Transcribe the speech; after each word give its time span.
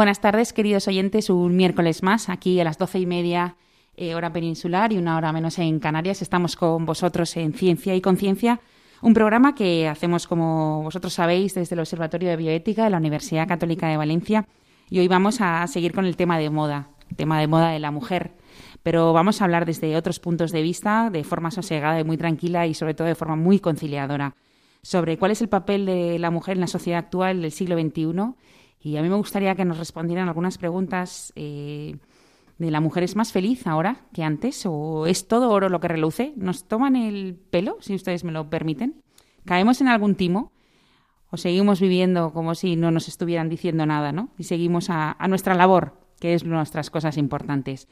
Buenas 0.00 0.22
tardes, 0.22 0.54
queridos 0.54 0.88
oyentes. 0.88 1.28
Un 1.28 1.54
miércoles 1.56 2.02
más, 2.02 2.30
aquí 2.30 2.58
a 2.58 2.64
las 2.64 2.78
doce 2.78 2.98
y 2.98 3.04
media, 3.04 3.56
eh, 3.98 4.14
hora 4.14 4.32
peninsular, 4.32 4.94
y 4.94 4.96
una 4.96 5.18
hora 5.18 5.30
menos 5.30 5.58
en 5.58 5.78
Canarias. 5.78 6.22
Estamos 6.22 6.56
con 6.56 6.86
vosotros 6.86 7.36
en 7.36 7.52
Ciencia 7.52 7.94
y 7.94 8.00
Conciencia, 8.00 8.62
un 9.02 9.12
programa 9.12 9.54
que 9.54 9.88
hacemos, 9.88 10.26
como 10.26 10.82
vosotros 10.84 11.12
sabéis, 11.12 11.52
desde 11.52 11.74
el 11.74 11.80
Observatorio 11.80 12.30
de 12.30 12.36
Bioética 12.36 12.84
de 12.84 12.88
la 12.88 12.96
Universidad 12.96 13.46
Católica 13.46 13.88
de 13.88 13.98
Valencia. 13.98 14.48
Y 14.88 15.00
hoy 15.00 15.08
vamos 15.08 15.42
a 15.42 15.66
seguir 15.66 15.92
con 15.92 16.06
el 16.06 16.16
tema 16.16 16.38
de 16.38 16.48
moda, 16.48 16.88
tema 17.16 17.38
de 17.38 17.46
moda 17.46 17.68
de 17.68 17.78
la 17.78 17.90
mujer. 17.90 18.32
Pero 18.82 19.12
vamos 19.12 19.42
a 19.42 19.44
hablar 19.44 19.66
desde 19.66 19.98
otros 19.98 20.18
puntos 20.18 20.50
de 20.50 20.62
vista, 20.62 21.10
de 21.10 21.24
forma 21.24 21.50
sosegada 21.50 22.00
y 22.00 22.04
muy 22.04 22.16
tranquila 22.16 22.66
y 22.66 22.72
sobre 22.72 22.94
todo 22.94 23.06
de 23.06 23.16
forma 23.16 23.36
muy 23.36 23.60
conciliadora, 23.60 24.34
sobre 24.80 25.18
cuál 25.18 25.32
es 25.32 25.42
el 25.42 25.50
papel 25.50 25.84
de 25.84 26.18
la 26.18 26.30
mujer 26.30 26.56
en 26.56 26.62
la 26.62 26.68
sociedad 26.68 27.00
actual 27.00 27.42
del 27.42 27.52
siglo 27.52 27.78
XXI 27.78 28.32
y 28.82 28.96
a 28.96 29.02
mí 29.02 29.08
me 29.08 29.16
gustaría 29.16 29.54
que 29.54 29.64
nos 29.64 29.78
respondieran 29.78 30.28
algunas 30.28 30.56
preguntas 30.56 31.32
eh, 31.36 31.96
de 32.58 32.70
la 32.70 32.80
mujer 32.80 33.02
es 33.02 33.14
más 33.14 33.32
feliz 33.32 33.66
ahora 33.66 34.06
que 34.12 34.22
antes 34.22 34.64
o 34.66 35.06
es 35.06 35.28
todo 35.28 35.50
oro 35.50 35.68
lo 35.68 35.80
que 35.80 35.88
reluce. 35.88 36.32
¿Nos 36.36 36.66
toman 36.66 36.96
el 36.96 37.34
pelo, 37.34 37.76
si 37.80 37.94
ustedes 37.94 38.24
me 38.24 38.32
lo 38.32 38.48
permiten? 38.48 39.02
¿Caemos 39.44 39.80
en 39.80 39.88
algún 39.88 40.14
timo? 40.14 40.52
¿O 41.30 41.36
seguimos 41.36 41.80
viviendo 41.80 42.32
como 42.32 42.54
si 42.54 42.76
no 42.76 42.90
nos 42.90 43.06
estuvieran 43.06 43.48
diciendo 43.48 43.86
nada, 43.86 44.12
¿no? 44.12 44.30
Y 44.36 44.44
seguimos 44.44 44.90
a, 44.90 45.12
a 45.12 45.28
nuestra 45.28 45.54
labor, 45.54 45.94
que 46.18 46.34
es 46.34 46.44
nuestras 46.44 46.90
cosas 46.90 47.18
importantes. 47.18 47.86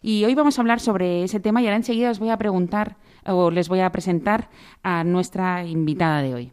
Y 0.00 0.24
hoy 0.24 0.34
vamos 0.34 0.58
a 0.58 0.60
hablar 0.60 0.80
sobre 0.80 1.24
ese 1.24 1.40
tema 1.40 1.62
y 1.62 1.66
ahora 1.66 1.76
enseguida 1.76 2.10
os 2.10 2.18
voy 2.18 2.28
a 2.28 2.36
preguntar 2.36 2.98
o 3.26 3.50
les 3.50 3.68
voy 3.70 3.80
a 3.80 3.90
presentar 3.90 4.50
a 4.82 5.02
nuestra 5.04 5.66
invitada 5.66 6.20
de 6.20 6.34
hoy. 6.34 6.52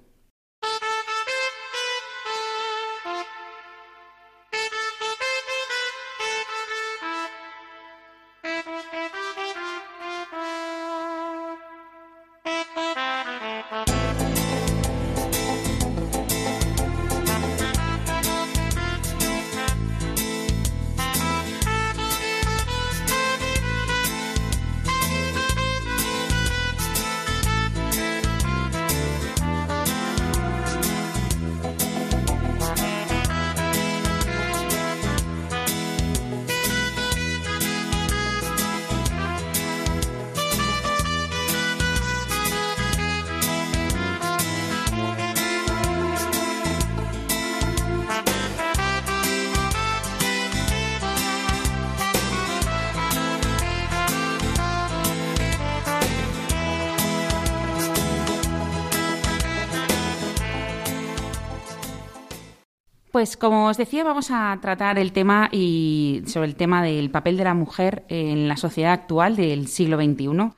Pues 63.22 63.38
como 63.38 63.68
os 63.68 63.78
decía, 63.78 64.04
vamos 64.04 64.32
a 64.32 64.58
tratar 64.64 64.98
el 64.98 65.12
tema 65.12 65.48
y 65.52 66.24
sobre 66.26 66.48
el 66.48 66.56
tema 66.56 66.82
del 66.82 67.12
papel 67.12 67.38
de 67.38 67.44
la 67.44 67.54
mujer 67.54 68.04
en 68.10 68.48
la 68.48 68.58
sociedad 68.58 68.94
actual 68.94 69.36
del 69.36 69.68
siglo 69.68 69.98
XXI 69.98 70.54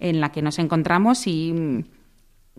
en 0.00 0.20
la 0.20 0.32
que 0.32 0.42
nos 0.42 0.58
encontramos 0.58 1.28
y 1.28 1.52
mm, 1.52 1.84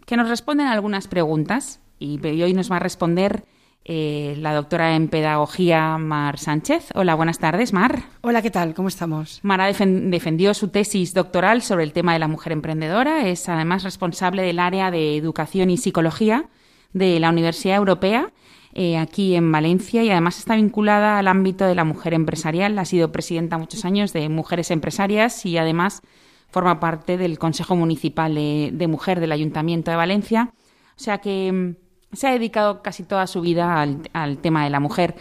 que 0.05 0.15
nos 0.15 0.29
responden 0.29 0.67
algunas 0.67 1.09
preguntas. 1.09 1.81
Y 1.99 2.25
hoy 2.25 2.53
nos 2.53 2.71
va 2.71 2.77
a 2.77 2.79
responder 2.79 3.43
eh, 3.83 4.37
la 4.37 4.53
doctora 4.53 4.95
en 4.95 5.09
pedagogía 5.09 5.97
Mar 5.97 6.39
Sánchez. 6.39 6.91
Hola, 6.95 7.15
buenas 7.15 7.39
tardes, 7.39 7.73
Mar. 7.73 8.03
Hola, 8.21 8.41
¿qué 8.41 8.51
tal? 8.51 8.73
¿Cómo 8.73 8.87
estamos? 8.87 9.41
Mara 9.43 9.65
defendió 9.67 10.53
su 10.53 10.69
tesis 10.69 11.13
doctoral 11.13 11.63
sobre 11.63 11.83
el 11.83 11.91
tema 11.91 12.13
de 12.13 12.19
la 12.19 12.29
mujer 12.29 12.53
emprendedora. 12.53 13.27
Es 13.27 13.49
además 13.49 13.83
responsable 13.83 14.41
del 14.41 14.59
área 14.59 14.89
de 14.89 15.17
educación 15.17 15.69
y 15.69 15.75
psicología 15.75 16.45
de 16.93 17.19
la 17.19 17.29
Universidad 17.29 17.75
Europea 17.75 18.31
eh, 18.73 18.97
aquí 18.97 19.35
en 19.35 19.51
Valencia 19.51 20.03
y 20.03 20.11
además 20.11 20.37
está 20.37 20.55
vinculada 20.55 21.17
al 21.17 21.27
ámbito 21.27 21.65
de 21.65 21.75
la 21.75 21.83
mujer 21.83 22.13
empresarial. 22.13 22.77
Ha 22.77 22.85
sido 22.85 23.11
presidenta 23.11 23.57
muchos 23.57 23.83
años 23.83 24.13
de 24.13 24.29
Mujeres 24.29 24.69
Empresarias 24.69 25.45
y 25.45 25.57
además 25.57 26.01
forma 26.49 26.79
parte 26.79 27.17
del 27.17 27.39
Consejo 27.39 27.75
Municipal 27.75 28.35
de, 28.35 28.87
Mujer 28.87 29.19
del 29.19 29.31
Ayuntamiento 29.31 29.89
de 29.89 29.97
Valencia. 29.97 30.53
O 30.95 31.01
sea 31.01 31.17
que 31.17 31.51
mm, 31.51 32.15
se 32.15 32.27
ha 32.27 32.31
dedicado 32.31 32.83
casi 32.83 33.03
toda 33.03 33.25
su 33.25 33.41
vida 33.41 33.81
al, 33.81 34.37
tema 34.37 34.63
de 34.63 34.69
la 34.69 34.79
mujer. 34.79 35.15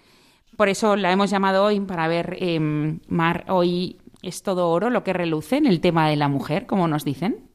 Por 0.56 0.68
eso 0.68 0.96
la 0.96 1.10
hemos 1.10 1.30
llamado 1.30 1.64
hoy 1.64 1.80
para 1.80 2.08
ver, 2.08 2.36
em, 2.40 3.00
Mar, 3.08 3.44
hoy 3.48 3.98
es 4.22 4.42
todo 4.42 4.68
oro 4.70 4.90
lo 4.90 5.04
que 5.04 5.12
reluce 5.12 5.56
en 5.56 5.66
el 5.66 5.80
tema 5.80 6.08
de 6.08 6.16
la 6.16 6.28
mujer, 6.28 6.66
como 6.66 6.88
nos 6.88 7.04
dicen. 7.04 7.48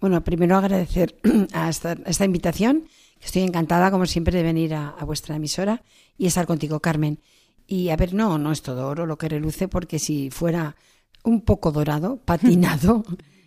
Bueno, 0.00 0.22
primero 0.22 0.56
agradecer 0.56 1.16
a 1.52 1.68
esta 1.68 2.24
invitación 2.24 2.84
Estoy 3.22 3.42
encantada, 3.42 3.90
como 3.90 4.06
siempre, 4.06 4.36
de 4.36 4.42
venir 4.42 4.74
a, 4.74 4.96
vuestra 5.04 5.36
emisora 5.36 5.82
y 6.18 6.26
estar 6.26 6.46
contigo, 6.46 6.80
Carmen. 6.80 7.18
Y 7.66 7.88
a 7.88 7.96
ver, 7.96 8.14
no, 8.14 8.38
no 8.38 8.52
es 8.52 8.62
todo 8.62 8.88
oro 8.88 9.06
lo 9.06 9.16
que 9.18 9.28
reluce, 9.28 9.68
porque 9.68 9.98
si 9.98 10.30
fuera 10.30 10.76
un 11.22 11.40
poco 11.40 11.72
dorado, 11.72 12.16
patinado, 12.24 13.04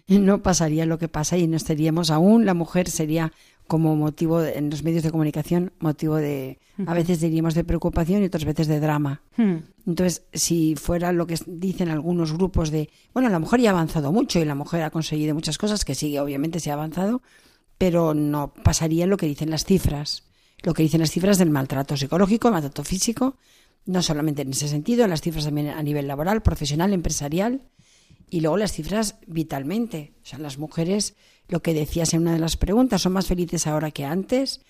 no 0.08 0.42
pasaría 0.42 0.86
lo 0.86 0.98
que 0.98 1.08
pasa 1.08 1.38
y 1.38 1.48
no 1.48 1.58
estaríamos 1.58 2.10
aún, 2.10 2.46
la 2.46 2.54
mujer 2.54 2.90
sería 2.90 3.32
como 3.68 3.96
motivo 3.96 4.42
en 4.42 4.70
los 4.70 4.84
medios 4.84 5.04
de 5.04 5.12
comunicación, 5.12 5.74
motivo 5.80 6.16
de, 6.16 6.58
a 6.86 6.94
veces 6.94 7.20
diríamos 7.20 7.54
de 7.54 7.66
preocupación 7.66 8.24
y 8.24 8.26
otras 8.26 8.46
veces 8.46 8.68
de 8.68 8.80
drama. 8.80 9.22
Hmm. 9.36 9.58
Entonces, 9.86 10.24
si 10.34 10.76
fuera 10.76 11.12
lo 11.12 11.28
que 11.28 11.38
dicen 11.46 11.90
algunos 11.90 12.34
grupos 12.34 12.72
de, 12.72 12.90
bueno, 13.14 13.30
la 13.30 13.40
mujer 13.40 13.60
ya 13.60 13.70
ha 13.70 13.74
avanzado 13.74 14.12
mucho 14.12 14.40
y 14.40 14.46
la 14.46 14.56
mujer 14.56 14.84
ha 14.84 14.90
conseguido 14.90 15.36
muchas 15.36 15.58
cosas, 15.58 15.84
que 15.86 15.96
sí, 15.96 16.18
obviamente 16.18 16.60
se 16.60 16.72
ha 16.72 16.76
avanzado, 16.76 17.22
pero 17.78 18.14
no 18.14 18.54
pasaría 18.54 19.06
lo 19.06 19.18
que 19.18 19.28
dicen 19.28 19.50
las 19.50 19.66
cifras, 19.66 20.24
lo 20.64 20.74
que 20.74 20.84
dicen 20.84 21.02
las 21.02 21.12
cifras 21.12 21.38
del 21.38 21.50
maltrato 21.50 21.96
psicológico, 21.96 22.52
maltrato 22.52 22.84
físico, 22.84 23.38
no 23.86 24.02
solamente 24.02 24.42
en 24.42 24.52
ese 24.52 24.68
sentido, 24.68 25.08
las 25.08 25.22
cifras 25.22 25.46
también 25.46 25.70
a 25.70 25.82
nivel 25.84 26.08
laboral, 26.08 26.42
profesional, 26.42 26.94
empresarial, 26.94 27.62
y 28.30 28.42
luego 28.42 28.58
las 28.58 28.74
cifras 28.74 29.16
vitalmente. 29.26 30.14
O 30.24 30.26
sea, 30.26 30.40
las 30.40 30.58
mujeres, 30.58 31.16
lo 31.48 31.62
que 31.62 31.74
decías 31.74 32.14
en 32.14 32.22
una 32.22 32.34
de 32.34 32.40
las 32.40 32.58
preguntas, 32.58 33.02
son 33.02 33.14
más 33.14 33.28
felices 33.28 33.68
ahora 33.68 33.92
que 33.92 34.04
antes. 34.04 34.62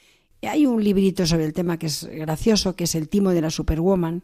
Hay 0.44 0.68
un 0.68 0.84
librito 0.84 1.26
sobre 1.26 1.46
el 1.46 1.54
tema 1.54 1.80
que 1.80 1.88
es 1.88 2.06
gracioso, 2.06 2.76
que 2.76 2.84
es 2.84 2.94
el 2.94 3.10
timo 3.10 3.32
de 3.32 3.42
la 3.42 3.50
Superwoman. 3.50 4.24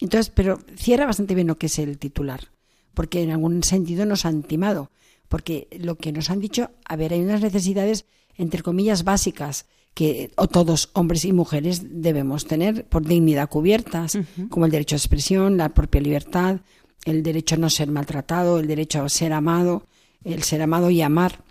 Entonces, 0.00 0.30
pero 0.32 0.60
cierra 0.76 1.06
bastante 1.06 1.34
bien 1.34 1.48
lo 1.48 1.58
que 1.58 1.66
es 1.66 1.78
el 1.80 1.98
titular, 1.98 2.50
porque 2.94 3.22
en 3.22 3.30
algún 3.30 3.64
sentido 3.64 4.06
nos 4.06 4.24
han 4.24 4.44
timado 4.44 4.90
porque 5.28 5.68
lo 5.78 5.96
que 5.96 6.12
nos 6.12 6.30
han 6.30 6.40
dicho, 6.40 6.70
a 6.84 6.96
ver, 6.96 7.12
hay 7.12 7.20
unas 7.20 7.40
necesidades, 7.40 8.04
entre 8.36 8.62
comillas, 8.62 9.04
básicas 9.04 9.66
que 9.94 10.32
o 10.36 10.46
todos, 10.48 10.90
hombres 10.94 11.24
y 11.24 11.32
mujeres, 11.32 11.82
debemos 12.02 12.46
tener 12.46 12.86
por 12.86 13.04
dignidad 13.04 13.48
cubiertas, 13.48 14.18
como 14.48 14.64
el 14.64 14.72
derecho 14.72 14.96
a 14.96 14.98
expresión, 14.98 15.56
la 15.56 15.68
propia 15.70 16.00
libertad, 16.00 16.60
el 17.04 17.22
derecho 17.22 17.56
a 17.56 17.58
no 17.58 17.70
ser 17.70 17.90
maltratado, 17.90 18.58
el 18.58 18.66
derecho 18.66 19.02
a 19.02 19.08
ser 19.08 19.32
amado, 19.32 19.86
el 20.24 20.42
ser 20.42 20.62
amado 20.62 20.90
y 20.90 21.02
amar. 21.02 21.44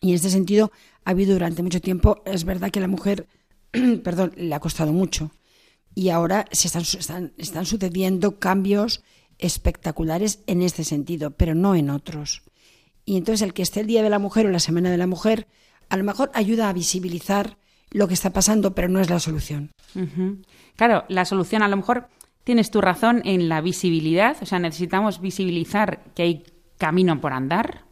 Y 0.00 0.10
en 0.10 0.16
este 0.16 0.30
sentido 0.30 0.70
ha 1.04 1.10
habido 1.10 1.32
durante 1.32 1.62
mucho 1.62 1.80
tiempo, 1.80 2.22
es 2.24 2.44
verdad 2.44 2.70
que 2.70 2.78
a 2.78 2.82
la 2.82 2.88
mujer, 2.88 3.26
perdón, 4.04 4.32
le 4.36 4.54
ha 4.54 4.60
costado 4.60 4.92
mucho. 4.92 5.30
Y 5.94 6.10
ahora 6.10 6.46
se 6.52 6.68
están, 6.68 6.82
están, 6.82 7.32
están 7.38 7.66
sucediendo 7.66 8.38
cambios 8.38 9.02
espectaculares 9.38 10.40
en 10.46 10.62
este 10.62 10.84
sentido, 10.84 11.30
pero 11.32 11.54
no 11.54 11.74
en 11.74 11.90
otros. 11.90 12.42
Y 13.06 13.16
entonces 13.16 13.40
el 13.42 13.54
que 13.54 13.62
esté 13.62 13.80
el 13.80 13.86
Día 13.86 14.02
de 14.02 14.10
la 14.10 14.18
Mujer 14.18 14.46
o 14.46 14.50
la 14.50 14.58
Semana 14.58 14.90
de 14.90 14.98
la 14.98 15.06
Mujer, 15.06 15.46
a 15.88 15.96
lo 15.96 16.04
mejor 16.04 16.30
ayuda 16.34 16.68
a 16.68 16.72
visibilizar 16.72 17.56
lo 17.90 18.08
que 18.08 18.14
está 18.14 18.32
pasando, 18.32 18.74
pero 18.74 18.88
no 18.88 19.00
es 19.00 19.08
la 19.08 19.20
solución. 19.20 19.70
Claro, 20.74 21.04
la 21.08 21.24
solución 21.24 21.62
a 21.62 21.68
lo 21.68 21.76
mejor 21.76 22.08
tienes 22.42 22.70
tu 22.70 22.80
razón 22.80 23.22
en 23.24 23.48
la 23.48 23.60
visibilidad, 23.60 24.36
o 24.42 24.46
sea, 24.46 24.58
necesitamos 24.58 25.20
visibilizar 25.20 26.02
que 26.14 26.22
hay 26.22 26.44
camino 26.78 27.20
por 27.20 27.32
andar, 27.32 27.84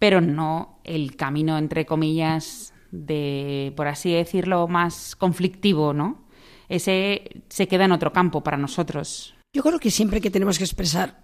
pero 0.00 0.20
no 0.20 0.80
el 0.82 1.16
camino, 1.16 1.56
entre 1.56 1.86
comillas, 1.86 2.74
de, 2.90 3.72
por 3.76 3.86
así 3.86 4.12
decirlo, 4.12 4.66
más 4.66 5.14
conflictivo, 5.16 5.92
¿no? 5.92 6.24
Ese 6.68 7.44
se 7.48 7.68
queda 7.68 7.84
en 7.84 7.92
otro 7.92 8.12
campo 8.12 8.42
para 8.42 8.56
nosotros. 8.56 9.34
Yo 9.54 9.62
creo 9.62 9.78
que 9.78 9.90
siempre 9.90 10.20
que 10.20 10.30
tenemos 10.30 10.58
que 10.58 10.64
expresar 10.64 11.23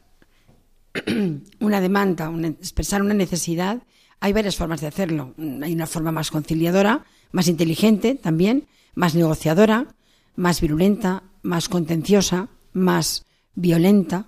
una 1.60 1.80
demanda, 1.80 2.32
expresar 2.60 3.02
una 3.02 3.14
necesidad, 3.14 3.82
hay 4.20 4.32
varias 4.32 4.56
formas 4.56 4.80
de 4.80 4.86
hacerlo. 4.86 5.34
Hay 5.62 5.72
una 5.72 5.86
forma 5.86 6.12
más 6.12 6.30
conciliadora, 6.30 7.04
más 7.32 7.48
inteligente 7.48 8.14
también, 8.14 8.66
más 8.94 9.14
negociadora, 9.14 9.94
más 10.36 10.60
virulenta, 10.60 11.22
más 11.42 11.68
contenciosa, 11.68 12.48
más 12.72 13.24
violenta. 13.54 14.26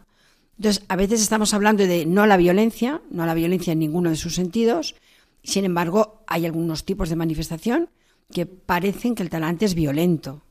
Entonces, 0.56 0.84
a 0.88 0.96
veces 0.96 1.20
estamos 1.20 1.54
hablando 1.54 1.86
de 1.86 2.06
no 2.06 2.22
a 2.22 2.26
la 2.26 2.36
violencia, 2.36 3.02
no 3.10 3.22
a 3.22 3.26
la 3.26 3.34
violencia 3.34 3.72
en 3.72 3.80
ninguno 3.80 4.10
de 4.10 4.16
sus 4.16 4.34
sentidos. 4.34 4.94
Sin 5.42 5.64
embargo, 5.64 6.22
hay 6.26 6.46
algunos 6.46 6.84
tipos 6.84 7.08
de 7.08 7.16
manifestación 7.16 7.90
que 8.30 8.46
parecen 8.46 9.14
que 9.14 9.22
el 9.22 9.30
talante 9.30 9.64
es 9.64 9.74
violento. 9.74 10.42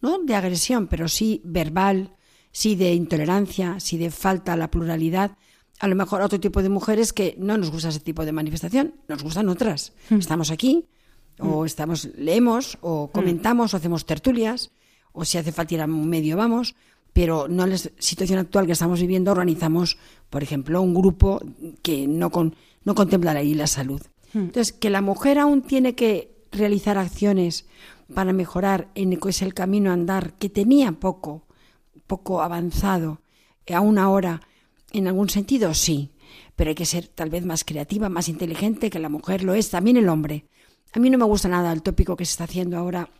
No 0.00 0.18
de 0.18 0.34
agresión, 0.34 0.86
pero 0.86 1.08
sí 1.08 1.40
verbal, 1.44 2.14
sí 2.50 2.76
de 2.76 2.94
intolerancia, 2.94 3.78
sí 3.80 3.98
de 3.98 4.10
falta 4.10 4.54
a 4.54 4.56
la 4.56 4.70
pluralidad. 4.70 5.36
A 5.80 5.88
lo 5.88 5.94
mejor 5.94 6.22
otro 6.22 6.40
tipo 6.40 6.62
de 6.62 6.68
mujeres 6.68 7.12
que 7.12 7.36
no 7.38 7.56
nos 7.56 7.70
gusta 7.70 7.88
ese 7.90 8.00
tipo 8.00 8.24
de 8.24 8.32
manifestación, 8.32 8.94
nos 9.08 9.22
gustan 9.22 9.48
otras. 9.48 9.92
Hmm. 10.10 10.18
Estamos 10.18 10.50
aquí, 10.50 10.86
o 11.38 11.62
hmm. 11.62 11.66
estamos, 11.66 12.08
leemos, 12.16 12.78
o 12.80 13.06
hmm. 13.06 13.12
comentamos, 13.12 13.74
o 13.74 13.76
hacemos 13.76 14.06
tertulias, 14.06 14.70
o 15.12 15.24
si 15.24 15.38
hace 15.38 15.52
falta 15.52 15.74
ir 15.74 15.80
a 15.80 15.84
un 15.84 16.08
medio 16.08 16.36
vamos, 16.36 16.74
pero 17.12 17.48
no 17.48 17.64
en 17.64 17.70
la 17.70 17.78
situación 17.78 18.38
actual 18.38 18.66
que 18.66 18.72
estamos 18.72 19.00
viviendo 19.00 19.32
organizamos, 19.32 19.98
por 20.30 20.42
ejemplo, 20.42 20.82
un 20.82 20.94
grupo 20.94 21.40
que 21.82 22.06
no, 22.06 22.30
no 22.84 22.94
contempla 22.94 23.32
ahí 23.32 23.54
la 23.54 23.66
salud. 23.66 24.00
Entonces, 24.34 24.72
que 24.72 24.90
la 24.90 25.00
mujer 25.00 25.38
aún 25.38 25.62
tiene 25.62 25.94
que 25.94 26.36
realizar 26.52 26.98
acciones 26.98 27.66
para 28.14 28.32
mejorar 28.32 28.88
en 28.94 29.18
es 29.26 29.42
el 29.42 29.54
camino 29.54 29.90
a 29.90 29.94
andar 29.94 30.34
que 30.34 30.48
tenía 30.48 30.92
poco, 30.92 31.42
poco 32.06 32.42
avanzado, 32.42 33.20
eh, 33.66 33.74
aún 33.74 33.98
ahora, 33.98 34.40
en 34.92 35.06
algún 35.06 35.28
sentido, 35.28 35.74
sí, 35.74 36.12
pero 36.56 36.70
hay 36.70 36.74
que 36.74 36.86
ser 36.86 37.08
tal 37.08 37.30
vez 37.30 37.44
más 37.44 37.64
creativa, 37.64 38.08
más 38.08 38.28
inteligente, 38.28 38.90
que 38.90 38.98
la 38.98 39.08
mujer 39.08 39.44
lo 39.44 39.54
es, 39.54 39.70
también 39.70 39.96
el 39.96 40.08
hombre. 40.08 40.46
A 40.92 40.98
mí 40.98 41.10
no 41.10 41.18
me 41.18 41.24
gusta 41.24 41.48
nada 41.48 41.72
el 41.72 41.82
tópico 41.82 42.16
que 42.16 42.24
se 42.24 42.32
está 42.32 42.44
haciendo 42.44 42.76
ahora 42.78 43.10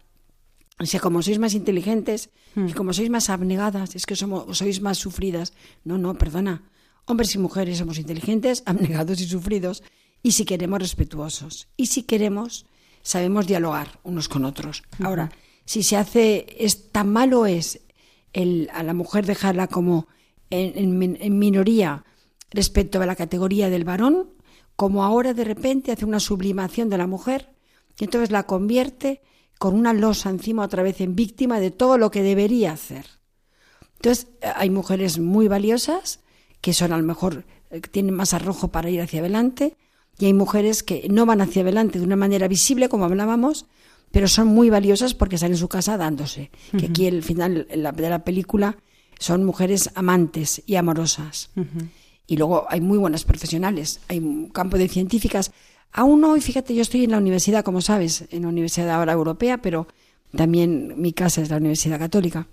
o 0.81 0.87
sea, 0.87 1.01
como 1.01 1.23
sois 1.23 1.39
más 1.39 1.55
inteligentes 1.55 2.31
y 2.55 2.61
hmm. 2.61 2.71
como 2.73 2.93
sois 2.93 3.11
más 3.11 3.31
abnegadas, 3.31 3.97
es 3.97 4.07
que 4.07 4.15
somos, 4.15 4.57
sois 4.57 4.81
más 4.81 4.99
sufridas. 4.99 5.53
No, 5.85 5.99
no, 5.99 6.15
perdona. 6.15 6.63
Hombres 7.07 7.35
y 7.35 7.39
mujeres 7.39 7.79
somos 7.79 7.99
inteligentes, 7.99 8.63
abnegados 8.67 9.21
y 9.21 9.27
sufridos. 9.27 9.83
Y 10.23 10.33
si 10.33 10.45
queremos, 10.45 10.79
respetuosos. 10.79 11.69
Y 11.77 11.87
si 11.87 12.05
queremos, 12.05 12.67
sabemos 13.03 13.47
dialogar 13.47 13.99
unos 14.05 14.29
con 14.29 14.45
otros. 14.45 14.83
Ahora, 15.03 15.31
si 15.65 15.83
se 15.83 15.97
hace, 15.97 16.47
es 16.59 16.93
tan 16.93 17.13
malo 17.13 17.47
es 17.47 17.81
el, 18.33 18.71
a 18.73 18.83
la 18.83 18.95
mujer 18.95 19.27
dejarla 19.27 19.67
como 19.67 20.07
en, 20.51 21.17
en 21.21 21.39
minoría 21.39 22.05
respecto 22.51 23.01
a 23.01 23.07
la 23.07 23.17
categoría 23.17 23.71
del 23.71 23.85
varón, 23.85 24.31
como 24.77 25.05
ahora 25.05 25.35
de 25.35 25.45
repente 25.45 25.93
hace 25.93 26.05
una 26.05 26.21
sublimación 26.21 26.89
de 26.89 26.99
la 26.99 27.07
mujer 27.07 27.51
y 27.99 28.05
entonces 28.05 28.31
la 28.31 28.45
convierte 28.45 29.23
con 29.59 29.75
una 29.75 29.93
losa 29.93 30.31
encima 30.31 30.65
otra 30.65 30.83
vez 30.83 31.01
en 31.01 31.17
víctima 31.17 31.59
de 31.61 31.71
todo 31.71 31.99
lo 31.99 32.11
que 32.11 32.23
debería 32.23 32.73
hacer. 32.73 33.07
Entonces, 33.97 34.29
hay 34.55 34.71
mujeres 34.71 35.19
muy 35.19 35.49
valiosas 35.49 36.21
que 36.61 36.73
son 36.73 36.93
a 36.93 36.97
lo 36.97 37.03
mejor, 37.03 37.45
eh, 37.71 37.81
tienen 37.81 38.15
más 38.15 38.35
arrojo 38.35 38.69
para 38.69 38.91
ir 38.91 39.01
hacia 39.01 39.21
adelante, 39.21 39.77
y 40.19 40.27
hay 40.27 40.35
mujeres 40.35 40.83
que 40.83 41.07
no 41.09 41.27
van 41.27 41.41
hacia 41.41 41.63
adelante 41.63 41.99
de 41.99 42.05
una 42.05 42.17
manera 42.17 42.49
visible, 42.49 42.89
como 42.89 43.05
hablábamos, 43.05 43.67
pero 44.11 44.27
son 44.27 44.49
muy 44.49 44.69
valiosas 44.71 45.15
porque 45.15 45.37
están 45.37 45.53
en 45.53 45.59
su 45.59 45.69
casa 45.69 45.97
dándose. 45.97 46.51
Que 46.77 46.87
aquí 46.87 47.07
el 47.07 47.23
final 47.23 47.69
de 47.69 48.11
la 48.11 48.25
película 48.25 48.79
son 49.19 49.45
mujeres 49.45 49.91
amantes 49.95 50.63
y 50.67 50.77
amorosas. 50.77 51.51
Y 52.27 52.37
luego 52.37 52.67
hay 52.69 52.81
muy 52.81 52.99
buenas 52.99 53.25
profesionales. 53.25 54.01
Hay 54.09 54.19
un 54.19 54.49
campo 54.51 54.79
de 54.79 54.89
científicas. 54.89 55.51
Aún 55.93 56.23
hoy, 56.25 56.41
fíjate, 56.41 56.75
yo 56.75 56.83
estoy 56.83 57.05
en 57.05 57.11
la 57.11 57.19
universidad, 57.19 57.65
como 57.65 57.81
sabes, 57.81 58.25
en 58.31 58.43
la 58.43 58.49
universidad 58.49 58.91
ahora 58.91 59.13
europea, 59.13 59.59
pero 59.63 59.89
también 60.37 60.95
mi 61.01 61.13
casa 61.13 61.41
es 61.41 61.51
la 61.51 61.57
Universidad 61.57 61.99
Católica. 61.99 62.49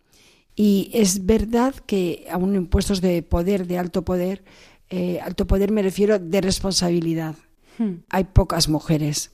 Y 0.55 0.89
es 0.93 1.25
verdad 1.25 1.75
que 1.85 2.25
aún 2.31 2.55
en 2.55 2.67
puestos 2.67 3.01
de 3.01 3.21
poder, 3.21 3.67
de 3.67 3.77
alto 3.77 4.05
poder, 4.05 4.43
eh, 4.89 5.19
alto 5.19 5.45
poder 5.47 5.71
me 5.71 5.81
refiero 5.81 6.17
de 6.17 6.41
responsabilidad. 6.41 7.35
Hmm. 7.77 7.95
Hay 8.09 8.23
pocas 8.25 8.69
mujeres. 8.69 9.31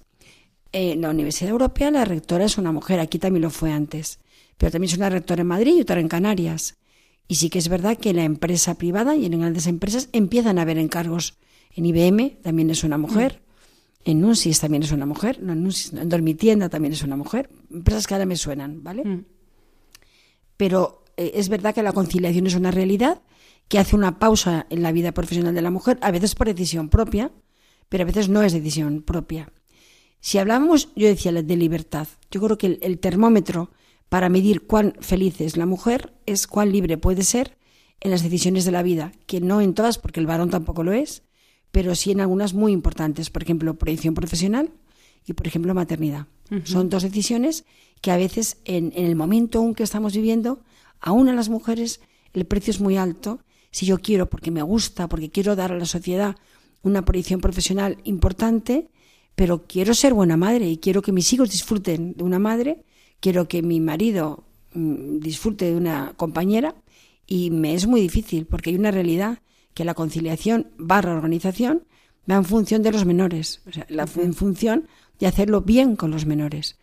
En 0.71 1.01
la 1.01 1.09
Universidad 1.09 1.51
Europea 1.51 1.91
la 1.91 2.05
rectora 2.05 2.45
es 2.45 2.57
una 2.57 2.71
mujer, 2.71 2.99
aquí 2.99 3.19
también 3.19 3.43
lo 3.43 3.49
fue 3.49 3.71
antes, 3.71 4.19
pero 4.57 4.71
también 4.71 4.89
es 4.91 4.97
una 4.97 5.09
rectora 5.09 5.41
en 5.41 5.47
Madrid 5.47 5.75
y 5.75 5.81
otra 5.81 5.99
en 5.99 6.07
Canarias. 6.07 6.77
Y 7.31 7.35
sí 7.35 7.49
que 7.49 7.59
es 7.59 7.69
verdad 7.69 7.97
que 7.97 8.09
en 8.09 8.17
la 8.17 8.25
empresa 8.25 8.75
privada 8.75 9.15
y 9.15 9.25
en 9.25 9.39
grandes 9.39 9.65
empresas 9.65 10.09
empiezan 10.11 10.59
a 10.59 10.63
haber 10.63 10.77
encargos. 10.77 11.37
En 11.73 11.85
IBM 11.85 12.41
también 12.41 12.69
es 12.69 12.83
una 12.83 12.97
mujer. 12.97 13.41
En 14.03 14.19
Nunsis 14.19 14.59
también 14.59 14.83
es 14.83 14.91
una 14.91 15.05
mujer, 15.05 15.41
no, 15.41 15.53
en, 15.53 15.69
en 15.97 16.09
Dormitienda 16.09 16.67
también 16.67 16.91
es 16.91 17.03
una 17.03 17.15
mujer, 17.15 17.49
empresas 17.71 18.05
que 18.05 18.15
ahora 18.15 18.25
me 18.25 18.35
suenan, 18.35 18.83
¿vale? 18.83 19.05
Mm. 19.05 19.23
Pero 20.57 21.05
eh, 21.15 21.31
es 21.35 21.47
verdad 21.47 21.73
que 21.73 21.83
la 21.83 21.93
conciliación 21.93 22.47
es 22.47 22.55
una 22.55 22.69
realidad 22.69 23.21
que 23.69 23.79
hace 23.79 23.95
una 23.95 24.19
pausa 24.19 24.67
en 24.69 24.83
la 24.83 24.91
vida 24.91 25.13
profesional 25.13 25.55
de 25.55 25.61
la 25.61 25.71
mujer, 25.71 25.99
a 26.01 26.11
veces 26.11 26.35
por 26.35 26.47
decisión 26.47 26.89
propia, 26.89 27.31
pero 27.87 28.01
a 28.01 28.07
veces 28.07 28.27
no 28.27 28.43
es 28.43 28.51
decisión 28.51 29.03
propia. 29.03 29.53
Si 30.19 30.37
hablamos, 30.37 30.89
yo 30.97 31.07
decía, 31.07 31.31
de 31.31 31.55
libertad, 31.55 32.09
yo 32.29 32.41
creo 32.41 32.57
que 32.57 32.77
el 32.81 32.99
termómetro 32.99 33.69
para 34.11 34.27
medir 34.27 34.67
cuán 34.67 34.93
feliz 34.99 35.39
es 35.39 35.55
la 35.55 35.65
mujer 35.65 36.11
es 36.25 36.45
cuán 36.45 36.73
libre 36.73 36.97
puede 36.97 37.23
ser 37.23 37.57
en 38.01 38.11
las 38.11 38.21
decisiones 38.21 38.65
de 38.65 38.71
la 38.73 38.83
vida, 38.83 39.13
que 39.25 39.39
no 39.39 39.61
en 39.61 39.73
todas, 39.73 39.97
porque 39.97 40.19
el 40.19 40.25
varón 40.25 40.49
tampoco 40.49 40.83
lo 40.83 40.91
es, 40.91 41.23
pero 41.71 41.95
sí 41.95 42.11
en 42.11 42.19
algunas 42.19 42.53
muy 42.53 42.73
importantes, 42.73 43.29
por 43.29 43.41
ejemplo, 43.41 43.73
proyección 43.75 44.13
profesional 44.13 44.69
y, 45.25 45.31
por 45.31 45.47
ejemplo, 45.47 45.73
maternidad. 45.73 46.27
Son 46.65 46.89
dos 46.89 47.03
decisiones 47.03 47.63
que 48.01 48.11
a 48.11 48.17
veces, 48.17 48.57
en, 48.65 48.91
el 48.97 49.15
momento 49.15 49.59
aún 49.59 49.75
que 49.75 49.83
estamos 49.83 50.13
viviendo, 50.13 50.59
aún 50.99 51.29
a 51.29 51.33
las 51.33 51.47
mujeres 51.47 52.01
el 52.33 52.43
precio 52.43 52.71
es 52.71 52.81
muy 52.81 52.97
alto. 52.97 53.39
Si 53.71 53.85
yo 53.85 53.99
quiero, 53.99 54.29
porque 54.29 54.51
me 54.51 54.61
gusta, 54.61 55.07
porque 55.07 55.29
quiero 55.29 55.55
dar 55.55 55.71
a 55.71 55.77
la 55.77 55.85
sociedad 55.85 56.35
una 56.81 57.05
proyección 57.05 57.39
profesional 57.39 57.95
importante, 58.03 58.89
pero 59.35 59.65
quiero 59.67 59.93
ser 59.93 60.13
buena 60.13 60.35
madre 60.35 60.69
y 60.69 60.79
quiero 60.79 61.01
que 61.01 61.13
mis 61.13 61.31
hijos 61.31 61.51
disfruten 61.51 62.13
de 62.17 62.25
una 62.25 62.39
madre, 62.39 62.83
quiero 63.21 63.47
que 63.47 63.61
mi 63.61 63.79
marido 63.79 64.43
mm, 64.73 65.19
disfrute 65.19 65.65
de 65.65 65.77
una 65.77 66.13
compañera, 66.17 66.75
y 67.25 67.49
me 67.49 67.73
es 67.73 67.87
muy 67.87 68.01
difícil 68.01 68.45
porque 68.45 68.71
hay 68.71 68.75
una 68.75 68.91
realidad 68.91 69.39
que 69.73 69.85
la 69.85 69.93
conciliación 69.93 70.67
barra 70.77 71.15
organización 71.15 71.83
va 72.29 72.35
en 72.35 72.43
función 72.43 72.83
de 72.83 72.91
los 72.91 73.05
menores, 73.05 73.61
o 73.65 73.71
sea, 73.71 73.87
en 73.89 74.33
función 74.33 74.89
de 75.17 75.27
hacerlo 75.27 75.61
bien 75.61 75.95
con 75.95 76.11
los 76.11 76.25
menores. 76.25 76.77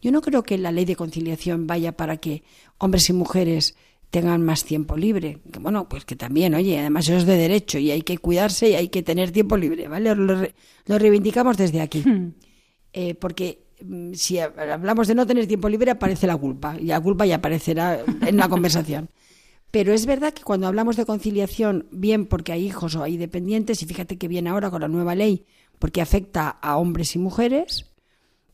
Yo 0.00 0.10
no 0.10 0.22
creo 0.22 0.42
que 0.42 0.56
la 0.56 0.72
ley 0.72 0.86
de 0.86 0.96
conciliación 0.96 1.66
vaya 1.66 1.92
para 1.92 2.16
que 2.16 2.42
hombres 2.78 3.10
y 3.10 3.12
mujeres 3.12 3.76
tengan 4.10 4.42
más 4.42 4.64
tiempo 4.64 4.96
libre. 4.96 5.38
Que, 5.52 5.58
bueno, 5.58 5.88
pues 5.88 6.04
que 6.04 6.16
también, 6.16 6.54
oye, 6.54 6.78
además 6.78 7.06
eso 7.06 7.18
es 7.18 7.26
de 7.26 7.36
derecho 7.36 7.78
y 7.78 7.90
hay 7.90 8.02
que 8.02 8.18
cuidarse 8.18 8.70
y 8.70 8.74
hay 8.74 8.88
que 8.88 9.02
tener 9.02 9.30
tiempo 9.30 9.56
libre, 9.56 9.88
¿vale? 9.88 10.14
Lo, 10.14 10.98
reivindicamos 10.98 11.56
desde 11.56 11.80
aquí. 11.80 12.02
Hmm. 12.02 12.32
Eh, 12.92 13.14
porque 13.14 13.66
si 14.14 14.38
hablamos 14.38 15.08
de 15.08 15.14
no 15.14 15.26
tener 15.26 15.46
tiempo 15.46 15.68
libre 15.68 15.90
aparece 15.90 16.26
la 16.26 16.36
culpa 16.36 16.76
y 16.78 16.86
la 16.86 17.00
culpa 17.00 17.26
ya 17.26 17.36
aparecerá 17.36 18.04
en 18.26 18.36
la 18.36 18.48
conversación. 18.48 19.08
Pero 19.70 19.92
es 19.92 20.06
verdad 20.06 20.32
que 20.32 20.42
cuando 20.42 20.66
hablamos 20.66 20.96
de 20.96 21.06
conciliación, 21.06 21.86
bien 21.92 22.26
porque 22.26 22.52
hay 22.52 22.66
hijos 22.66 22.96
o 22.96 23.02
hay 23.02 23.16
dependientes, 23.16 23.82
y 23.82 23.86
fíjate 23.86 24.18
que 24.18 24.26
viene 24.26 24.50
ahora 24.50 24.70
con 24.70 24.80
la 24.80 24.88
nueva 24.88 25.14
ley, 25.14 25.44
porque 25.78 26.00
afecta 26.00 26.48
a 26.48 26.76
hombres 26.76 27.14
y 27.14 27.18
mujeres, 27.20 27.86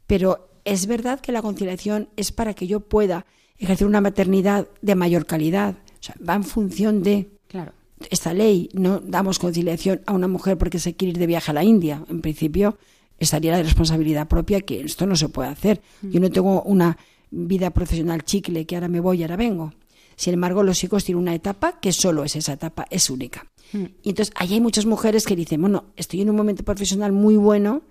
pero 0.07 0.51
es 0.65 0.87
verdad 0.87 1.21
que 1.21 1.33
la 1.33 1.43
conciliación 1.43 2.09
es 2.17 2.33
para 2.33 2.53
que 2.53 2.67
yo 2.67 2.81
pueda 2.81 3.25
ejercer 3.59 3.87
una 3.87 4.01
maternidad 4.03 4.69
de 4.83 4.95
mayor 4.95 5.25
calidad. 5.25 5.77
O 6.01 6.03
sea, 6.03 6.15
va 6.27 6.35
en 6.35 6.45
función 6.45 7.03
de 7.03 7.31
claro. 7.49 7.73
esta 8.11 8.35
ley. 8.35 8.69
No 8.75 9.01
damos 9.01 9.39
conciliación 9.39 10.03
a 10.07 10.13
una 10.13 10.29
mujer 10.29 10.59
porque 10.59 10.79
se 10.79 10.95
quiere 10.95 11.13
ir 11.13 11.19
de 11.19 11.27
viaje 11.27 11.51
a 11.51 11.55
la 11.55 11.65
India. 11.65 12.05
En 12.09 12.21
principio, 12.21 12.77
estaría 13.19 13.53
la 13.53 13.63
responsabilidad 13.63 14.29
propia 14.29 14.61
que 14.61 14.81
esto 14.81 15.07
no 15.07 15.17
se 15.17 15.29
puede 15.29 15.49
hacer. 15.49 15.83
Mm. 16.03 16.11
Yo 16.11 16.21
no 16.21 16.31
tengo 16.31 16.63
una 16.63 16.97
vida 17.31 17.71
profesional 17.71 18.25
chicle 18.25 18.67
que 18.67 18.77
ahora 18.77 18.89
me 18.89 19.01
voy 19.01 19.21
y 19.21 19.23
ahora 19.23 19.37
vengo. 19.37 19.73
Sin 20.17 20.33
embargo, 20.35 20.63
los 20.63 20.83
hijos 20.83 21.05
tienen 21.05 21.23
una 21.23 21.35
etapa 21.35 21.79
que 21.79 21.93
solo 21.93 22.25
es 22.25 22.37
esa 22.37 22.55
etapa, 22.55 22.87
es 22.91 23.11
única. 23.11 23.47
Hmm. 23.73 23.85
Y 24.03 24.11
entonces, 24.11 24.33
ahí 24.35 24.55
hay 24.55 24.61
muchas 24.61 24.87
mujeres 24.87 25.27
que 25.27 25.37
dicen, 25.37 25.61
bueno, 25.61 25.85
estoy 25.97 26.23
en 26.23 26.31
un 26.31 26.37
momento 26.37 26.65
profesional 26.65 27.13
muy 27.13 27.37
bueno, 27.37 27.83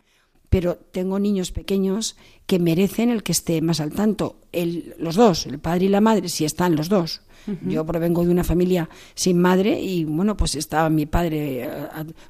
pero 0.49 0.75
tengo 0.75 1.19
niños 1.19 1.51
pequeños 1.51 2.15
que 2.47 2.57
merecen 2.57 3.09
el 3.09 3.21
que 3.21 3.31
esté 3.31 3.61
más 3.61 3.79
al 3.79 3.91
tanto. 3.91 4.37
El, 4.51 4.95
los 4.97 5.15
dos, 5.15 5.45
el 5.45 5.59
padre 5.59 5.85
y 5.85 5.89
la 5.89 6.01
madre, 6.01 6.29
si 6.29 6.45
están 6.45 6.75
los 6.75 6.89
dos. 6.89 7.21
Yo 7.61 7.85
provengo 7.85 8.25
de 8.25 8.31
una 8.31 8.43
familia 8.43 8.89
sin 9.13 9.39
madre 9.39 9.79
y 9.79 10.03
bueno, 10.03 10.35
pues 10.35 10.55
estaba 10.55 10.89
mi 10.89 11.05
padre 11.05 11.65
eh, 11.65 11.69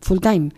full 0.02 0.20
time. 0.20 0.52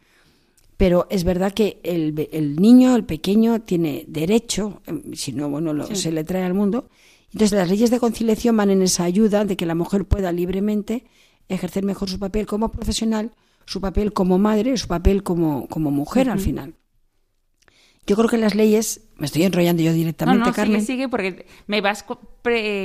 Pero 0.77 1.07
es 1.09 1.23
verdad 1.23 1.53
que 1.53 1.79
el, 1.83 2.29
el 2.31 2.55
niño, 2.55 2.95
el 2.95 3.03
pequeño, 3.03 3.61
tiene 3.61 4.05
derecho, 4.07 4.81
em, 4.85 5.13
si 5.13 5.33
no, 5.33 5.49
bueno, 5.49 5.73
lo, 5.73 5.93
se 5.95 6.11
le 6.11 6.23
trae 6.23 6.43
al 6.43 6.53
mundo. 6.53 6.89
Entonces 7.33 7.57
las 7.57 7.69
leyes 7.69 7.89
de 7.89 7.99
conciliación 7.99 8.55
van 8.55 8.69
en 8.69 8.81
esa 8.81 9.03
ayuda 9.03 9.43
de 9.43 9.57
que 9.57 9.65
la 9.65 9.75
mujer 9.75 10.05
pueda 10.05 10.31
libremente 10.31 11.05
ejercer 11.49 11.83
mejor 11.83 12.09
su 12.09 12.19
papel 12.19 12.45
como 12.45 12.69
profesional, 12.69 13.31
su 13.65 13.81
papel 13.81 14.13
como 14.13 14.37
madre, 14.37 14.77
su 14.77 14.87
papel 14.87 15.23
como, 15.23 15.67
como 15.67 15.91
mujer 15.91 16.29
al 16.29 16.39
final. 16.39 16.75
Yo 18.07 18.15
creo 18.15 18.29
que 18.29 18.37
las 18.37 18.55
leyes, 18.55 19.01
me 19.17 19.25
estoy 19.25 19.43
enrollando 19.43 19.83
yo 19.83 19.91
directamente, 19.91 20.39
no, 20.39 20.45
no, 20.45 20.53
Carmen. 20.53 20.79
Sigue, 20.79 20.93
sigue, 20.93 21.09
porque 21.09 21.45
me 21.67 21.81
vas 21.81 22.05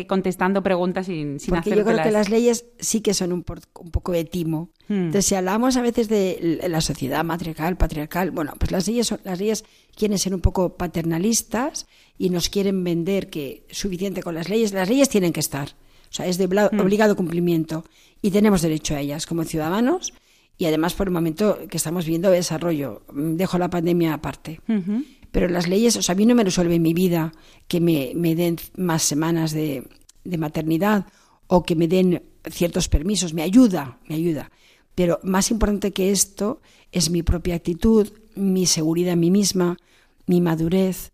contestando 0.08 0.64
preguntas 0.64 1.06
sin, 1.06 1.38
sin 1.38 1.54
Porque 1.54 1.70
yo 1.70 1.84
creo 1.84 2.02
que 2.02 2.10
las 2.10 2.28
leyes 2.28 2.64
sí 2.80 3.02
que 3.02 3.14
son 3.14 3.32
un, 3.32 3.44
un 3.80 3.90
poco 3.92 4.10
de 4.10 4.24
timo. 4.24 4.70
Hmm. 4.88 4.94
Entonces, 4.94 5.26
si 5.26 5.36
hablamos 5.36 5.76
a 5.76 5.82
veces 5.82 6.08
de 6.08 6.60
la 6.68 6.80
sociedad 6.80 7.22
matriarcal, 7.22 7.76
patriarcal, 7.76 8.32
bueno, 8.32 8.52
pues 8.58 8.72
las 8.72 8.88
leyes, 8.88 9.14
las 9.22 9.38
leyes 9.38 9.64
quieren 9.94 10.18
ser 10.18 10.34
un 10.34 10.40
poco 10.40 10.76
paternalistas 10.76 11.86
y 12.18 12.30
nos 12.30 12.48
quieren 12.48 12.82
vender 12.82 13.30
que 13.30 13.64
suficiente 13.70 14.24
con 14.24 14.34
las 14.34 14.48
leyes. 14.48 14.72
Las 14.72 14.88
leyes 14.88 15.08
tienen 15.08 15.32
que 15.32 15.40
estar. 15.40 15.68
O 16.10 16.14
sea, 16.14 16.26
es 16.26 16.36
de 16.36 16.48
hmm. 16.48 16.80
obligado 16.80 17.14
cumplimiento 17.14 17.84
y 18.22 18.32
tenemos 18.32 18.60
derecho 18.60 18.96
a 18.96 19.00
ellas 19.00 19.26
como 19.26 19.44
ciudadanos 19.44 20.12
y 20.58 20.66
además 20.66 20.94
por 20.94 21.08
el 21.08 21.12
momento 21.12 21.58
que 21.68 21.76
estamos 21.76 22.06
viendo 22.06 22.30
de 22.30 22.36
desarrollo. 22.36 23.02
Dejo 23.12 23.58
la 23.58 23.70
pandemia 23.70 24.14
aparte. 24.14 24.60
Pero 25.30 25.48
las 25.48 25.66
leyes, 25.66 25.96
o 25.96 26.02
sea, 26.02 26.14
a 26.14 26.16
mí 26.16 26.26
no 26.26 26.34
me 26.34 26.44
resuelve 26.44 26.78
mi 26.78 26.94
vida 26.94 27.32
que 27.68 27.80
me, 27.80 28.12
me 28.14 28.34
den 28.34 28.58
más 28.76 29.02
semanas 29.02 29.52
de, 29.52 29.88
de, 30.24 30.38
maternidad 30.38 31.06
o 31.46 31.62
que 31.62 31.74
me 31.74 31.88
den 31.88 32.22
ciertos 32.50 32.88
permisos. 32.88 33.32
Me 33.32 33.42
ayuda, 33.42 33.98
me 34.08 34.14
ayuda. 34.14 34.50
Pero 34.94 35.18
más 35.22 35.50
importante 35.50 35.92
que 35.92 36.10
esto 36.10 36.60
es 36.92 37.10
mi 37.10 37.22
propia 37.22 37.54
actitud, 37.54 38.08
mi 38.34 38.66
seguridad 38.66 39.14
en 39.14 39.20
mí 39.20 39.30
misma, 39.30 39.78
mi 40.26 40.40
madurez, 40.42 41.12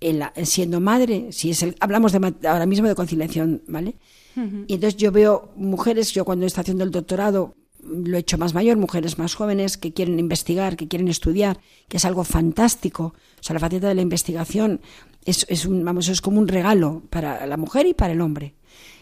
el, 0.00 0.24
siendo 0.44 0.80
madre, 0.80 1.28
si 1.30 1.50
es 1.50 1.62
el, 1.62 1.76
hablamos 1.80 2.12
de, 2.12 2.34
ahora 2.48 2.66
mismo 2.66 2.88
de 2.88 2.94
conciliación, 2.94 3.62
¿vale? 3.68 3.96
Y 4.36 4.74
entonces 4.74 4.96
yo 4.96 5.12
veo 5.12 5.52
mujeres, 5.56 6.12
yo 6.12 6.24
cuando 6.24 6.46
está 6.46 6.62
haciendo 6.62 6.84
el 6.84 6.90
doctorado, 6.90 7.56
lo 7.90 8.16
he 8.16 8.20
hecho 8.20 8.38
más 8.38 8.54
mayor, 8.54 8.76
mujeres 8.76 9.18
más 9.18 9.34
jóvenes 9.34 9.76
que 9.76 9.92
quieren 9.92 10.18
investigar, 10.18 10.76
que 10.76 10.88
quieren 10.88 11.08
estudiar, 11.08 11.60
que 11.88 11.96
es 11.96 12.04
algo 12.04 12.24
fantástico. 12.24 13.14
O 13.38 13.42
sea, 13.42 13.54
la 13.54 13.60
faceta 13.60 13.88
de 13.88 13.94
la 13.94 14.02
investigación 14.02 14.80
es, 15.24 15.46
es, 15.48 15.66
un, 15.66 15.84
vamos, 15.84 16.08
es 16.08 16.20
como 16.20 16.38
un 16.38 16.48
regalo 16.48 17.02
para 17.10 17.46
la 17.46 17.56
mujer 17.56 17.86
y 17.86 17.94
para 17.94 18.12
el 18.12 18.20
hombre. 18.20 18.54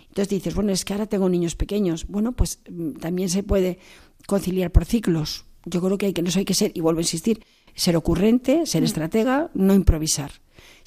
Entonces 0.08 0.30
dices, 0.30 0.54
bueno, 0.54 0.72
es 0.72 0.84
que 0.84 0.94
ahora 0.94 1.06
tengo 1.06 1.28
niños 1.28 1.54
pequeños. 1.54 2.06
Bueno, 2.08 2.32
pues 2.32 2.60
mm, 2.68 2.92
también 2.94 3.28
se 3.28 3.42
puede 3.42 3.78
conciliar 4.26 4.72
por 4.72 4.84
ciclos. 4.84 5.44
Yo 5.64 5.80
creo 5.80 5.98
que 5.98 6.06
hay 6.06 6.12
que, 6.12 6.22
no 6.22 6.30
hay 6.34 6.44
que 6.44 6.54
ser, 6.54 6.72
y 6.74 6.80
vuelvo 6.80 6.98
a 6.98 7.02
insistir, 7.02 7.44
ser 7.74 7.96
ocurrente, 7.96 8.66
ser 8.66 8.82
mm. 8.82 8.84
estratega, 8.86 9.50
no 9.54 9.74
improvisar. 9.74 10.32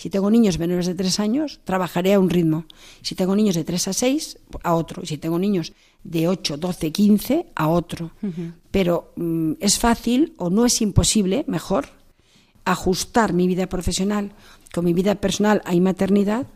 Si 0.02 0.10
tengo 0.10 0.32
niños 0.32 0.58
menores 0.58 0.88
de 0.88 0.96
tres 0.96 1.20
años, 1.20 1.60
trabajaré 1.64 2.16
a 2.16 2.20
un 2.20 2.32
ritmo. 2.32 2.66
Si 3.04 3.14
tengo 3.14 3.36
niños 3.36 3.54
de 3.54 3.64
tres 3.64 3.88
a 3.88 3.94
seis, 3.94 4.40
a 4.64 4.74
otro. 4.74 5.06
Si 5.06 5.20
tengo 5.20 5.38
niños 5.38 5.74
de 6.04 6.28
8, 6.28 6.58
12, 6.58 6.92
15 6.92 7.46
a 7.54 7.68
otro. 7.68 8.10
Pero 8.72 9.14
mm, 9.16 9.52
es 9.60 9.78
fácil 9.78 10.34
o 10.38 10.50
no 10.50 10.66
es 10.66 10.82
imposible, 10.82 11.46
mejor, 11.48 11.90
ajustar 12.66 13.34
mi 13.34 13.46
vida 13.46 13.68
profesional 13.68 14.32
con 14.74 14.86
mi 14.86 14.94
vida 14.94 15.14
personal 15.22 15.62
a 15.66 15.76
maternidad, 15.76 16.48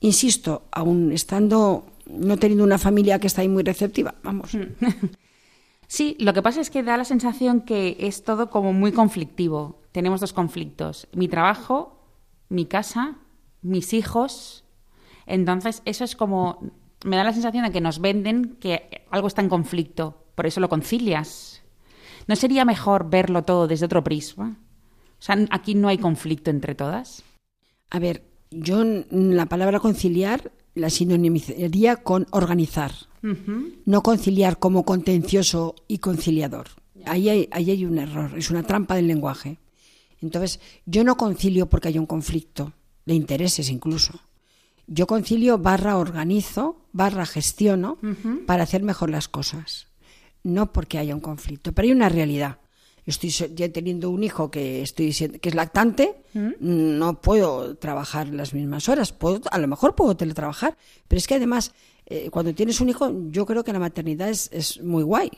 insisto, 0.00 0.64
aún 0.70 1.12
estando, 1.12 1.86
no 2.04 2.36
teniendo 2.36 2.62
una 2.62 2.76
familia 2.76 3.18
que 3.18 3.26
está 3.26 3.40
ahí 3.40 3.48
muy 3.48 3.62
receptiva, 3.62 4.16
vamos. 4.22 4.50
Sí, 5.88 6.16
lo 6.18 6.32
que 6.32 6.40
pasa 6.40 6.62
es 6.62 6.70
que 6.70 6.82
da 6.82 6.96
la 6.96 7.04
sensación 7.04 7.60
que 7.60 7.98
es 8.00 8.24
todo 8.24 8.48
como 8.48 8.72
muy 8.72 8.92
conflictivo. 8.92 9.78
Tenemos 9.92 10.22
dos 10.22 10.32
conflictos, 10.32 11.06
mi 11.12 11.28
trabajo, 11.28 12.01
mi 12.52 12.66
casa, 12.66 13.16
mis 13.62 13.92
hijos. 13.92 14.64
Entonces, 15.26 15.82
eso 15.84 16.04
es 16.04 16.16
como 16.16 16.60
me 17.04 17.16
da 17.16 17.24
la 17.24 17.32
sensación 17.32 17.64
de 17.64 17.72
que 17.72 17.80
nos 17.80 18.00
venden 18.00 18.56
que 18.60 19.04
algo 19.10 19.28
está 19.28 19.42
en 19.42 19.48
conflicto, 19.48 20.24
por 20.34 20.46
eso 20.46 20.60
lo 20.60 20.68
concilias. 20.68 21.62
¿No 22.26 22.36
sería 22.36 22.64
mejor 22.64 23.10
verlo 23.10 23.42
todo 23.42 23.66
desde 23.66 23.86
otro 23.86 24.04
prisma? 24.04 24.56
O 25.18 25.22
sea, 25.22 25.36
aquí 25.50 25.74
no 25.74 25.88
hay 25.88 25.98
conflicto 25.98 26.50
entre 26.50 26.74
todas. 26.74 27.22
A 27.90 27.98
ver, 27.98 28.24
yo 28.50 28.82
la 29.10 29.46
palabra 29.46 29.80
conciliar 29.80 30.52
la 30.74 30.90
sinonimizaría 30.90 31.96
con 31.96 32.26
organizar, 32.30 32.92
no 33.84 34.02
conciliar 34.02 34.58
como 34.58 34.84
contencioso 34.84 35.74
y 35.86 35.98
conciliador. 35.98 36.68
Ahí 37.04 37.28
hay, 37.28 37.48
ahí 37.50 37.70
hay 37.70 37.84
un 37.84 37.98
error, 37.98 38.38
es 38.38 38.50
una 38.50 38.62
trampa 38.62 38.94
del 38.94 39.08
lenguaje. 39.08 39.58
Entonces, 40.22 40.60
yo 40.86 41.04
no 41.04 41.16
concilio 41.16 41.68
porque 41.68 41.88
haya 41.88 42.00
un 42.00 42.06
conflicto, 42.06 42.72
de 43.04 43.14
intereses 43.14 43.68
incluso 43.68 44.20
yo 44.86 45.06
concilio 45.06 45.58
barra 45.58 45.96
organizo, 45.96 46.76
barra 46.92 47.26
gestiono 47.26 47.98
para 48.46 48.64
hacer 48.64 48.82
mejor 48.82 49.10
las 49.10 49.28
cosas. 49.28 49.88
No 50.42 50.72
porque 50.72 50.98
haya 50.98 51.14
un 51.14 51.20
conflicto, 51.20 51.72
pero 51.72 51.86
hay 51.86 51.92
una 51.92 52.08
realidad. 52.08 52.58
Estoy 53.04 53.30
ya 53.30 53.68
teniendo 53.72 54.10
un 54.10 54.22
hijo 54.22 54.50
que 54.50 54.82
estoy 54.82 55.12
que 55.12 55.48
es 55.48 55.54
lactante, 55.54 56.22
no 56.34 57.20
puedo 57.20 57.76
trabajar 57.76 58.28
las 58.28 58.54
mismas 58.54 58.88
horas. 58.88 59.12
Puedo, 59.12 59.40
a 59.50 59.58
lo 59.58 59.66
mejor 59.66 59.94
puedo 59.94 60.16
teletrabajar, 60.16 60.76
pero 61.08 61.18
es 61.18 61.26
que 61.26 61.34
además 61.34 61.72
eh, 62.12 62.30
cuando 62.30 62.54
tienes 62.54 62.80
un 62.80 62.90
hijo, 62.90 63.10
yo 63.30 63.46
creo 63.46 63.64
que 63.64 63.72
la 63.72 63.78
maternidad 63.78 64.28
es, 64.28 64.50
es 64.52 64.82
muy 64.82 65.02
guay. 65.02 65.30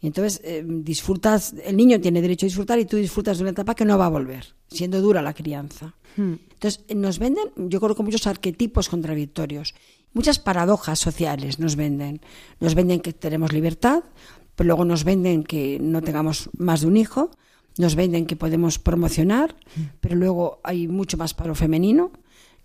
Y 0.00 0.06
entonces 0.06 0.40
eh, 0.44 0.62
disfrutas, 0.66 1.54
el 1.64 1.76
niño 1.76 2.00
tiene 2.00 2.20
derecho 2.20 2.44
a 2.44 2.48
disfrutar 2.48 2.78
y 2.78 2.84
tú 2.84 2.98
disfrutas 2.98 3.38
de 3.38 3.44
una 3.44 3.52
etapa 3.52 3.74
que 3.74 3.84
no 3.84 3.96
va 3.96 4.06
a 4.06 4.10
volver, 4.10 4.54
siendo 4.70 5.00
dura 5.00 5.22
la 5.22 5.32
crianza. 5.32 5.94
Hmm. 6.16 6.34
Entonces, 6.52 6.84
nos 6.94 7.18
venden, 7.18 7.50
yo 7.56 7.80
creo 7.80 7.94
que 7.94 8.02
muchos 8.02 8.26
arquetipos 8.26 8.88
contradictorios, 8.88 9.74
muchas 10.12 10.38
paradojas 10.38 10.98
sociales 10.98 11.58
nos 11.58 11.76
venden. 11.76 12.20
Nos 12.60 12.74
venden 12.74 13.00
que 13.00 13.12
tenemos 13.12 13.52
libertad, 13.52 14.02
pero 14.54 14.66
luego 14.66 14.84
nos 14.84 15.04
venden 15.04 15.44
que 15.44 15.78
no 15.80 16.02
tengamos 16.02 16.50
más 16.58 16.82
de 16.82 16.88
un 16.88 16.96
hijo, 16.96 17.30
nos 17.78 17.94
venden 17.94 18.26
que 18.26 18.36
podemos 18.36 18.78
promocionar, 18.78 19.56
pero 20.00 20.16
luego 20.16 20.60
hay 20.64 20.88
mucho 20.88 21.16
más 21.16 21.32
paro 21.32 21.54
femenino, 21.54 22.10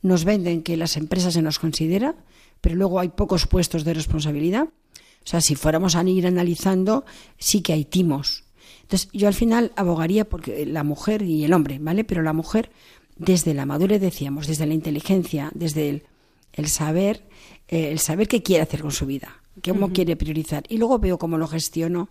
nos 0.02 0.26
venden 0.26 0.64
que 0.64 0.76
las 0.76 0.98
empresas 0.98 1.36
se 1.36 1.42
nos 1.42 1.60
considera, 1.60 2.16
pero 2.64 2.76
luego 2.78 3.02
hay 3.02 3.10
pocos 3.10 3.46
puestos 3.46 3.84
de 3.84 3.94
responsabilidad. 3.94 4.64
O 4.64 5.28
sea, 5.28 5.42
si 5.42 5.56
fuéramos 5.56 5.98
a 5.98 6.04
ir 6.04 6.26
analizando, 6.26 7.04
sí 7.38 7.60
que 7.60 7.74
hay 7.74 7.84
timos. 7.84 8.46
Entonces, 8.84 9.10
yo 9.12 9.28
al 9.28 9.34
final 9.34 9.74
abogaría 9.76 10.24
porque 10.24 10.66
la 10.66 10.86
mujer 10.86 11.24
y 11.24 11.44
el 11.44 11.52
hombre, 11.52 11.78
¿vale? 11.80 12.06
Pero 12.06 12.22
la 12.22 12.32
mujer 12.32 12.72
desde 13.18 13.54
la 13.54 13.66
madurez, 13.66 14.00
decíamos, 14.00 14.48
desde 14.48 14.66
la 14.66 14.76
inteligencia, 14.76 15.52
desde 15.54 16.04
el, 16.54 16.68
saber, 16.70 17.28
eh, 17.68 17.92
el 17.92 18.00
saber 18.00 18.30
qué 18.30 18.42
quiere 18.42 18.64
hacer 18.64 18.82
con 18.82 18.94
su 18.94 19.06
vida, 19.06 19.42
cómo 19.62 19.92
quiere 19.92 20.16
priorizar. 20.16 20.64
Y 20.70 20.78
luego 20.78 21.00
veo 21.00 21.18
cómo 21.18 21.38
lo 21.38 21.48
gestiono, 21.48 22.08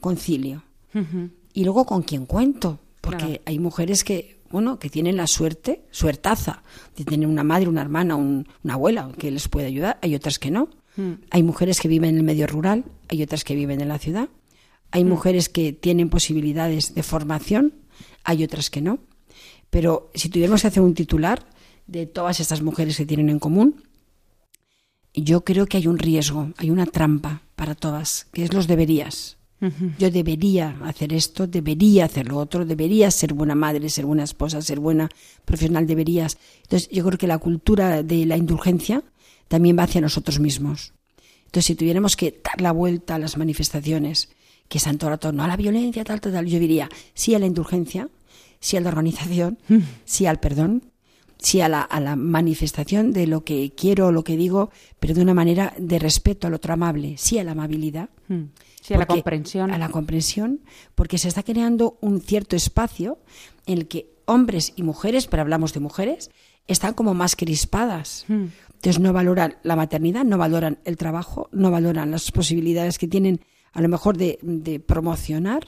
concilio. 0.00 0.64
Y 1.52 1.64
luego 1.64 1.84
con 1.84 2.02
quién 2.04 2.24
cuento, 2.24 2.80
porque 3.02 3.42
hay 3.44 3.58
mujeres 3.58 4.02
que, 4.02 4.39
bueno, 4.50 4.78
que 4.78 4.90
tienen 4.90 5.16
la 5.16 5.26
suerte, 5.26 5.84
suertaza, 5.90 6.62
de 6.96 7.04
tener 7.04 7.28
una 7.28 7.44
madre, 7.44 7.68
una 7.68 7.82
hermana, 7.82 8.16
una 8.16 8.46
abuela 8.74 9.10
que 9.16 9.30
les 9.30 9.48
puede 9.48 9.66
ayudar, 9.66 9.98
hay 10.02 10.14
otras 10.14 10.38
que 10.38 10.50
no. 10.50 10.68
Mm. 10.96 11.12
Hay 11.30 11.42
mujeres 11.42 11.80
que 11.80 11.88
viven 11.88 12.10
en 12.10 12.16
el 12.16 12.22
medio 12.24 12.46
rural, 12.46 12.84
hay 13.08 13.22
otras 13.22 13.44
que 13.44 13.54
viven 13.54 13.80
en 13.80 13.88
la 13.88 13.98
ciudad. 13.98 14.28
Hay 14.90 15.04
mm. 15.04 15.08
mujeres 15.08 15.48
que 15.48 15.72
tienen 15.72 16.10
posibilidades 16.10 16.94
de 16.94 17.02
formación, 17.02 17.74
hay 18.24 18.42
otras 18.42 18.70
que 18.70 18.80
no. 18.80 18.98
Pero 19.70 20.10
si 20.14 20.28
tuviéramos 20.28 20.62
que 20.62 20.66
hacer 20.66 20.82
un 20.82 20.94
titular 20.94 21.46
de 21.86 22.06
todas 22.06 22.40
estas 22.40 22.60
mujeres 22.60 22.96
que 22.96 23.06
tienen 23.06 23.28
en 23.28 23.38
común, 23.38 23.84
yo 25.14 25.44
creo 25.44 25.66
que 25.66 25.76
hay 25.76 25.86
un 25.86 25.98
riesgo, 25.98 26.50
hay 26.56 26.70
una 26.70 26.86
trampa 26.86 27.42
para 27.54 27.74
todas, 27.74 28.26
que 28.32 28.42
es 28.44 28.52
los 28.52 28.66
deberías. 28.66 29.38
Yo 29.98 30.10
debería 30.10 30.76
hacer 30.84 31.12
esto, 31.12 31.46
debería 31.46 32.06
hacer 32.06 32.28
lo 32.28 32.38
otro, 32.38 32.64
debería 32.64 33.10
ser 33.10 33.34
buena 33.34 33.54
madre, 33.54 33.90
ser 33.90 34.06
buena 34.06 34.24
esposa, 34.24 34.62
ser 34.62 34.80
buena 34.80 35.10
profesional, 35.44 35.86
deberías. 35.86 36.38
Entonces, 36.62 36.88
yo 36.90 37.04
creo 37.04 37.18
que 37.18 37.26
la 37.26 37.36
cultura 37.38 38.02
de 38.02 38.24
la 38.24 38.38
indulgencia 38.38 39.02
también 39.48 39.78
va 39.78 39.82
hacia 39.82 40.00
nosotros 40.00 40.40
mismos. 40.40 40.94
Entonces, 41.44 41.66
si 41.66 41.74
tuviéramos 41.74 42.16
que 42.16 42.40
dar 42.42 42.60
la 42.60 42.72
vuelta 42.72 43.16
a 43.16 43.18
las 43.18 43.36
manifestaciones, 43.36 44.30
que 44.68 44.78
están 44.78 44.96
todo 44.96 45.10
el 45.10 45.14
rato, 45.14 45.32
no 45.32 45.42
a 45.42 45.48
la 45.48 45.56
violencia, 45.56 46.04
tal, 46.04 46.20
tal, 46.20 46.32
tal, 46.32 46.46
yo 46.46 46.58
diría 46.58 46.88
sí 47.12 47.34
a 47.34 47.38
la 47.38 47.46
indulgencia, 47.46 48.08
sí 48.60 48.76
a 48.76 48.80
la 48.80 48.88
organización, 48.88 49.58
sí 50.04 50.26
al 50.26 50.38
perdón, 50.38 50.84
sí 51.38 51.60
a 51.60 51.68
la, 51.68 51.82
a 51.82 52.00
la 52.00 52.16
manifestación 52.16 53.12
de 53.12 53.26
lo 53.26 53.44
que 53.44 53.72
quiero 53.76 54.06
o 54.06 54.12
lo 54.12 54.22
que 54.22 54.36
digo, 54.36 54.70
pero 55.00 55.12
de 55.12 55.22
una 55.22 55.34
manera 55.34 55.74
de 55.76 55.98
respeto 55.98 56.46
al 56.46 56.54
otro 56.54 56.72
amable, 56.72 57.16
sí 57.18 57.38
a 57.38 57.44
la 57.44 57.52
amabilidad. 57.52 58.10
Sí, 58.90 58.94
a 58.94 58.98
la 58.98 59.06
comprensión. 59.06 59.70
A 59.70 59.78
la 59.78 59.88
comprensión, 59.88 60.60
porque 60.96 61.16
se 61.16 61.28
está 61.28 61.44
creando 61.44 61.96
un 62.00 62.20
cierto 62.20 62.56
espacio 62.56 63.18
en 63.66 63.78
el 63.78 63.86
que 63.86 64.10
hombres 64.24 64.72
y 64.74 64.82
mujeres, 64.82 65.28
pero 65.28 65.42
hablamos 65.42 65.72
de 65.72 65.78
mujeres, 65.78 66.30
están 66.66 66.94
como 66.94 67.14
más 67.14 67.36
crispadas. 67.36 68.24
Hmm. 68.26 68.46
Entonces 68.74 68.98
no 68.98 69.12
valoran 69.12 69.58
la 69.62 69.76
maternidad, 69.76 70.24
no 70.24 70.38
valoran 70.38 70.80
el 70.84 70.96
trabajo, 70.96 71.48
no 71.52 71.70
valoran 71.70 72.10
las 72.10 72.32
posibilidades 72.32 72.98
que 72.98 73.06
tienen 73.06 73.44
a 73.72 73.80
lo 73.80 73.88
mejor 73.88 74.16
de, 74.16 74.40
de 74.42 74.80
promocionar, 74.80 75.64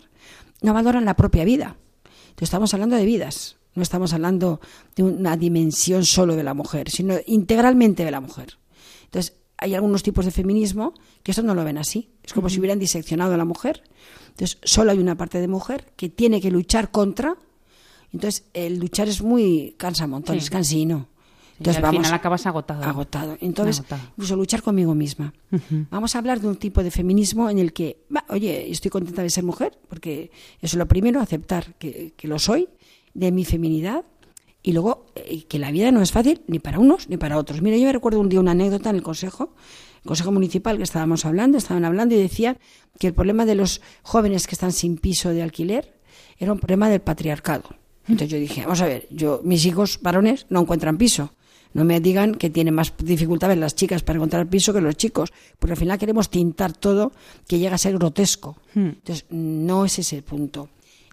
no 0.61 0.75
valoran 0.75 1.05
la 1.05 1.15
propia 1.15 1.45
vida. 1.45 1.77
Entonces 2.05 2.49
estamos 2.49 2.75
hablando 2.75 2.97
de 2.97 3.05
vidas, 3.05 3.57
no 3.77 3.85
estamos 3.85 4.13
hablando 4.15 4.61
de 4.97 5.05
una 5.05 5.37
dimensión 5.37 6.05
solo 6.05 6.35
de 6.35 6.43
la 6.43 6.55
mujer, 6.55 6.91
sino 6.91 7.15
integralmente 7.27 8.05
de 8.05 8.11
la 8.11 8.21
mujer. 8.21 8.59
Entonces 9.05 9.42
hay 9.63 9.75
algunos 9.75 10.03
tipos 10.03 10.25
de 10.25 10.31
feminismo 10.31 10.95
que 11.23 11.33
eso 11.33 11.43
no 11.43 11.55
lo 11.55 11.65
ven 11.65 11.79
así. 11.79 12.11
Es 12.25 12.33
como 12.33 12.49
si 12.49 12.59
hubieran 12.59 12.79
diseccionado 12.79 13.35
a 13.35 13.37
la 13.37 13.45
mujer. 13.45 13.83
Entonces 14.31 14.59
solo 14.63 14.91
hay 14.91 14.99
una 14.99 15.17
parte 15.17 15.41
de 15.41 15.49
mujer 15.49 15.93
que 15.97 16.09
tiene 16.09 16.41
que 16.41 16.51
luchar 16.51 16.91
contra. 16.91 17.37
Entonces 18.13 18.45
el 18.53 18.79
luchar 18.79 19.09
es 19.09 19.23
muy 19.23 19.75
cansa 19.79 20.07
montón, 20.07 20.41
Sí. 20.41 20.51
cansino. 20.51 21.09
Y 21.65 21.69
al 21.69 21.77
final 21.91 22.13
acabas 22.13 22.45
agotado. 22.47 22.83
agotado. 22.83 23.37
Entonces, 23.41 23.79
Agotado. 23.81 24.03
incluso 24.17 24.35
luchar 24.35 24.63
conmigo 24.63 24.97
misma. 24.97 25.33
Ujú. 25.53 25.87
Vamos 25.91 26.17
a 26.17 26.19
hablar 26.19 26.41
de 26.41 26.49
un 26.49 26.57
tipo 26.57 26.83
de 26.83 26.91
feminismo 26.91 27.49
en 27.51 27.59
el 27.61 27.73
que, 27.73 27.99
va, 28.15 28.25
oye, 28.31 28.69
estoy 28.69 28.91
contenta 28.91 29.23
de 29.23 29.31
ser 29.31 29.45
mujer, 29.45 29.79
porque 29.89 30.33
eso 30.61 30.75
es 30.75 30.75
lo 30.75 30.89
primero, 30.89 31.21
aceptar 31.21 31.75
que, 31.75 32.15
que 32.17 32.27
lo 32.27 32.41
soy, 32.41 32.69
de 33.15 33.31
mi 33.31 33.45
feminidad, 33.45 34.05
y 34.63 34.73
luego 34.73 35.07
eh, 35.15 35.45
que 35.45 35.59
la 35.59 35.71
vida 35.71 35.91
no 35.91 36.03
es 36.03 36.13
fácil 36.13 36.43
ni 36.47 36.59
para 36.59 36.79
unos 36.79 37.09
ni 37.09 37.17
para 37.17 37.39
otros. 37.39 37.63
Mira, 37.63 37.77
yo 37.77 37.87
me 37.87 37.93
recuerdo 37.93 38.21
un 38.21 38.29
día 38.29 38.41
una 38.41 38.53
anécdota 38.53 38.91
en 38.91 38.97
el 38.97 39.03
consejo, 39.03 39.55
el 39.97 40.09
consejo 40.09 40.33
municipal 40.33 40.77
que 40.77 40.83
estábamos 40.83 41.25
hablando, 41.25 41.59
estaban 41.59 41.85
hablando 41.85 42.15
y 42.15 42.19
decían 42.19 42.59
que 42.99 43.09
el 43.09 43.15
problema 43.15 43.45
de 43.45 43.55
los 43.55 43.81
jóvenes 44.03 44.47
que 44.47 44.55
están 44.55 44.73
sin 44.73 44.99
piso 44.99 45.31
de 45.31 45.43
alquiler 45.43 45.95
era 46.39 46.53
un 46.53 46.59
problema 46.59 46.89
del 46.89 47.01
patriarcado. 47.01 47.77
Entonces 48.09 48.31
yo 48.31 48.39
dije, 48.39 48.63
vamos 48.63 48.81
a 48.81 48.87
ver, 48.87 49.07
yo 49.11 49.41
mis 49.45 49.65
hijos 49.65 50.01
varones 50.03 50.47
no 50.49 50.61
encuentran 50.61 50.99
piso. 50.99 51.33
No 51.75 51.85
me 51.85 52.01
digan 52.01 52.35
que 52.35 52.51
tienen 52.51 52.75
más 52.75 52.93
dificultades 52.99 53.57
las 53.57 53.75
chicas 53.75 54.03
para 54.03 54.19
encontrar 54.19 54.49
piso 54.49 54.75
que 54.75 54.81
los 54.81 54.97
chicos, 54.97 55.33
porque 55.59 55.73
al 55.73 55.79
final 55.79 55.99
queremos 55.99 56.29
tintar 56.29 56.73
todo 56.73 57.13
que 57.49 57.59
llega 57.59 57.77
a 57.77 57.79
ser 57.79 57.95
grotesco. 57.95 58.59
Hmm. 58.75 58.89
Entonces, 58.89 59.25
no 59.31 59.85
es 59.87 59.99
ese 59.99 60.17
el 60.17 60.23
punto. 60.23 60.69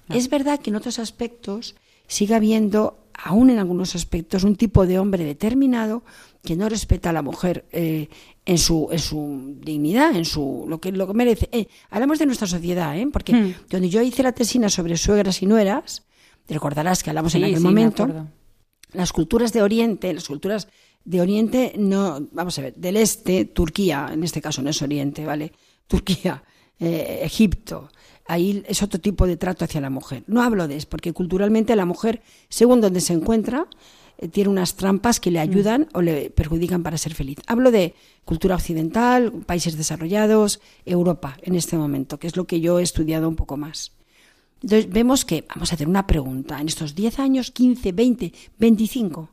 Es 0.10 0.29
verdad 0.29 0.60
que 0.60 0.72
en 0.72 0.75
otros 0.75 0.98
aspectos 0.98 1.75
sigue 2.08 2.34
habiendo, 2.34 2.98
aún 3.13 3.50
en 3.50 3.60
algunos 3.60 3.96
aspectos, 3.96 4.44
un 4.44 4.56
tipo 4.56 4.86
de 4.86 5.00
hombre 5.00 5.24
determinado 5.24 6.04
que 6.44 6.56
no 6.56 6.70
respeta 6.70 7.10
a 7.10 7.13
la 7.13 7.22
mujer 7.22 7.66
eh, 7.72 8.08
en, 8.46 8.58
su, 8.58 8.88
en 8.92 9.00
su 9.00 9.58
dignidad, 9.62 10.16
en 10.16 10.25
su 10.25 10.66
lo 10.68 10.80
que, 10.80 10.92
lo 10.92 11.08
que 11.08 11.13
merece. 11.13 11.50
Eh, 11.51 11.68
hablamos 11.89 12.20
de 12.20 12.25
nuestra 12.25 12.48
sociedad, 12.48 12.98
¿eh? 12.98 13.08
porque 13.12 13.34
Hmm. 13.34 13.54
donde 13.70 13.89
yo 13.89 14.01
hice 14.01 14.24
la 14.24 14.32
tesina 14.32 14.70
sobre 14.70 14.98
suegras 14.98 15.42
y 15.42 15.46
nueras, 15.46 16.04
te 16.46 16.54
recordarás 16.54 17.04
que 17.04 17.10
hablamos 17.10 17.36
en 17.36 17.44
aquel 17.44 17.58
sí, 17.58 17.63
momento, 17.63 18.08
las 18.94 19.12
culturas 19.13 19.54
de 19.54 19.62
Oriente, 19.62 20.13
las 20.13 20.28
culturas 20.28 20.68
de 21.04 21.22
Oriente, 21.22 21.74
no, 21.78 22.28
vamos 22.32 22.58
a 22.58 22.63
ver, 22.63 22.75
del 22.75 22.98
Este, 22.98 23.46
Turquía, 23.46 24.10
en 24.12 24.24
este 24.24 24.42
caso 24.42 24.62
no 24.62 24.70
es 24.70 24.82
Oriente, 24.82 25.25
¿vale? 25.25 25.51
Turquía, 25.88 26.44
eh, 26.80 27.22
Egipto, 27.24 27.89
ahí 28.30 28.64
es 28.68 28.84
otro 28.84 29.00
tipo 29.00 29.28
de 29.28 29.36
trato 29.36 29.66
hacia 29.66 29.82
la 29.82 29.90
mujer. 29.90 30.24
No 30.28 30.42
hablo 30.42 30.68
de 30.68 30.78
eso, 30.78 30.88
porque 30.88 31.12
culturalmente 31.12 31.76
la 31.76 31.86
mujer, 31.86 32.22
según 32.48 32.80
donde 32.80 33.02
se 33.02 33.14
encuentra, 33.14 33.68
eh, 34.20 34.28
tiene 34.28 34.50
unas 34.50 34.76
trampas 34.76 35.20
que 35.20 35.32
le 35.32 35.40
ayudan 35.40 35.88
o 35.94 36.02
le 36.02 36.30
perjudican 36.30 36.84
para 36.84 36.98
ser 36.98 37.16
feliz. 37.16 37.40
Hablo 37.48 37.72
de 37.72 37.96
cultura 38.26 38.56
occidental, 38.56 39.32
países 39.46 39.78
desarrollados, 39.78 40.62
Europa 40.86 41.38
en 41.42 41.56
este 41.56 41.76
momento, 41.76 42.20
que 42.20 42.28
es 42.28 42.38
lo 42.38 42.46
que 42.46 42.62
yo 42.62 42.80
he 42.80 42.84
estudiado 42.84 43.28
un 43.28 43.36
poco 43.36 43.58
más. 43.58 43.94
Entonces 44.62 44.89
vemos 44.92 45.26
que, 45.26 45.46
vamos 45.50 45.72
a 45.72 45.76
hacer 45.76 45.88
una 45.88 46.06
pregunta, 46.06 46.60
en 46.62 46.68
estos 46.68 46.94
10 46.94 47.20
años, 47.20 47.52
15, 47.52 47.92
20, 47.94 48.34
25, 48.60 49.30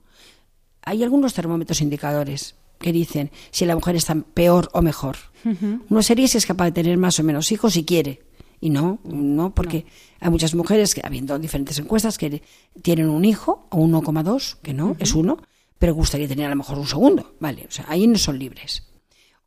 hay 0.82 1.02
algunos 1.02 1.34
termómetros 1.34 1.80
indicadores 1.82 2.54
que 2.78 2.92
dicen 2.92 3.30
si 3.50 3.66
la 3.66 3.74
mujer 3.74 3.96
está 3.96 4.14
peor 4.14 4.70
o 4.72 4.82
mejor. 4.82 5.16
Uno 5.90 6.02
sería 6.02 6.28
si 6.28 6.38
es 6.38 6.46
capaz 6.46 6.66
de 6.66 6.72
tener 6.72 6.96
más 6.96 7.18
o 7.20 7.22
menos 7.22 7.52
hijos 7.52 7.74
si 7.74 7.84
quiere. 7.84 8.22
Y 8.60 8.70
no, 8.70 8.98
no, 9.04 9.54
porque 9.54 9.86
hay 10.20 10.30
muchas 10.30 10.54
mujeres 10.54 10.94
que, 10.94 11.02
habiendo 11.04 11.38
diferentes 11.38 11.78
encuestas, 11.78 12.18
que 12.18 12.42
tienen 12.82 13.08
un 13.08 13.24
hijo 13.24 13.66
o 13.70 13.78
1,2, 13.78 14.56
que 14.62 14.72
no, 14.72 14.96
es 14.98 15.14
uno, 15.14 15.38
pero 15.78 15.94
gustaría 15.94 16.28
tener 16.28 16.46
a 16.46 16.50
lo 16.50 16.56
mejor 16.56 16.78
un 16.78 16.86
segundo. 16.86 17.34
Vale, 17.40 17.66
o 17.68 17.70
sea, 17.70 17.84
ahí 17.88 18.06
no 18.06 18.18
son 18.18 18.38
libres. 18.38 18.82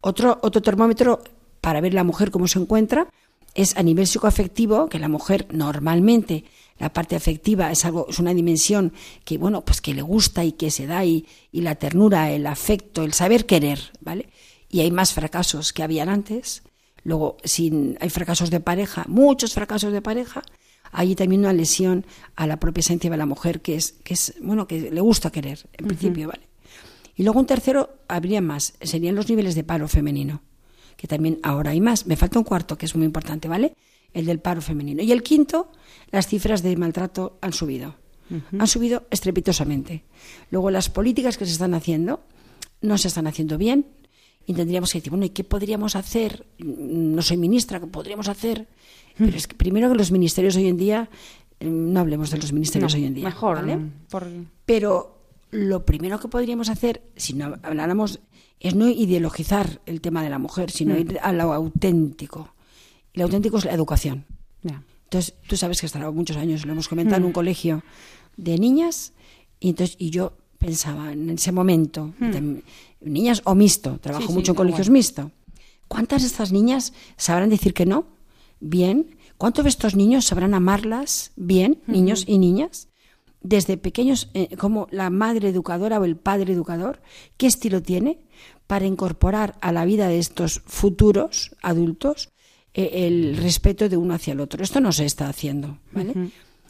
Otro, 0.02 0.40
otro 0.42 0.62
termómetro 0.62 1.22
para 1.62 1.82
ver 1.82 1.94
la 1.94 2.04
mujer 2.04 2.32
cómo 2.32 2.48
se 2.48 2.60
encuentra 2.60 3.08
es 3.56 3.76
a 3.78 3.84
nivel 3.84 4.08
psicoafectivo, 4.08 4.88
que 4.90 5.00
la 5.00 5.10
mujer 5.10 5.48
normalmente 5.52 6.46
la 6.78 6.94
parte 6.94 7.16
afectiva 7.16 7.72
es 7.72 7.84
algo, 7.84 8.08
es 8.10 8.20
una 8.20 8.34
dimensión 8.34 8.94
que 9.26 9.38
bueno, 9.38 9.66
pues 9.66 9.82
que 9.82 9.94
le 9.94 10.02
gusta 10.02 10.44
y 10.46 10.54
que 10.54 10.72
se 10.72 10.88
da 10.88 11.04
y, 11.04 11.28
y 11.52 11.62
la 11.62 11.76
ternura, 11.76 12.32
el 12.32 12.48
afecto, 12.48 13.04
el 13.04 13.14
saber 13.14 13.46
querer, 13.46 13.92
¿vale? 14.00 14.30
Y 14.70 14.80
hay 14.82 14.92
más 14.92 15.14
fracasos 15.14 15.74
que 15.74 15.84
habían 15.84 16.10
antes. 16.10 16.64
Luego, 17.04 17.38
si 17.44 17.96
hay 18.00 18.10
fracasos 18.10 18.50
de 18.50 18.60
pareja, 18.60 19.06
muchos 19.08 19.54
fracasos 19.54 19.92
de 19.94 20.02
pareja, 20.02 20.42
hay 20.92 21.16
también 21.16 21.42
una 21.42 21.54
lesión 21.54 22.06
a 22.36 22.48
la 22.48 22.60
propia 22.60 22.82
esencia 22.82 23.10
de 23.10 23.18
la 23.18 23.26
mujer 23.26 23.62
que 23.62 23.76
es, 23.76 23.94
que 24.04 24.14
es 24.14 24.34
bueno, 24.42 24.68
que 24.68 24.92
le 24.92 25.02
gusta 25.02 25.32
querer, 25.32 25.68
en 25.78 25.88
principio, 25.88 26.28
¿vale? 26.28 26.48
Y 27.16 27.24
luego 27.24 27.40
un 27.40 27.46
tercero, 27.46 27.98
habría 28.08 28.42
más, 28.42 28.74
serían 28.82 29.16
los 29.16 29.28
niveles 29.30 29.54
de 29.54 29.64
paro 29.64 29.88
femenino, 29.88 30.42
que 30.96 31.08
también 31.08 31.40
ahora 31.44 31.72
hay 31.72 31.82
más. 31.82 32.08
Me 32.08 32.16
falta 32.16 32.40
un 32.40 32.46
cuarto, 32.46 32.78
que 32.78 32.86
es 32.86 32.96
muy 32.96 33.06
importante, 33.06 33.48
¿vale? 33.48 33.76
El 34.14 34.26
del 34.26 34.40
paro 34.40 34.62
femenino. 34.62 35.04
Y 35.04 35.12
el 35.12 35.22
quinto, 35.22 35.72
las 36.12 36.28
cifras 36.28 36.64
de 36.64 36.76
maltrato 36.78 37.38
han 37.42 37.54
subido. 37.54 37.96
Han 38.60 38.68
subido 38.68 39.08
estrepitosamente. 39.10 40.04
Luego, 40.52 40.70
las 40.70 40.90
políticas 40.90 41.38
que 41.38 41.46
se 41.46 41.52
están 41.52 41.74
haciendo 41.74 42.22
no 42.82 42.98
se 42.98 43.08
están 43.08 43.28
haciendo 43.28 43.58
bien. 43.58 43.88
Y 44.50 44.54
tendríamos 44.56 44.92
que 44.92 44.98
decir, 44.98 45.12
bueno, 45.12 45.26
¿y 45.28 45.30
qué 45.30 45.44
podríamos 45.44 45.96
hacer? 45.96 46.44
No 46.58 47.22
soy 47.22 47.38
ministra, 47.38 47.80
¿qué 47.80 47.86
podríamos 47.86 48.28
hacer? 48.30 48.68
Pero 49.16 49.38
es 49.38 49.46
que 49.48 49.56
primero 49.56 49.92
que 49.92 49.96
los 49.96 50.12
ministerios 50.12 50.56
hoy 50.56 50.66
en 50.66 50.76
día, 50.76 51.08
eh, 51.60 51.66
no 51.70 52.00
hablemos 52.00 52.32
de 52.32 52.38
los 52.40 52.52
ministerios 52.52 52.94
No, 52.94 53.00
hoy 53.00 53.06
en 53.06 53.14
día. 53.14 53.26
Mejor, 53.26 53.58
¿vale? 53.58 53.78
mm, 53.78 53.92
por- 54.10 54.28
Pero 54.66 55.20
lo 55.52 55.86
primero 55.86 56.20
que 56.20 56.30
podríamos 56.30 56.70
hacer, 56.70 57.04
si 57.16 57.34
no 57.34 57.58
habláramos, 57.62 58.22
es 58.60 58.74
no 58.74 58.88
ideologizar 58.90 59.82
el 59.86 60.02
tema 60.02 60.24
de 60.24 60.32
la 60.32 60.40
mujer, 60.40 60.72
sino 60.72 60.96
Mm. 60.96 61.00
ir 61.00 61.20
a 61.22 61.32
lo 61.32 61.54
auténtico. 61.54 62.56
Y 63.14 63.20
lo 63.20 63.26
auténtico 63.26 63.60
es 63.60 63.66
la 63.66 63.74
educación. 63.74 64.26
Entonces, 64.64 65.36
tú 65.48 65.58
sabes 65.58 65.80
que 65.80 65.86
hasta 65.86 66.10
muchos 66.12 66.38
años 66.38 66.66
lo 66.66 66.72
hemos 66.72 66.88
comentado 66.88 67.20
Mm. 67.20 67.24
en 67.24 67.28
un 67.28 67.34
colegio 67.34 67.84
de 68.36 68.58
niñas, 68.58 69.14
y 69.60 69.70
entonces 69.70 69.96
y 70.00 70.10
yo 70.10 70.34
pensaba 70.60 71.12
en 71.12 71.30
ese 71.32 71.52
momento, 71.52 72.14
de- 72.20 72.62
niñas 73.02 73.42
o 73.46 73.56
mixto, 73.56 73.98
trabajo 74.00 74.28
sí, 74.28 74.34
mucho 74.34 74.52
en 74.52 74.56
colegios 74.58 74.88
igual. 74.88 74.98
mixto. 75.00 75.32
¿Cuántas 75.88 76.22
de 76.22 76.28
estas 76.28 76.52
niñas 76.52 76.94
sabrán 77.18 77.50
decir 77.50 77.74
que 77.74 77.86
no? 77.86 78.06
Bien. 78.60 79.16
¿Cuántos 79.38 79.64
de 79.64 79.70
estos 79.70 79.96
niños 79.96 80.26
sabrán 80.26 80.54
amarlas? 80.54 81.32
Bien, 81.38 81.80
niños 81.88 82.26
y 82.28 82.38
niñas. 82.38 82.90
Desde 83.42 83.78
pequeños, 83.78 84.30
eh, 84.34 84.56
como 84.58 84.88
la 84.92 85.10
madre 85.10 85.48
educadora 85.48 85.98
o 86.00 86.04
el 86.04 86.18
padre 86.18 86.52
educador, 86.54 87.02
¿qué 87.38 87.48
estilo 87.48 87.82
tiene 87.82 88.20
para 88.68 88.86
incorporar 88.86 89.56
a 89.62 89.72
la 89.72 89.86
vida 89.86 90.10
de 90.10 90.20
estos 90.20 90.62
futuros 90.66 91.56
adultos 91.62 92.30
eh, 92.74 93.08
el 93.08 93.38
respeto 93.38 93.88
de 93.88 93.96
uno 93.96 94.14
hacia 94.14 94.34
el 94.34 94.42
otro? 94.42 94.62
Esto 94.62 94.82
no 94.82 94.92
se 94.92 95.06
está 95.06 95.30
haciendo, 95.30 95.78
¿vale? 95.94 96.14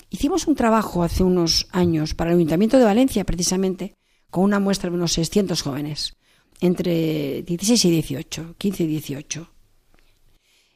Hicimos 0.10 0.48
un 0.48 0.56
trabajo 0.56 1.04
hace 1.04 1.24
unos 1.24 1.68
años 1.72 2.14
para 2.16 2.32
el 2.32 2.38
Ayuntamiento 2.38 2.78
de 2.78 2.86
Valencia, 2.86 3.24
precisamente, 3.26 3.94
con 4.30 4.44
una 4.44 4.60
muestra 4.60 4.90
de 4.90 4.96
unos 4.96 5.14
600 5.14 5.62
jóvenes, 5.62 6.16
entre 6.62 7.44
16 7.44 7.86
y 7.86 7.92
18, 7.92 8.56
15 8.58 8.84
y 8.84 8.88
18. 8.88 9.50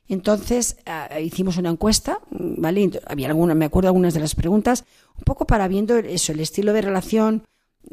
Entonces 0.10 0.78
ah, 0.86 1.20
hicimos 1.20 1.58
una 1.58 1.70
encuesta, 1.70 2.20
¿vale? 2.30 2.92
Había 3.08 3.28
alguna, 3.30 3.56
me 3.56 3.66
acuerdo 3.66 3.90
algunas 3.90 4.14
de 4.14 4.20
las 4.20 4.36
preguntas, 4.36 4.84
un 5.18 5.24
poco 5.24 5.46
para 5.46 5.68
viendo 5.68 5.98
eso, 5.98 6.32
el 6.34 6.40
estilo 6.42 6.74
de 6.74 6.82
relación 6.82 7.44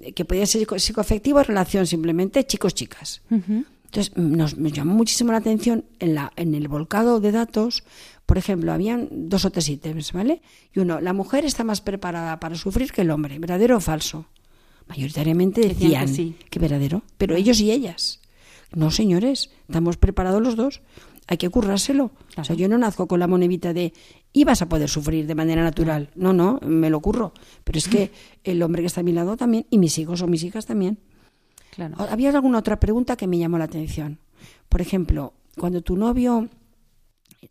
eh, 0.03 0.12
que 0.12 0.24
podía 0.24 0.44
ser 0.46 0.62
psico- 0.62 0.79
psicoafectivo 0.79 1.42
relación 1.42 1.87
simplemente 1.87 2.44
chicos-chicas. 2.44 3.22
Entonces 3.31 4.12
mm, 4.16 4.37
nos, 4.37 4.57
me 4.57 4.72
llamó 4.72 4.94
muchísimo 4.94 5.31
la 5.33 5.38
atención 5.38 5.85
en, 6.00 6.14
la, 6.16 6.33
en 6.37 6.55
el 6.55 6.68
volcado 6.68 7.20
de 7.20 7.33
datos, 7.33 7.85
por 8.31 8.38
ejemplo, 8.38 8.73
habían 8.73 9.09
dos 9.11 9.45
o 9.45 9.51
tres 9.51 9.69
ítems, 9.69 10.12
¿vale? 10.12 10.40
Y 10.73 10.79
uno, 10.79 11.01
la 11.01 11.12
mujer 11.12 11.45
está 11.45 11.64
más 11.64 11.81
preparada 11.81 12.38
para 12.38 12.55
sufrir 12.55 12.93
que 12.93 13.01
el 13.01 13.11
hombre, 13.11 13.40
¿verdadero 13.40 13.77
o 13.77 13.81
falso? 13.81 14.27
Mayoritariamente 14.87 15.62
Decían 15.62 16.07
decían, 16.07 16.07
que 16.07 16.14
sí. 16.14 16.37
que 16.49 16.59
verdadero, 16.61 17.03
pero 17.19 17.35
ellos 17.35 17.59
y 17.59 17.73
ellas. 17.73 18.21
No, 18.73 18.93
señores, 18.93 19.51
estamos 19.69 19.97
preparados 19.97 20.40
los 20.40 20.55
dos. 20.55 20.81
Hay 21.27 21.38
que 21.38 21.49
currárselo. 21.51 22.12
O 22.37 22.45
sea, 22.45 22.55
yo 22.55 22.69
no 22.69 22.79
nazco 22.79 23.09
con 23.09 23.19
la 23.19 23.27
monedita 23.27 23.73
de 23.73 23.95
ibas 24.33 24.62
a 24.62 24.69
poder 24.69 24.88
sufrir 24.88 25.27
de 25.27 25.35
manera 25.35 25.64
natural. 25.64 26.11
No, 26.14 26.33
no, 26.33 26.61
me 26.62 26.88
lo 26.88 27.01
curro. 27.01 27.33
Pero 27.64 27.79
es 27.79 27.88
que 27.88 28.12
el 28.45 28.62
hombre 28.62 28.83
que 28.83 28.87
está 28.87 29.01
a 29.01 29.03
mi 29.03 29.12
lado 29.12 29.37
también, 29.37 29.66
y 29.71 29.79
mis 29.79 29.99
hijos 29.99 30.23
o 30.23 30.29
mis 30.29 30.45
hijas 30.45 30.66
también. 30.66 30.99
Claro. 31.75 31.97
Había 31.99 32.31
alguna 32.31 32.59
otra 32.59 32.79
pregunta 32.79 33.16
que 33.16 33.27
me 33.27 33.38
llamó 33.38 33.59
la 33.59 33.64
atención. 33.64 34.21
Por 34.69 34.81
ejemplo, 34.81 35.33
cuando 35.59 35.83
tu 35.83 35.97
novio, 35.97 36.49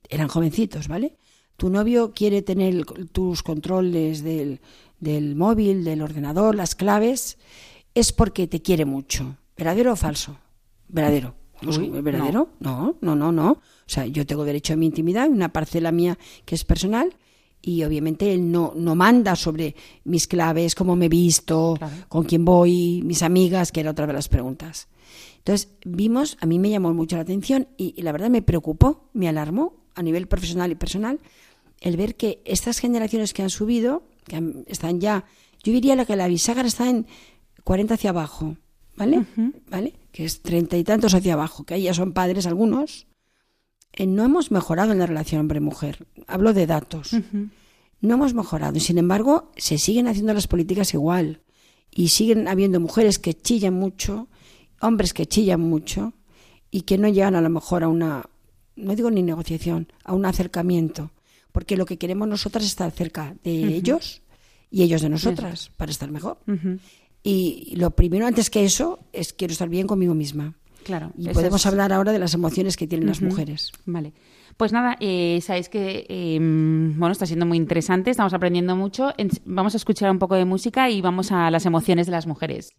eran 0.10 0.28
jovencitos, 0.28 0.88
¿vale? 0.88 1.18
Tu 1.58 1.70
novio 1.70 2.14
quiere 2.14 2.42
tener 2.42 2.86
tus 3.12 3.44
controles 3.44 4.24
del, 4.24 4.62
del 5.00 5.36
móvil, 5.36 5.84
del 5.84 6.02
ordenador, 6.02 6.56
las 6.56 6.76
claves, 6.76 7.38
es 7.94 8.14
porque 8.14 8.48
te 8.48 8.62
quiere 8.62 8.86
mucho. 8.86 9.38
¿Verdadero 9.58 9.94
o 9.94 9.96
falso? 9.96 10.38
Verdadero. 10.88 11.36
¿Verdadero? 11.62 12.50
No. 12.60 12.96
no, 13.02 13.16
no, 13.16 13.32
no, 13.32 13.52
O 13.52 13.62
sea, 13.86 14.06
yo 14.06 14.26
tengo 14.26 14.46
derecho 14.46 14.74
a 14.74 14.78
mi 14.78 14.86
intimidad, 14.86 15.30
una 15.30 15.50
parcela 15.50 15.92
mía 15.92 16.18
que 16.46 16.56
es 16.56 16.64
personal, 16.64 17.14
y 17.62 17.84
obviamente 17.84 18.34
él 18.34 18.52
no, 18.52 18.74
no 18.76 18.96
manda 18.96 19.36
sobre 19.36 19.76
mis 20.06 20.28
claves, 20.28 20.76
cómo 20.76 20.96
me 20.96 21.06
he 21.06 21.10
visto, 21.10 21.78
con 22.08 22.24
quién 22.24 22.46
voy, 22.46 23.02
mis 23.04 23.22
amigas, 23.24 23.72
que 23.72 23.82
era 23.82 23.92
otra 23.92 24.08
de 24.08 24.14
las 24.14 24.30
preguntas. 24.30 24.88
Entonces, 25.40 25.70
vimos, 25.86 26.38
a 26.42 26.46
mí 26.46 26.60
me 26.60 26.70
llamó 26.70 26.94
mucho 26.94 27.16
la 27.16 27.24
atención 27.24 27.68
y, 27.78 28.00
la 28.02 28.12
verdad 28.12 28.30
me 28.30 28.42
preocupó, 28.42 29.10
me 29.14 29.28
alarmó 29.28 29.74
a 29.96 30.04
nivel 30.04 30.28
profesional 30.28 30.72
y 30.72 30.76
personal 30.76 31.20
el 31.82 31.98
ver 31.98 32.16
que 32.16 32.42
estas 32.46 32.80
generaciones 32.80 33.34
que 33.34 33.42
han 33.42 33.50
subido, 33.50 34.04
que 34.26 34.64
están 34.68 35.00
ya, 35.00 35.26
yo 35.64 35.74
diría 35.74 36.06
que 36.06 36.16
la 36.16 36.28
bisagra 36.28 36.68
está 36.68 36.90
en 36.90 37.08
40 37.64 37.94
hacia 37.94 38.10
abajo, 38.12 38.58
¿vale? 38.96 39.26
¿Vale? 39.70 39.94
Que 40.12 40.26
es 40.26 40.42
treinta 40.42 40.78
y 40.78 40.84
tantos 40.84 41.14
hacia 41.14 41.34
abajo, 41.34 41.64
que 41.64 41.74
ahí 41.74 41.84
ya 41.84 41.94
son 41.94 42.14
padres 42.14 42.46
algunos. 42.46 43.08
Eh, 43.94 44.08
no 44.08 44.24
hemos 44.24 44.52
mejorado 44.52 44.92
en 44.92 45.00
la 45.00 45.06
relación 45.06 45.42
hombre-mujer. 45.42 46.08
Hablo 46.28 46.54
de 46.54 46.68
datos. 46.68 47.16
No 48.02 48.14
hemos 48.14 48.34
mejorado. 48.34 48.78
Y 48.78 48.80
sin 48.80 48.98
embargo, 48.98 49.52
se 49.58 49.78
siguen 49.78 50.08
haciendo 50.08 50.34
las 50.34 50.48
políticas 50.48 50.94
igual. 50.94 51.42
Y 51.92 52.10
siguen 52.10 52.48
habiendo 52.48 52.80
mujeres 52.80 53.20
que 53.20 53.34
chillan 53.34 53.74
mucho, 53.74 54.28
hombres 54.80 55.14
que 55.14 55.26
chillan 55.26 55.60
mucho 55.60 56.14
y 56.72 56.82
que 56.82 56.98
no 56.98 57.08
llegan 57.08 57.36
a 57.36 57.42
lo 57.42 57.50
mejor 57.50 57.84
a 57.84 57.88
una, 57.88 58.30
no 58.76 58.96
digo 58.96 59.10
ni 59.10 59.24
negociación, 59.24 59.92
a 60.04 60.14
un 60.14 60.26
acercamiento. 60.26 61.12
Porque 61.52 61.76
lo 61.76 61.86
que 61.86 61.98
queremos 61.98 62.28
nosotras 62.28 62.64
es 62.64 62.72
estar 62.72 62.92
cerca 62.92 63.36
de 63.44 63.64
ellos 63.76 64.22
y 64.70 64.84
ellos 64.84 65.02
de 65.02 65.10
nosotras 65.10 65.72
para 65.76 65.92
estar 65.92 66.12
mejor. 66.12 66.38
Y 67.24 67.74
lo 67.76 67.92
primero, 67.92 68.28
antes 68.28 68.50
que 68.50 68.64
eso, 68.64 69.00
es 69.12 69.34
quiero 69.34 69.52
estar 69.52 69.68
bien 69.68 69.88
conmigo 69.88 70.14
misma. 70.14 70.56
Claro. 70.84 71.12
Y 71.18 71.30
podemos 71.30 71.66
hablar 71.66 71.94
ahora 71.94 72.12
de 72.12 72.20
las 72.20 72.34
emociones 72.34 72.78
que 72.78 72.88
tienen 72.88 73.08
las 73.08 73.22
mujeres. 73.22 73.72
Vale. 73.86 74.14
Pues 74.58 74.74
nada, 74.74 74.98
eh, 75.00 75.40
sabéis 75.42 75.70
que 75.70 76.06
em, 76.10 77.00
bueno, 77.00 77.14
está 77.14 77.26
siendo 77.26 77.46
muy 77.46 77.58
interesante, 77.58 78.12
estamos 78.12 78.34
aprendiendo 78.34 78.76
mucho. 78.76 79.14
vamos 79.46 79.74
a 79.74 79.78
escuchar 79.78 80.12
un 80.12 80.20
poco 80.20 80.36
de 80.36 80.46
música 80.46 80.90
y 80.90 81.02
vamos 81.02 81.32
a 81.32 81.50
las 81.50 81.66
emociones 81.66 82.08
de 82.08 82.12
las 82.12 82.28
mujeres. 82.28 82.74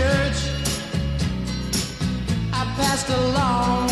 church. 0.00 0.40
I 2.52 2.62
passed 2.78 3.10
along 3.10 3.89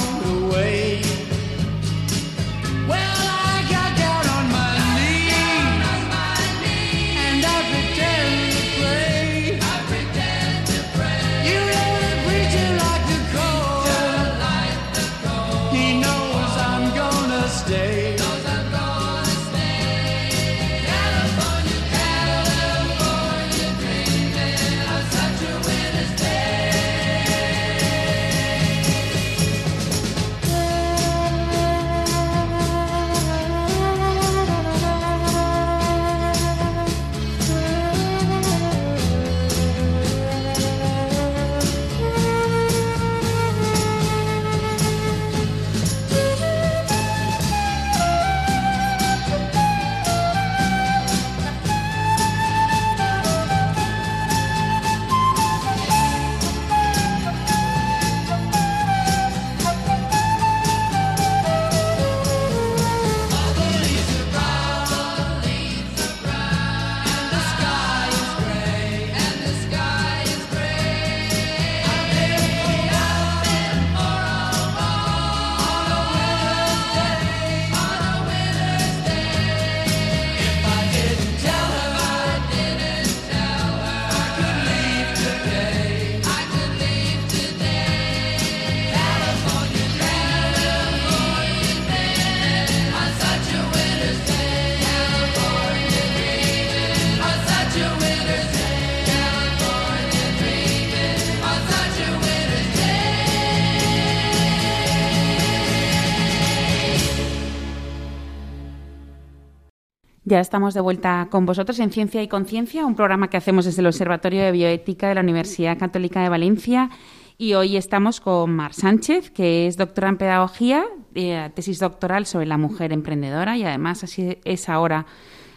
Ya 110.31 110.41
estamos 110.41 110.75
de 110.75 110.83
vuelta 110.83 111.29
con 111.31 111.47
vosotros 111.47 111.79
en 111.81 111.91
Ciencia 111.91 112.23
y 112.23 112.29
Conciencia, 112.29 112.85
un 112.85 112.95
programa 112.95 113.31
que 113.31 113.39
hacemos 113.39 113.65
desde 113.65 113.81
el 113.81 113.87
Observatorio 113.87 114.43
de 114.43 114.53
Bioética 114.53 115.09
de 115.09 115.15
la 115.15 115.23
Universidad 115.23 115.79
Católica 115.79 116.23
de 116.23 116.29
Valencia. 116.29 116.91
Y 117.39 117.55
hoy 117.55 117.79
estamos 117.79 118.21
con 118.21 118.55
Mar 118.55 118.75
Sánchez, 118.75 119.31
que 119.31 119.67
es 119.67 119.79
doctora 119.79 120.11
en 120.11 120.19
Pedagogía, 120.19 120.85
eh, 121.15 121.51
tesis 121.55 121.79
doctoral 121.79 122.27
sobre 122.27 122.45
la 122.45 122.59
mujer 122.59 122.93
emprendedora 122.93 123.57
y 123.57 123.65
además 123.65 124.05
es 124.45 124.69
ahora 124.69 125.07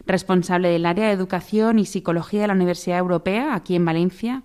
responsable 0.06 0.70
del 0.70 0.86
área 0.86 1.08
de 1.08 1.12
Educación 1.12 1.78
y 1.78 1.86
Psicología 1.86 2.40
de 2.40 2.48
la 2.48 2.54
Universidad 2.54 3.00
Europea, 3.00 3.56
aquí 3.56 3.76
en 3.76 3.84
Valencia, 3.84 4.44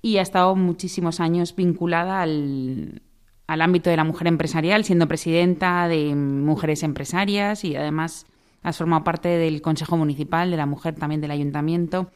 y 0.00 0.16
ha 0.16 0.22
estado 0.22 0.56
muchísimos 0.56 1.20
años 1.20 1.54
vinculada 1.54 2.22
al, 2.22 3.02
al 3.46 3.60
ámbito 3.60 3.90
de 3.90 3.98
la 3.98 4.04
mujer 4.04 4.28
empresarial, 4.28 4.84
siendo 4.84 5.08
presidenta 5.08 5.88
de 5.88 6.14
Mujeres 6.14 6.82
Empresarias 6.82 7.66
y 7.66 7.76
además 7.76 8.24
has 8.68 8.76
formado 8.76 9.04
parte 9.04 9.28
del 9.28 9.62
Consejo 9.62 9.96
Municipal, 9.96 10.50
de 10.50 10.56
la 10.56 10.66
Mujer 10.66 10.94
también 10.94 11.20
del 11.20 11.30
Ayuntamiento. 11.30 12.10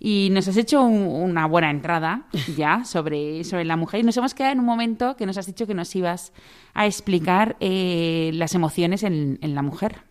Y 0.00 0.28
nos 0.30 0.46
has 0.46 0.56
hecho 0.56 0.82
una 0.82 1.46
buena 1.46 1.70
entrada 1.70 2.28
ya 2.56 2.84
sobre, 2.84 3.42
sobre 3.44 3.64
la 3.64 3.76
mujer 3.76 4.00
y 4.00 4.02
nos 4.04 4.16
hemos 4.16 4.34
quedado 4.34 4.52
en 4.52 4.60
un 4.60 4.64
momento 4.64 5.16
que 5.16 5.26
nos 5.26 5.38
has 5.38 5.46
dicho 5.46 5.66
que 5.66 5.74
nos 5.74 5.94
ibas 5.96 6.32
a 6.74 6.86
explicar 6.86 7.56
eh, 7.60 8.30
las 8.34 8.54
emociones 8.54 9.02
en, 9.02 9.38
en 9.42 9.54
la 9.54 9.62
mujer. 9.62 10.02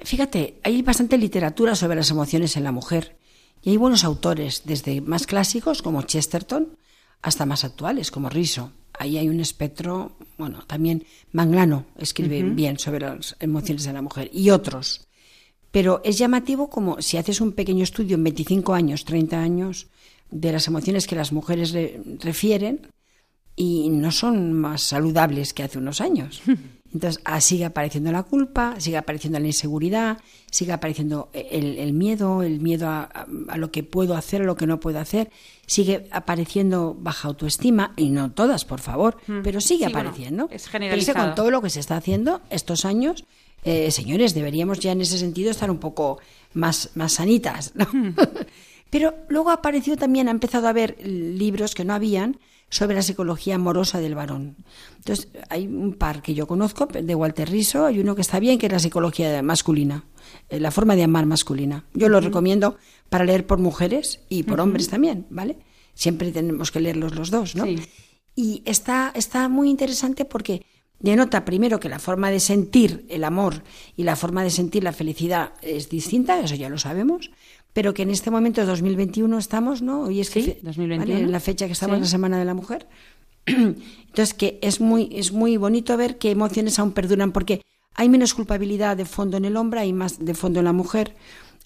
Fíjate, 0.00 0.60
hay 0.64 0.80
bastante 0.80 1.18
literatura 1.18 1.74
sobre 1.74 1.96
las 1.96 2.10
emociones 2.10 2.56
en 2.56 2.64
la 2.64 2.72
mujer 2.72 3.18
y 3.62 3.70
hay 3.70 3.76
buenos 3.76 4.02
autores, 4.04 4.62
desde 4.64 5.02
más 5.02 5.26
clásicos 5.26 5.82
como 5.82 6.00
Chesterton 6.02 6.78
hasta 7.20 7.44
más 7.44 7.64
actuales 7.64 8.10
como 8.10 8.30
Riso 8.30 8.72
ahí 9.00 9.16
hay 9.16 9.30
un 9.30 9.40
espectro, 9.40 10.12
bueno, 10.40 10.64
también 10.66 11.04
Manglano 11.32 11.86
escribe 11.96 12.42
bien 12.42 12.78
sobre 12.78 13.00
las 13.00 13.36
emociones 13.38 13.84
de 13.84 13.92
la 13.92 14.02
mujer 14.02 14.30
y 14.32 14.50
otros. 14.50 15.06
Pero 15.70 16.00
es 16.04 16.18
llamativo 16.18 16.68
como 16.68 17.00
si 17.00 17.16
haces 17.16 17.40
un 17.40 17.52
pequeño 17.52 17.84
estudio 17.84 18.16
en 18.16 18.24
25 18.24 18.74
años, 18.74 19.04
30 19.04 19.40
años, 19.40 19.86
de 20.30 20.52
las 20.52 20.66
emociones 20.66 21.06
que 21.06 21.14
las 21.14 21.32
mujeres 21.32 21.72
refieren 22.20 22.88
y 23.54 23.88
no 23.90 24.10
son 24.10 24.52
más 24.52 24.82
saludables 24.82 25.52
que 25.52 25.62
hace 25.62 25.78
unos 25.78 26.00
años. 26.00 26.42
Entonces, 26.92 27.22
ah, 27.24 27.40
sigue 27.40 27.64
apareciendo 27.64 28.10
la 28.10 28.24
culpa, 28.24 28.74
sigue 28.78 28.96
apareciendo 28.96 29.38
la 29.38 29.46
inseguridad, 29.46 30.18
sigue 30.50 30.72
apareciendo 30.72 31.30
el, 31.32 31.92
miedo, 31.92 32.42
el 32.42 32.60
miedo 32.60 32.88
a, 32.88 33.26
lo 33.56 33.70
que 33.70 33.84
puedo 33.84 34.16
hacer, 34.16 34.42
a 34.42 34.44
lo 34.44 34.56
que 34.56 34.66
no 34.66 34.80
puedo 34.80 34.98
hacer, 34.98 35.30
sigue 35.66 36.08
apareciendo 36.10 36.96
baja 36.98 37.28
autoestima, 37.28 37.92
y 37.96 38.10
no 38.10 38.32
todas, 38.32 38.64
por 38.64 38.80
favor, 38.80 39.16
mm. 39.28 39.42
pero 39.42 39.60
sigue 39.60 39.86
apareciendo. 39.86 40.48
es 40.50 40.66
generalizado. 40.66 41.26
con 41.26 41.34
todo 41.36 41.50
lo 41.52 41.62
que 41.62 41.70
se 41.70 41.78
está 41.78 41.96
haciendo 41.96 42.40
estos 42.50 42.84
años, 42.84 43.24
eh, 43.64 43.90
señores, 43.92 44.34
deberíamos 44.34 44.80
ya 44.80 44.90
en 44.90 45.02
ese 45.02 45.18
sentido 45.18 45.50
estar 45.50 45.70
un 45.70 45.78
poco 45.78 46.18
más, 46.54 46.90
más 46.94 47.12
sanitas. 47.12 47.72
Mm. 47.92 48.10
pero 48.90 49.14
luego 49.28 49.50
apareció 49.50 49.96
también, 49.96 50.26
ha 50.26 50.32
empezado 50.32 50.66
a 50.66 50.70
haber 50.70 50.96
libros 51.06 51.76
que 51.76 51.84
no 51.84 51.94
habían, 51.94 52.38
sobre 52.70 52.94
la 52.94 53.02
psicología 53.02 53.56
amorosa 53.56 54.00
del 54.00 54.14
varón. 54.14 54.56
Entonces, 54.96 55.28
hay 55.48 55.66
un 55.66 55.94
par 55.94 56.22
que 56.22 56.34
yo 56.34 56.46
conozco, 56.46 56.86
de 56.86 57.14
Walter 57.14 57.50
Riso, 57.50 57.84
hay 57.84 57.98
uno 57.98 58.14
que 58.14 58.22
está 58.22 58.38
bien, 58.38 58.58
que 58.58 58.66
es 58.66 58.72
la 58.72 58.78
psicología 58.78 59.42
masculina, 59.42 60.04
eh, 60.48 60.60
la 60.60 60.70
forma 60.70 60.94
de 60.96 61.02
amar 61.02 61.26
masculina. 61.26 61.84
Yo 61.92 62.08
lo 62.08 62.20
recomiendo 62.20 62.76
para 63.08 63.24
leer 63.24 63.46
por 63.46 63.58
mujeres 63.58 64.20
y 64.28 64.44
por 64.44 64.60
hombres 64.60 64.88
también, 64.88 65.26
¿vale? 65.30 65.58
Siempre 65.94 66.30
tenemos 66.30 66.70
que 66.70 66.80
leerlos 66.80 67.14
los 67.16 67.30
dos, 67.30 67.56
¿no? 67.56 67.66
Y 68.36 68.62
está, 68.64 69.12
está 69.14 69.48
muy 69.48 69.68
interesante 69.68 70.24
porque 70.24 70.64
denota 71.00 71.44
primero 71.44 71.80
que 71.80 71.88
la 71.88 71.98
forma 71.98 72.30
de 72.30 72.38
sentir 72.38 73.04
el 73.08 73.24
amor 73.24 73.64
y 73.96 74.04
la 74.04 74.16
forma 74.16 74.44
de 74.44 74.50
sentir 74.50 74.84
la 74.84 74.92
felicidad 74.92 75.54
es 75.62 75.88
distinta, 75.88 76.38
eso 76.40 76.54
ya 76.54 76.68
lo 76.68 76.78
sabemos, 76.78 77.30
pero 77.72 77.94
que 77.94 78.02
en 78.02 78.10
este 78.10 78.30
momento, 78.30 78.64
2021, 78.66 79.38
estamos, 79.38 79.82
¿no? 79.82 80.02
Hoy 80.02 80.20
es 80.20 80.30
que, 80.30 80.58
2021. 80.62 81.18
en 81.18 81.32
la 81.32 81.40
fecha 81.40 81.66
que 81.66 81.72
estamos, 81.72 81.96
en 81.96 82.02
la 82.02 82.08
Semana 82.08 82.38
de 82.38 82.44
la 82.44 82.54
Mujer. 82.54 82.86
Entonces, 83.46 84.34
que 84.34 84.58
es 84.62 84.80
muy, 84.80 85.10
es 85.12 85.32
muy 85.32 85.56
bonito 85.56 85.96
ver 85.96 86.18
qué 86.18 86.30
emociones 86.30 86.78
aún 86.78 86.92
perduran, 86.92 87.32
porque 87.32 87.62
hay 87.94 88.08
menos 88.08 88.34
culpabilidad 88.34 88.96
de 88.96 89.04
fondo 89.04 89.36
en 89.36 89.44
el 89.44 89.56
hombre, 89.56 89.80
hay 89.80 89.92
más 89.92 90.24
de 90.24 90.34
fondo 90.34 90.60
en 90.60 90.64
la 90.64 90.72
mujer, 90.72 91.14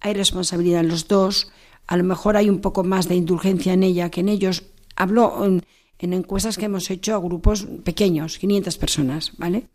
hay 0.01 0.15
responsabilidad 0.15 0.81
en 0.81 0.89
los 0.89 1.09
dos, 1.09 1.51
a 1.87 1.97
lo 1.97 2.05
mejor 2.05 2.37
hay 2.37 2.51
un 2.51 2.61
poco 2.61 2.85
más 2.85 3.09
de 3.09 3.15
indulgencia 3.15 3.73
en 3.73 3.83
ella 3.83 4.11
que 4.11 4.21
en 4.21 4.29
ellos. 4.29 4.65
Hablo 4.97 5.45
en, 5.45 5.65
en 5.99 6.13
encuestas 6.13 6.57
que 6.57 6.67
hemos 6.67 6.91
hecho 6.91 7.15
a 7.15 7.19
grupos 7.19 7.67
pequeños, 7.85 8.39
500 8.39 8.77
personas, 8.79 9.33
¿vale? 9.39 9.69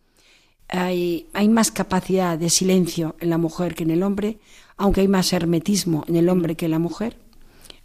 Hay, 0.67 1.27
hay 1.33 1.49
más 1.49 1.71
capacidad 1.71 2.37
de 2.37 2.49
silencio 2.49 3.15
en 3.19 3.31
la 3.31 3.39
mujer 3.39 3.73
que 3.73 3.83
en 3.83 3.91
el 3.91 4.03
hombre, 4.03 4.37
aunque 4.79 5.01
hay 5.01 5.07
más 5.07 5.31
hermetismo 5.33 6.05
en 6.07 6.15
el 6.15 6.29
hombre 6.29 6.55
que 6.55 6.65
en 6.65 6.71
la 6.71 6.79
mujer. 6.79 7.17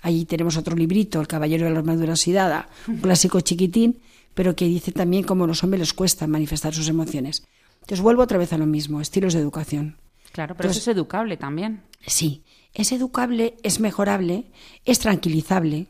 Allí 0.00 0.24
tenemos 0.24 0.57
otro 0.57 0.76
librito, 0.76 1.20
El 1.20 1.26
Caballero 1.26 1.66
de 1.66 1.72
la 1.72 1.80
Armadura 1.80 2.12
Oxidada, 2.12 2.68
un 2.87 2.98
clásico 2.98 3.40
chiquitín, 3.40 3.98
pero 4.33 4.54
que 4.54 4.66
dice 4.66 4.92
también 4.92 5.24
cómo 5.24 5.44
a 5.44 5.46
los 5.48 5.64
hombres 5.64 5.80
les 5.80 5.92
cuesta 5.92 6.26
manifestar 6.26 6.72
sus 6.72 6.88
emociones. 6.88 7.44
Entonces 7.80 8.00
vuelvo 8.00 8.22
otra 8.22 8.38
vez 8.38 8.52
a 8.52 8.59
lo 8.59 8.66
mismo, 8.66 9.00
estilos 9.00 9.35
de 9.35 9.40
educación. 9.40 9.96
Claro, 10.33 10.54
pero 10.57 10.70
eso 10.70 10.78
es 10.78 10.88
educable 10.88 11.37
también. 11.37 11.83
Sí, 12.07 12.44
es 12.72 12.92
educable, 12.92 13.57
es 13.64 13.80
mejorable, 13.80 14.44
es 14.85 15.00
tranquilizable, 15.00 15.88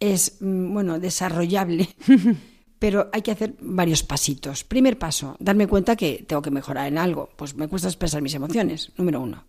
es, 0.00 0.38
mm, 0.40 0.72
bueno, 0.72 0.98
desarrollable, 0.98 1.90
pero 2.78 3.08
hay 3.12 3.22
que 3.22 3.30
hacer 3.30 3.54
varios 3.60 4.02
pasitos. 4.02 4.64
Primer 4.64 4.98
paso, 4.98 5.36
darme 5.38 5.66
cuenta 5.66 5.96
que 5.96 6.24
tengo 6.26 6.42
que 6.42 6.50
mejorar 6.50 6.88
en 6.88 6.98
algo. 6.98 7.30
Pues 7.36 7.54
me 7.54 7.68
cuesta 7.68 7.88
expresar 7.88 8.22
mis 8.22 8.34
emociones, 8.34 8.92
número 8.96 9.20
uno. 9.20 9.44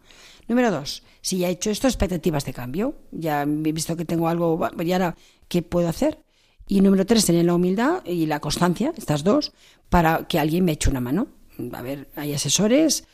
Número 0.47 0.71
dos, 0.71 1.03
si 1.21 1.39
ya 1.39 1.49
he 1.49 1.51
hecho 1.51 1.69
esto, 1.69 1.87
expectativas 1.87 2.45
de 2.45 2.53
cambio. 2.53 2.95
Ya 3.11 3.43
he 3.43 3.71
visto 3.71 3.97
que 3.97 4.05
tengo 4.05 4.29
algo, 4.29 4.59
y 4.79 4.91
ahora, 4.91 5.15
¿qué 5.49 5.61
puedo 5.61 5.89
hacer? 5.89 6.19
Y 6.67 6.81
número 6.81 7.05
tres, 7.05 7.25
tener 7.25 7.45
la 7.45 7.55
humildad 7.55 8.03
y 8.05 8.25
la 8.25 8.39
constancia, 8.39 8.93
estas 8.97 9.23
dos, 9.23 9.51
para 9.89 10.27
que 10.27 10.39
alguien 10.39 10.65
me 10.65 10.73
eche 10.73 10.89
una 10.89 11.01
mano. 11.01 11.27
A 11.73 11.81
ver, 11.81 12.09
hay 12.15 12.33
asesores, 12.33 13.05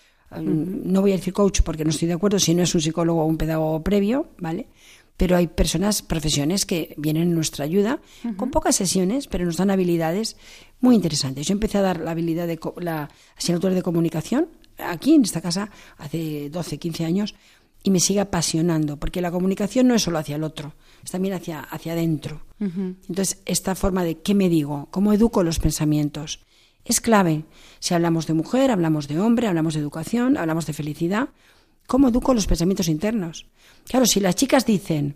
no 0.41 1.01
voy 1.01 1.11
a 1.11 1.15
decir 1.15 1.33
coach 1.33 1.61
porque 1.61 1.83
no 1.83 1.91
estoy 1.91 2.07
de 2.07 2.15
acuerdo 2.15 2.39
si 2.39 2.53
no 2.53 2.63
es 2.63 2.73
un 2.75 2.81
psicólogo 2.81 3.21
o 3.21 3.25
un 3.25 3.37
pedagogo 3.37 3.83
previo, 3.83 4.27
¿vale? 4.37 4.67
Pero 5.17 5.37
hay 5.37 5.47
personas, 5.47 6.01
profesiones 6.01 6.65
que 6.65 6.95
vienen 6.97 7.23
en 7.23 7.35
nuestra 7.35 7.65
ayuda 7.65 8.01
con 8.35 8.49
pocas 8.49 8.75
sesiones, 8.75 9.27
pero 9.27 9.45
nos 9.45 9.57
dan 9.57 9.69
habilidades 9.69 10.37
muy 10.79 10.95
interesantes. 10.95 11.47
Yo 11.47 11.53
empecé 11.53 11.77
a 11.77 11.81
dar 11.81 11.99
la 11.99 12.11
habilidad 12.11 12.47
de 12.47 12.59
la 12.81 13.09
asignatura 13.37 13.73
de 13.73 13.83
comunicación 13.83 14.49
aquí 14.77 15.13
en 15.13 15.23
esta 15.23 15.41
casa 15.41 15.69
hace 15.97 16.49
12, 16.49 16.77
15 16.77 17.05
años 17.05 17.35
y 17.83 17.91
me 17.91 17.99
sigue 17.99 18.21
apasionando, 18.21 18.97
porque 18.97 19.21
la 19.21 19.31
comunicación 19.31 19.87
no 19.87 19.93
es 19.93 20.03
solo 20.03 20.17
hacia 20.17 20.37
el 20.37 20.43
otro, 20.43 20.73
es 21.03 21.11
también 21.11 21.33
hacia, 21.33 21.59
hacia 21.59 21.91
adentro. 21.91 22.41
Entonces, 22.59 23.41
esta 23.45 23.75
forma 23.75 24.05
de 24.05 24.19
qué 24.19 24.33
me 24.33 24.47
digo, 24.47 24.87
cómo 24.89 25.11
educo 25.11 25.43
los 25.43 25.59
pensamientos, 25.59 26.39
es 26.85 27.01
clave. 27.01 27.43
Si 27.79 27.93
hablamos 27.93 28.25
de 28.25 28.33
mujer, 28.33 28.71
hablamos 28.71 29.09
de 29.09 29.19
hombre, 29.19 29.47
hablamos 29.47 29.73
de 29.73 29.81
educación, 29.81 30.37
hablamos 30.37 30.65
de 30.65 30.71
felicidad, 30.71 31.29
¿cómo 31.87 32.09
educo 32.09 32.33
los 32.33 32.47
pensamientos 32.47 32.87
internos? 32.87 33.45
Claro, 33.87 34.05
si 34.05 34.19
las 34.19 34.35
chicas 34.35 34.65
dicen, 34.65 35.15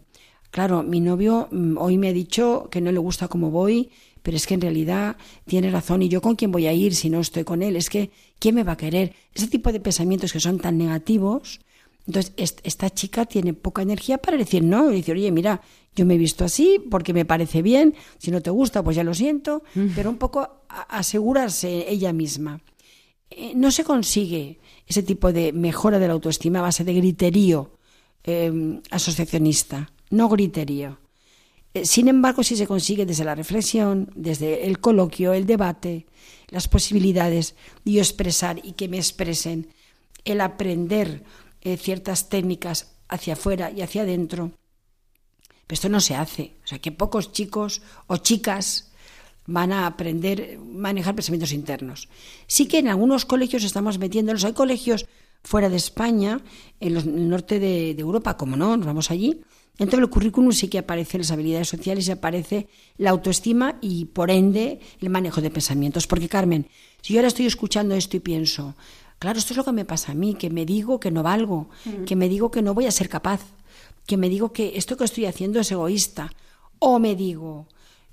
claro, 0.52 0.84
mi 0.84 1.02
novio 1.02 1.48
mm, 1.52 1.78
hoy 1.78 1.98
me 1.98 2.10
ha 2.10 2.14
dicho 2.14 2.68
que 2.72 2.82
no 2.82 2.92
le 2.92 3.00
gusta 3.00 3.28
cómo 3.28 3.52
voy, 3.52 3.90
pero 4.22 4.36
es 4.36 4.46
que 4.46 4.56
en 4.56 4.62
realidad 4.62 5.16
tiene 5.46 5.72
razón 5.72 6.02
y 6.02 6.10
yo 6.10 6.22
con 6.22 6.36
quién 6.36 6.52
voy 6.52 6.68
a 6.68 6.74
ir 6.74 6.96
si 6.96 7.10
no 7.10 7.20
estoy 7.22 7.44
con 7.44 7.64
él, 7.64 7.76
es 7.76 7.90
que 7.90 8.12
¿quién 8.40 8.56
me 8.56 8.64
va 8.64 8.74
a 8.74 8.78
querer? 8.78 9.14
Ese 9.34 9.48
tipo 9.48 9.72
de 9.72 9.80
pensamientos 9.80 10.34
que 10.34 10.40
son 10.40 10.60
tan 10.60 10.78
negativos, 10.78 11.62
entonces 12.06 12.34
esta 12.64 12.90
chica 12.90 13.26
tiene 13.26 13.54
poca 13.54 13.82
energía 13.82 14.18
para 14.18 14.38
decir 14.38 14.64
no, 14.64 14.92
y 14.92 14.98
decir, 14.98 15.16
oye, 15.16 15.32
mira, 15.32 15.62
yo 15.96 16.06
me 16.06 16.16
he 16.16 16.18
visto 16.18 16.46
así 16.46 16.80
porque 16.90 17.14
me 17.14 17.26
parece 17.26 17.62
bien, 17.62 17.96
si 18.18 18.32
no 18.32 18.42
te 18.42 18.50
gusta, 18.50 18.84
pues 18.84 18.96
ya 18.96 19.04
lo 19.04 19.14
siento, 19.14 19.64
mm. 19.76 19.88
pero 19.96 20.10
un 20.10 20.18
poco 20.18 20.62
asegurarse 20.70 21.90
ella 21.90 22.14
misma. 22.14 22.62
Eh, 23.30 23.54
no 23.56 23.72
se 23.72 23.84
consigue 23.84 24.60
ese 24.86 25.04
tipo 25.04 25.34
de 25.34 25.52
mejora 25.52 26.00
de 26.00 26.08
la 26.08 26.14
autoestima 26.14 26.60
a 26.60 26.64
base 26.64 26.84
de 26.84 26.94
griterío 26.94 27.78
eh, 28.24 28.82
asociacionista, 28.90 29.92
no 30.10 30.30
griterío. 30.30 31.00
Eh, 31.74 31.86
sin 31.86 32.08
embargo, 32.08 32.44
si 32.44 32.56
se 32.56 32.68
consigue 32.68 33.06
desde 33.06 33.26
la 33.26 33.36
reflexión, 33.36 34.12
desde 34.16 34.68
el 34.68 34.80
coloquio, 34.80 35.34
el 35.34 35.46
debate, 35.46 36.06
las 36.48 36.68
posibilidades 36.68 37.56
de 37.84 37.94
yo 37.94 38.02
expresar 38.02 38.60
y 38.64 38.74
que 38.74 38.88
me 38.88 38.98
expresen, 38.98 39.68
el 40.24 40.42
aprender 40.42 41.24
ciertas 41.78 42.30
técnicas 42.30 42.94
hacia 43.10 43.34
afuera 43.34 43.72
y 43.72 43.82
hacia 43.82 44.04
adentro, 44.04 44.52
pero 45.68 45.76
esto 45.76 45.90
no 45.90 46.00
se 46.00 46.16
hace. 46.16 46.56
O 46.64 46.68
sea, 46.68 46.80
que 46.80 46.94
pocos 46.94 47.34
chicos 47.34 47.82
o 48.08 48.18
chicas 48.18 48.87
van 49.48 49.72
a 49.72 49.88
aprender 49.88 50.60
a 50.60 50.64
manejar 50.64 51.16
pensamientos 51.16 51.52
internos. 51.52 52.10
Sí 52.46 52.68
que 52.68 52.80
en 52.80 52.88
algunos 52.88 53.26
colegios 53.26 53.64
estamos 53.64 53.98
metiéndolos. 53.98 54.46
Hay 54.46 54.54
colegios 54.54 55.08
fuera 55.44 55.70
de 55.70 55.78
España, 55.78 56.42
en, 56.80 56.98
el 56.98 57.30
norte 57.30 57.60
de, 57.60 57.96
de 57.96 58.02
Europa, 58.02 58.38
como 58.38 58.56
no, 58.56 58.78
nos 58.78 58.86
vamos 58.86 59.10
allí, 59.10 59.42
Dentro 59.78 60.00
del 60.00 60.10
currículum 60.10 60.52
sí 60.52 60.70
que 60.70 60.80
aparecen 60.80 61.22
las 61.22 61.32
habilidades 61.32 61.70
sociales 61.70 62.08
y 62.08 62.12
aparece 62.12 62.68
la 62.98 63.12
autoestima 63.12 63.78
y, 63.80 64.06
por 64.06 64.32
ende, 64.32 64.80
el 65.00 65.10
manejo 65.10 65.40
de 65.40 65.52
pensamientos. 65.52 66.08
Porque, 66.08 66.28
Carmen, 66.28 66.68
si 67.02 67.14
yo 67.14 67.20
ahora 67.20 67.28
estoy 67.28 67.46
escuchando 67.46 67.94
esto 67.94 68.18
y 68.18 68.22
pienso, 68.22 68.76
claro, 69.20 69.38
esto 69.38 69.54
es 69.54 69.58
lo 69.58 69.64
que 69.64 69.72
me 69.72 69.86
pasa 69.86 70.14
a 70.14 70.16
mí, 70.16 70.34
que 70.34 70.50
me 70.50 70.66
digo 70.66 71.00
que 71.00 71.12
no 71.12 71.22
valgo, 71.22 71.70
mm. 71.86 72.06
que 72.06 72.16
me 72.16 72.28
digo 72.28 72.50
que 72.50 72.64
no 72.64 72.74
voy 72.74 72.88
a 72.88 72.92
ser 72.92 73.08
capaz, 73.08 73.42
que 74.08 74.18
me 74.18 74.30
digo 74.30 74.52
que 74.52 74.78
esto 74.78 74.98
que 74.98 75.04
estoy 75.04 75.26
haciendo 75.26 75.60
es 75.60 75.72
egoísta, 75.72 76.32
o 76.80 76.98
me 76.98 77.16
digo, 77.16 77.68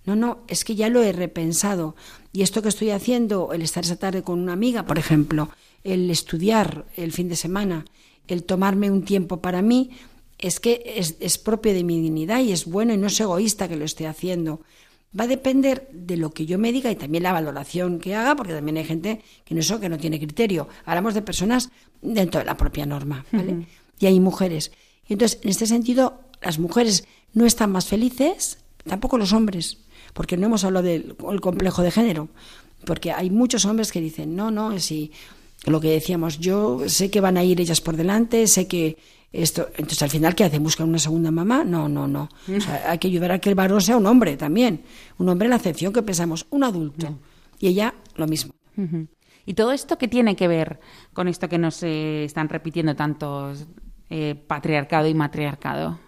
no, 0.06 0.16
no, 0.16 0.38
es 0.48 0.64
que 0.64 0.74
ya 0.74 0.88
lo 0.88 1.02
he 1.02 1.12
repensado 1.12 1.96
y 2.32 2.42
esto 2.42 2.62
que 2.62 2.68
estoy 2.68 2.90
haciendo, 2.90 3.52
el 3.52 3.62
estar 3.62 3.84
esa 3.84 3.96
tarde 3.96 4.22
con 4.22 4.40
una 4.40 4.52
amiga, 4.52 4.84
por 4.84 4.98
ejemplo, 4.98 5.50
el 5.82 6.10
estudiar 6.10 6.84
el 6.96 7.12
fin 7.12 7.28
de 7.28 7.36
semana, 7.36 7.84
el 8.28 8.44
tomarme 8.44 8.90
un 8.90 9.04
tiempo 9.04 9.40
para 9.40 9.62
mí, 9.62 9.90
es 10.38 10.60
que 10.60 10.94
es, 10.96 11.38
propio 11.38 11.72
de 11.72 11.84
mi 11.84 12.00
dignidad 12.00 12.40
y 12.40 12.52
es 12.52 12.66
bueno 12.66 12.92
y 12.92 12.96
no 12.96 13.06
es 13.06 13.20
egoísta 13.20 13.68
que 13.68 13.76
lo 13.76 13.84
esté 13.84 14.06
haciendo. 14.06 14.60
Va 15.18 15.24
a 15.24 15.28
depender 15.28 15.88
de 15.92 16.16
lo 16.16 16.32
que 16.32 16.44
yo 16.44 16.58
me 16.58 16.72
diga 16.72 16.90
y 16.90 16.96
también 16.96 17.22
la 17.22 17.32
valoración 17.32 18.00
que 18.00 18.14
haga, 18.14 18.34
porque 18.34 18.52
también 18.52 18.76
hay 18.78 18.84
gente 18.84 19.22
que 19.44 19.54
no, 19.54 19.60
eso, 19.60 19.78
que 19.78 19.88
no 19.88 19.96
tiene 19.96 20.18
criterio. 20.18 20.68
Hablamos 20.84 21.14
de 21.14 21.22
personas 21.22 21.70
dentro 22.02 22.40
de 22.40 22.46
la 22.46 22.56
propia 22.56 22.84
norma, 22.84 23.24
¿vale? 23.30 23.66
Y 24.00 24.06
hay 24.06 24.18
mujeres. 24.18 24.72
Y 25.06 25.12
entonces, 25.12 25.38
en 25.42 25.50
este 25.50 25.66
sentido, 25.66 26.20
las 26.42 26.58
mujeres 26.58 27.06
no 27.32 27.46
están 27.46 27.70
más 27.70 27.86
felices, 27.86 28.58
tampoco 28.84 29.18
los 29.18 29.32
hombres, 29.32 29.78
porque 30.14 30.38
no 30.38 30.46
hemos 30.46 30.64
hablado 30.64 30.86
del 30.86 31.14
complejo 31.42 31.82
de 31.82 31.90
género, 31.90 32.28
porque 32.86 33.12
hay 33.12 33.28
muchos 33.28 33.66
hombres 33.66 33.92
que 33.92 34.00
dicen, 34.00 34.34
no, 34.34 34.50
no, 34.50 34.78
si 34.78 35.12
lo 35.66 35.80
que 35.80 35.90
decíamos, 35.90 36.38
yo 36.38 36.88
sé 36.88 37.10
que 37.10 37.20
van 37.20 37.36
a 37.36 37.44
ir 37.44 37.60
ellas 37.60 37.80
por 37.80 37.96
delante, 37.96 38.46
sé 38.46 38.66
que 38.66 38.96
esto, 39.32 39.68
entonces 39.72 40.00
al 40.02 40.10
final, 40.10 40.34
¿qué 40.34 40.44
hacen? 40.44 40.62
¿Buscan 40.62 40.88
una 40.88 40.98
segunda 40.98 41.32
mamá? 41.32 41.64
No, 41.64 41.88
no, 41.88 42.06
no. 42.06 42.28
hay 42.86 42.98
que 42.98 43.08
ayudar 43.08 43.32
a 43.32 43.38
que 43.40 43.48
el 43.48 43.56
varón 43.56 43.80
sea 43.80 43.96
un 43.96 44.06
hombre 44.06 44.36
también. 44.36 44.84
Un 45.18 45.28
hombre 45.28 45.46
en 45.46 45.50
la 45.50 45.56
acepción 45.56 45.92
que 45.92 46.02
pensamos, 46.02 46.46
un 46.50 46.62
adulto. 46.62 47.18
Y 47.58 47.66
ella 47.66 47.94
lo 48.14 48.28
mismo. 48.28 48.54
¿Y 49.44 49.54
todo 49.54 49.72
esto 49.72 49.98
qué 49.98 50.06
tiene 50.06 50.36
que 50.36 50.46
ver 50.46 50.78
con 51.12 51.26
esto 51.26 51.48
que 51.48 51.58
nos 51.58 51.82
eh, 51.82 52.24
están 52.24 52.48
repitiendo 52.48 52.94
tantos 52.94 53.66
eh, 54.08 54.36
patriarcado 54.36 55.08
y 55.08 55.14
matriarcado? 55.14 55.98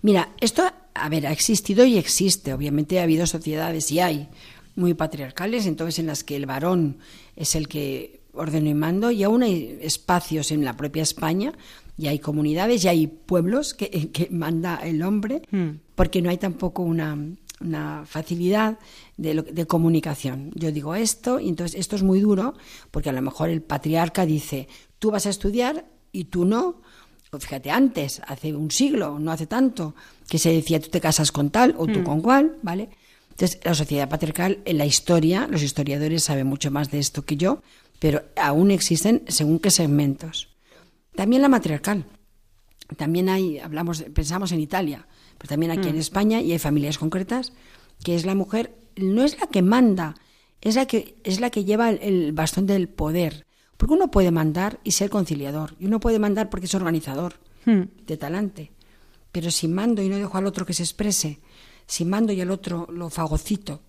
Mira, 0.00 0.30
esto 0.40 0.64
a 0.94 1.08
ver, 1.08 1.26
ha 1.26 1.32
existido 1.32 1.84
y 1.84 1.98
existe. 1.98 2.52
Obviamente 2.54 3.00
ha 3.00 3.02
habido 3.02 3.26
sociedades 3.26 3.90
y 3.90 4.00
hay 4.00 4.28
muy 4.76 4.94
patriarcales, 4.94 5.66
entonces 5.66 5.98
en 5.98 6.06
las 6.06 6.24
que 6.24 6.36
el 6.36 6.46
varón 6.46 6.98
es 7.36 7.54
el 7.54 7.68
que 7.68 8.20
ordena 8.32 8.68
y 8.70 8.74
mando, 8.74 9.10
y 9.12 9.22
aún 9.22 9.42
hay 9.44 9.78
espacios 9.80 10.50
en 10.50 10.64
la 10.64 10.76
propia 10.76 11.02
España, 11.04 11.52
y 11.96 12.08
hay 12.08 12.18
comunidades, 12.18 12.84
y 12.84 12.88
hay 12.88 13.06
pueblos 13.06 13.74
que, 13.74 13.88
que 14.12 14.28
manda 14.30 14.76
el 14.82 15.02
hombre, 15.02 15.42
Hmm. 15.52 15.78
porque 15.94 16.20
no 16.22 16.30
hay 16.30 16.38
tampoco 16.38 16.82
una, 16.82 17.16
una 17.60 18.02
facilidad 18.04 18.78
de, 19.16 19.34
lo- 19.34 19.42
de 19.44 19.66
comunicación. 19.66 20.50
Yo 20.56 20.72
digo 20.72 20.96
esto, 20.96 21.38
y 21.38 21.48
entonces 21.48 21.78
esto 21.78 21.94
es 21.94 22.02
muy 22.02 22.18
duro, 22.18 22.54
porque 22.90 23.10
a 23.10 23.12
lo 23.12 23.22
mejor 23.22 23.48
el 23.50 23.62
patriarca 23.62 24.26
dice, 24.26 24.66
tú 24.98 25.12
vas 25.12 25.26
a 25.26 25.30
estudiar 25.30 25.84
y 26.10 26.24
tú 26.24 26.44
no. 26.44 26.80
O 27.30 27.38
fíjate, 27.38 27.70
antes, 27.70 28.20
hace 28.26 28.52
un 28.54 28.70
siglo, 28.72 29.18
no 29.20 29.30
hace 29.30 29.46
tanto, 29.46 29.94
que 30.28 30.38
se 30.38 30.52
decía 30.52 30.80
tú 30.80 30.88
te 30.88 31.00
casas 31.00 31.32
con 31.32 31.50
tal 31.50 31.74
o 31.78 31.86
tú 31.86 32.02
con 32.02 32.20
cual, 32.20 32.56
¿vale? 32.62 32.88
Entonces, 33.30 33.60
la 33.64 33.74
sociedad 33.74 34.08
patriarcal, 34.08 34.60
en 34.64 34.78
la 34.78 34.86
historia, 34.86 35.48
los 35.50 35.62
historiadores 35.62 36.22
saben 36.22 36.46
mucho 36.46 36.70
más 36.70 36.90
de 36.90 36.98
esto 36.98 37.24
que 37.24 37.36
yo, 37.36 37.62
pero 37.98 38.22
aún 38.36 38.70
existen 38.70 39.24
según 39.28 39.58
qué 39.58 39.70
segmentos. 39.70 40.48
También 41.16 41.42
la 41.42 41.48
matriarcal. 41.48 42.04
También 42.96 43.28
hay, 43.28 43.58
hablamos, 43.58 44.02
pensamos 44.14 44.52
en 44.52 44.60
Italia, 44.60 45.06
pero 45.38 45.48
también 45.48 45.72
aquí 45.72 45.88
en 45.88 45.96
España 45.96 46.40
y 46.40 46.52
hay 46.52 46.58
familias 46.58 46.98
concretas 46.98 47.52
que 48.02 48.14
es 48.14 48.24
la 48.24 48.34
mujer, 48.34 48.74
no 48.96 49.24
es 49.24 49.38
la 49.40 49.46
que 49.46 49.62
manda, 49.62 50.14
es 50.60 50.76
la 50.76 50.86
que, 50.86 51.16
es 51.24 51.40
la 51.40 51.50
que 51.50 51.64
lleva 51.64 51.90
el, 51.90 51.98
el 52.02 52.32
bastón 52.32 52.66
del 52.66 52.88
poder. 52.88 53.46
Porque 53.76 53.94
uno 53.94 54.10
puede 54.10 54.30
mandar 54.30 54.78
y 54.84 54.92
ser 54.92 55.10
conciliador, 55.10 55.74
y 55.80 55.86
uno 55.86 55.98
puede 56.00 56.18
mandar 56.18 56.50
porque 56.50 56.66
es 56.66 56.74
organizador 56.74 57.34
Hmm. 57.64 57.84
de 58.06 58.16
talante. 58.16 58.72
Pero 59.34 59.50
si 59.50 59.66
mando 59.66 60.00
y 60.00 60.08
no 60.08 60.16
dejo 60.16 60.38
al 60.38 60.46
otro 60.46 60.64
que 60.64 60.72
se 60.72 60.84
exprese, 60.84 61.40
si 61.88 62.04
mando 62.04 62.32
y 62.32 62.40
al 62.40 62.52
otro 62.52 62.86
lo 62.88 63.10
fagocito, 63.10 63.80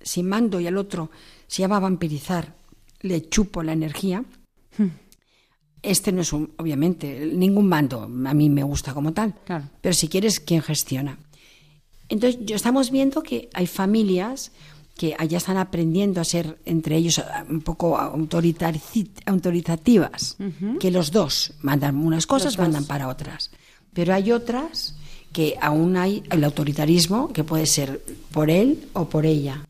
si 0.00 0.24
mando 0.24 0.58
y 0.58 0.66
al 0.66 0.76
otro 0.76 1.12
se 1.46 1.62
llama 1.62 1.78
vampirizar, 1.78 2.56
le 3.02 3.28
chupo 3.28 3.62
la 3.62 3.74
energía, 3.74 4.24
este 5.82 6.10
no 6.10 6.22
es 6.22 6.32
un, 6.32 6.52
obviamente, 6.56 7.30
ningún 7.32 7.68
mando 7.68 8.02
a 8.02 8.34
mí 8.34 8.50
me 8.50 8.64
gusta 8.64 8.92
como 8.92 9.12
tal. 9.12 9.36
Claro. 9.44 9.68
Pero 9.80 9.94
si 9.94 10.08
quieres, 10.08 10.40
¿quién 10.40 10.62
gestiona? 10.62 11.16
Entonces, 12.08 12.40
yo 12.44 12.56
estamos 12.56 12.90
viendo 12.90 13.22
que 13.22 13.50
hay 13.54 13.68
familias 13.68 14.50
que 14.96 15.14
allá 15.16 15.38
están 15.38 15.58
aprendiendo 15.58 16.20
a 16.20 16.24
ser 16.24 16.58
entre 16.64 16.96
ellos 16.96 17.20
ah, 17.20 17.44
un 17.48 17.60
poco 17.60 17.96
autoritativas, 17.96 20.38
que 20.80 20.90
los 20.90 21.12
dos 21.12 21.52
mandan 21.62 21.98
unas 21.98 22.26
cosas, 22.26 22.58
mandan 22.58 22.84
para 22.84 23.06
otras. 23.06 23.52
Pero 23.98 24.14
hay 24.14 24.30
otras 24.30 24.94
que 25.32 25.56
aún 25.60 25.96
hay 25.96 26.22
el 26.30 26.44
autoritarismo 26.44 27.32
que 27.32 27.42
puede 27.42 27.66
ser 27.66 28.00
por 28.30 28.48
él 28.48 28.86
o 28.92 29.08
por 29.08 29.26
ella. 29.26 29.64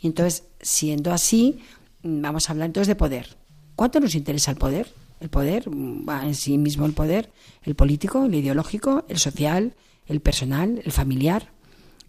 Y 0.00 0.06
entonces, 0.06 0.44
siendo 0.60 1.12
así, 1.12 1.58
vamos 2.04 2.48
a 2.48 2.52
hablar 2.52 2.66
entonces 2.66 2.86
de 2.86 2.94
poder. 2.94 3.36
¿Cuánto 3.74 3.98
nos 3.98 4.14
interesa 4.14 4.52
el 4.52 4.56
poder? 4.56 4.92
El 5.18 5.30
poder, 5.30 5.68
mm, 5.68 6.08
en 6.26 6.34
sí 6.36 6.58
mismo 6.58 6.86
el 6.86 6.92
poder, 6.92 7.28
el 7.64 7.74
político, 7.74 8.24
el 8.24 8.36
ideológico, 8.36 9.04
el 9.08 9.18
social, 9.18 9.72
el 10.06 10.20
personal, 10.20 10.80
el 10.84 10.92
familiar. 10.92 11.48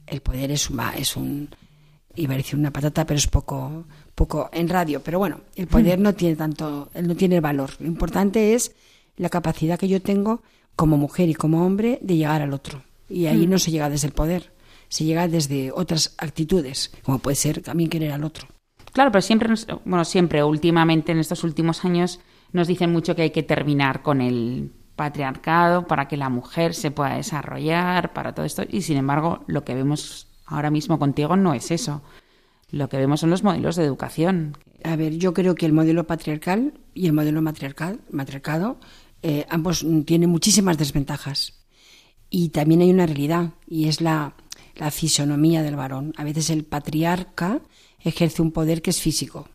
El 0.06 0.22
poder 0.22 0.52
es, 0.52 0.70
un- 0.70 0.78
va, 0.78 0.92
es 0.96 1.16
un, 1.18 1.50
iba 2.16 2.36
a 2.36 2.38
decir 2.38 2.60
una 2.60 2.70
patata, 2.72 3.08
pero 3.08 3.18
es 3.18 3.26
poco, 3.26 3.86
poco 4.14 4.52
en 4.54 4.70
radio. 4.70 5.02
Pero 5.02 5.18
bueno, 5.18 5.42
el 5.56 5.66
poder 5.66 6.00
no 6.00 6.14
tiene 6.14 6.36
tanto, 6.36 6.92
no 7.02 7.16
tiene 7.16 7.40
valor. 7.40 7.72
Lo 7.80 7.88
importante 7.88 8.54
es 8.54 8.74
la 9.18 9.30
capacidad 9.30 9.80
que 9.80 9.88
yo 9.88 10.04
tengo 10.04 10.44
como 10.80 10.96
mujer 10.96 11.28
y 11.28 11.34
como 11.34 11.66
hombre 11.66 12.00
de 12.02 12.16
llegar 12.16 12.42
al 12.42 12.54
otro. 12.54 12.82
Y 13.10 13.26
ahí 13.26 13.48
no 13.48 13.60
se 13.60 13.70
llega 13.70 13.90
desde 13.90 14.08
el 14.08 14.14
poder, 14.14 14.54
se 14.88 15.04
llega 15.04 15.28
desde 15.28 15.74
otras 15.74 16.16
actitudes, 16.18 16.90
como 17.04 17.20
puede 17.20 17.36
ser 17.36 17.62
también 17.62 17.90
querer 17.90 18.14
al 18.14 18.24
otro. 18.24 18.48
Claro, 18.94 19.12
pero 19.12 19.22
siempre, 19.22 19.50
nos- 19.50 19.68
bueno, 19.84 20.06
siempre, 20.06 20.42
últimamente, 20.42 21.12
en 21.12 21.20
estos 21.20 21.44
últimos 21.44 21.84
años, 21.84 22.22
nos 22.54 22.68
dicen 22.68 22.94
mucho 22.94 23.14
que 23.14 23.24
hay 23.24 23.32
que 23.32 23.44
terminar 23.44 24.02
con 24.04 24.22
el 24.22 24.72
patriarcado 24.96 25.86
para 25.86 26.08
que 26.08 26.16
la 26.16 26.30
mujer 26.30 26.74
se 26.74 26.92
pueda 26.92 27.16
desarrollar, 27.18 28.14
para 28.14 28.34
todo 28.34 28.46
esto. 28.46 28.64
Y 28.70 28.82
sin 28.84 28.96
embargo, 28.96 29.44
lo 29.48 29.66
que 29.66 29.76
vemos 29.76 30.28
ahora 30.46 30.70
mismo 30.72 30.98
contigo 30.98 31.36
no 31.36 31.54
es 31.54 31.72
eso. 31.72 32.02
Lo 32.72 32.88
que 32.88 32.98
vemos 32.98 33.20
son 33.20 33.32
los 33.32 33.44
modelos 33.44 33.76
de 33.76 33.84
educación. 33.84 34.56
A 34.84 34.96
ver, 34.96 35.18
yo 35.18 35.34
creo 35.34 35.56
que 35.56 35.66
el 35.66 35.74
modelo 35.74 36.06
patriarcal 36.08 36.74
y 36.94 37.08
el 37.08 37.14
modelo 37.14 37.42
matriarcal, 37.42 38.00
matriarcado, 38.12 38.78
eh, 39.24 39.46
ambos 39.50 39.84
mm, 39.84 40.02
tienen 40.02 40.30
muchísimas 40.30 40.78
desventajas. 40.78 41.54
Y 42.30 42.50
también 42.50 42.82
hay 42.82 42.92
una 42.92 43.08
realidad, 43.08 43.54
y 43.68 43.88
es 43.88 44.02
la, 44.02 44.36
la 44.76 44.92
fisonomía 44.92 45.64
del 45.64 45.76
varón. 45.76 46.14
A 46.18 46.24
veces 46.24 46.50
el 46.52 46.64
patriarca 46.64 47.62
ejerce 48.02 48.42
un 48.42 48.52
poder 48.52 48.82
que 48.82 48.92
es 48.92 49.02
físico, 49.02 49.50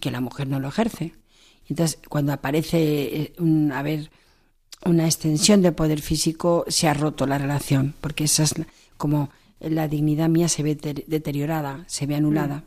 que 0.00 0.10
la 0.10 0.20
mujer 0.20 0.48
no 0.48 0.58
lo 0.58 0.68
ejerce. 0.68 1.12
Entonces, 1.68 1.98
cuando 2.08 2.32
aparece 2.32 2.78
eh, 2.80 3.32
un, 3.38 3.72
a 3.72 3.82
ver, 3.82 4.10
una 4.86 5.04
extensión 5.04 5.60
del 5.62 5.74
poder 5.74 6.00
físico, 6.00 6.64
se 6.68 6.88
ha 6.88 6.94
roto 6.94 7.26
la 7.26 7.38
relación, 7.38 7.94
porque 8.00 8.24
esa 8.24 8.42
es 8.44 8.54
como 8.96 9.30
la 9.60 9.86
dignidad 9.88 10.28
mía 10.28 10.48
se 10.48 10.62
ve 10.62 10.76
ter- 10.76 11.04
deteriorada, 11.06 11.84
se 11.86 12.06
ve 12.06 12.16
anulada. 12.16 12.64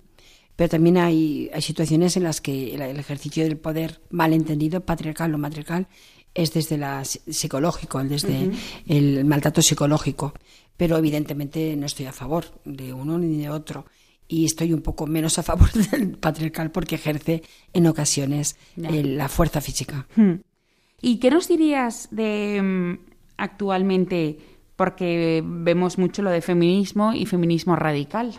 Pero 0.55 0.69
también 0.69 0.97
hay, 0.97 1.49
hay 1.53 1.61
situaciones 1.61 2.15
en 2.17 2.23
las 2.23 2.41
que 2.41 2.73
el, 2.75 2.81
el 2.81 2.99
ejercicio 2.99 3.43
del 3.43 3.57
poder 3.57 4.01
malentendido, 4.09 4.85
patriarcal 4.85 5.33
o 5.33 5.37
matriarcal, 5.37 5.87
es 6.37 6.53
desde 6.53 6.77
la 6.77 7.01
psi- 7.01 7.21
psicológico, 7.31 8.01
desde 8.03 8.51
el 8.87 9.25
maltrato 9.25 9.61
psicológico. 9.61 10.33
Pero 10.77 10.95
evidentemente 10.97 11.75
no 11.75 11.85
estoy 11.87 12.05
a 12.05 12.13
favor 12.13 12.45
de 12.63 12.93
uno 12.93 13.17
ni 13.17 13.37
de 13.37 13.49
otro. 13.49 13.85
Y 14.29 14.45
estoy 14.45 14.73
un 14.73 14.81
poco 14.81 15.07
menos 15.07 15.39
a 15.39 15.43
favor 15.43 15.71
del 15.91 16.17
patriarcal 16.17 16.69
porque 16.71 16.95
ejerce 16.95 17.41
en 17.73 17.87
ocasiones 17.87 18.57
eh, 18.77 19.03
la 19.03 19.27
fuerza 19.29 19.59
física. 19.61 20.07
Hmm. 20.15 20.33
¿Y 21.01 21.17
qué 21.17 21.31
nos 21.31 21.47
dirías 21.47 22.09
de 22.11 22.61
mm, 22.61 22.97
actualmente? 23.37 24.37
Porque 24.75 25.41
vemos 25.43 25.97
mucho 25.97 26.21
lo 26.21 26.29
de 26.29 26.41
feminismo 26.41 27.13
y 27.13 27.25
feminismo 27.25 27.75
radical. 27.75 28.33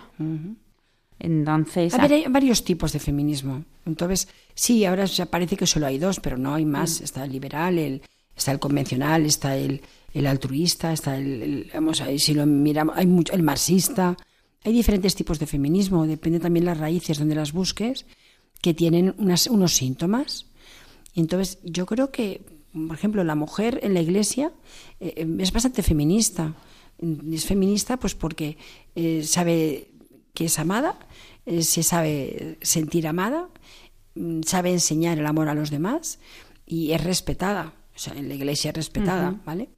Entonces, 1.20 1.94
A 1.94 1.98
ver, 1.98 2.12
hay 2.12 2.24
varios 2.28 2.64
tipos 2.64 2.92
de 2.92 2.98
feminismo. 3.00 3.64
Entonces, 3.86 4.28
sí, 4.54 4.84
ahora 4.84 5.04
ya 5.06 5.26
parece 5.26 5.56
que 5.56 5.66
solo 5.66 5.86
hay 5.86 5.98
dos, 5.98 6.20
pero 6.20 6.38
no 6.38 6.54
hay 6.54 6.64
más. 6.64 7.00
Está 7.00 7.24
el 7.24 7.32
liberal, 7.32 7.78
el, 7.78 8.02
está 8.36 8.52
el 8.52 8.58
convencional, 8.60 9.26
está 9.26 9.56
el, 9.56 9.80
el 10.14 10.26
altruista, 10.26 10.92
está 10.92 11.16
el, 11.18 11.42
el- 11.42 11.70
vamos 11.74 12.00
a 12.00 12.06
si 12.18 12.34
lo 12.34 12.46
miramos, 12.46 12.96
hay 12.96 13.06
mucho, 13.06 13.32
el 13.32 13.42
marxista. 13.42 14.16
Hay 14.64 14.72
diferentes 14.72 15.14
tipos 15.14 15.38
de 15.38 15.46
feminismo, 15.46 16.06
depende 16.06 16.40
también 16.40 16.64
las 16.66 16.78
raíces 16.78 17.18
donde 17.18 17.34
las 17.34 17.52
busques, 17.52 18.06
que 18.60 18.74
tienen 18.74 19.14
unas, 19.18 19.46
unos 19.46 19.74
síntomas. 19.74 20.46
Entonces, 21.14 21.58
yo 21.64 21.86
creo 21.86 22.10
que, 22.10 22.42
por 22.72 22.94
ejemplo, 22.96 23.24
la 23.24 23.34
mujer 23.34 23.80
en 23.82 23.94
la 23.94 24.00
iglesia 24.02 24.52
eh, 25.00 25.14
eh, 25.16 25.36
es 25.40 25.52
bastante 25.52 25.82
feminista. 25.82 26.54
Mm, 27.00 27.32
Es 27.32 27.44
feminista 27.46 27.96
pues 27.96 28.14
porque 28.14 28.56
eh, 28.94 29.22
sabe 29.24 29.88
que 30.38 30.44
es 30.44 30.60
amada, 30.60 30.96
eh, 31.46 31.64
se 31.64 31.82
sabe 31.82 32.58
sentir 32.62 33.08
amada, 33.08 33.48
mm, 34.14 34.42
sabe 34.46 34.70
enseñar 34.70 35.18
el 35.18 35.26
amor 35.26 35.48
a 35.48 35.54
los 35.54 35.70
demás 35.70 36.20
y 36.64 36.92
es 36.92 37.02
respetada. 37.02 37.74
O 37.96 37.98
sea, 37.98 38.14
en 38.14 38.28
la 38.28 38.36
iglesia 38.36 38.68
es 38.68 38.76
respetada, 38.76 39.34
¿vale? 39.44 39.68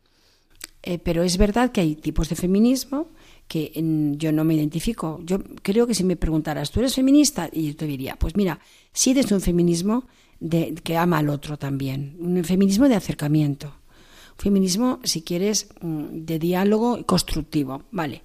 Eh, 0.82 0.98
pero 0.98 1.22
es 1.22 1.38
verdad 1.38 1.72
que 1.72 1.80
hay 1.80 1.94
tipos 1.94 2.28
de 2.28 2.36
feminismo 2.36 3.08
que 3.48 3.72
yo 4.18 4.32
no 4.32 4.44
me 4.44 4.54
identifico. 4.54 5.18
Yo 5.24 5.38
creo 5.62 5.86
que 5.86 5.94
si 5.94 6.04
me 6.04 6.16
preguntaras, 6.16 6.70
¿tú 6.70 6.80
eres 6.80 6.94
feminista? 6.94 7.48
Y 7.50 7.68
yo 7.68 7.76
te 7.76 7.86
diría, 7.86 8.16
pues 8.16 8.36
mira, 8.36 8.60
sí 8.92 9.14
desde 9.14 9.34
un 9.34 9.40
feminismo 9.40 10.04
de, 10.40 10.74
que 10.74 10.98
ama 10.98 11.18
al 11.18 11.30
otro 11.30 11.56
también, 11.56 12.18
un 12.20 12.44
feminismo 12.44 12.86
de 12.86 12.96
acercamiento, 12.96 13.68
un 13.68 14.42
feminismo, 14.42 15.00
si 15.04 15.22
quieres, 15.22 15.70
mm, 15.80 16.26
de 16.26 16.38
diálogo 16.38 17.02
constructivo, 17.06 17.84
¿vale? 17.90 18.24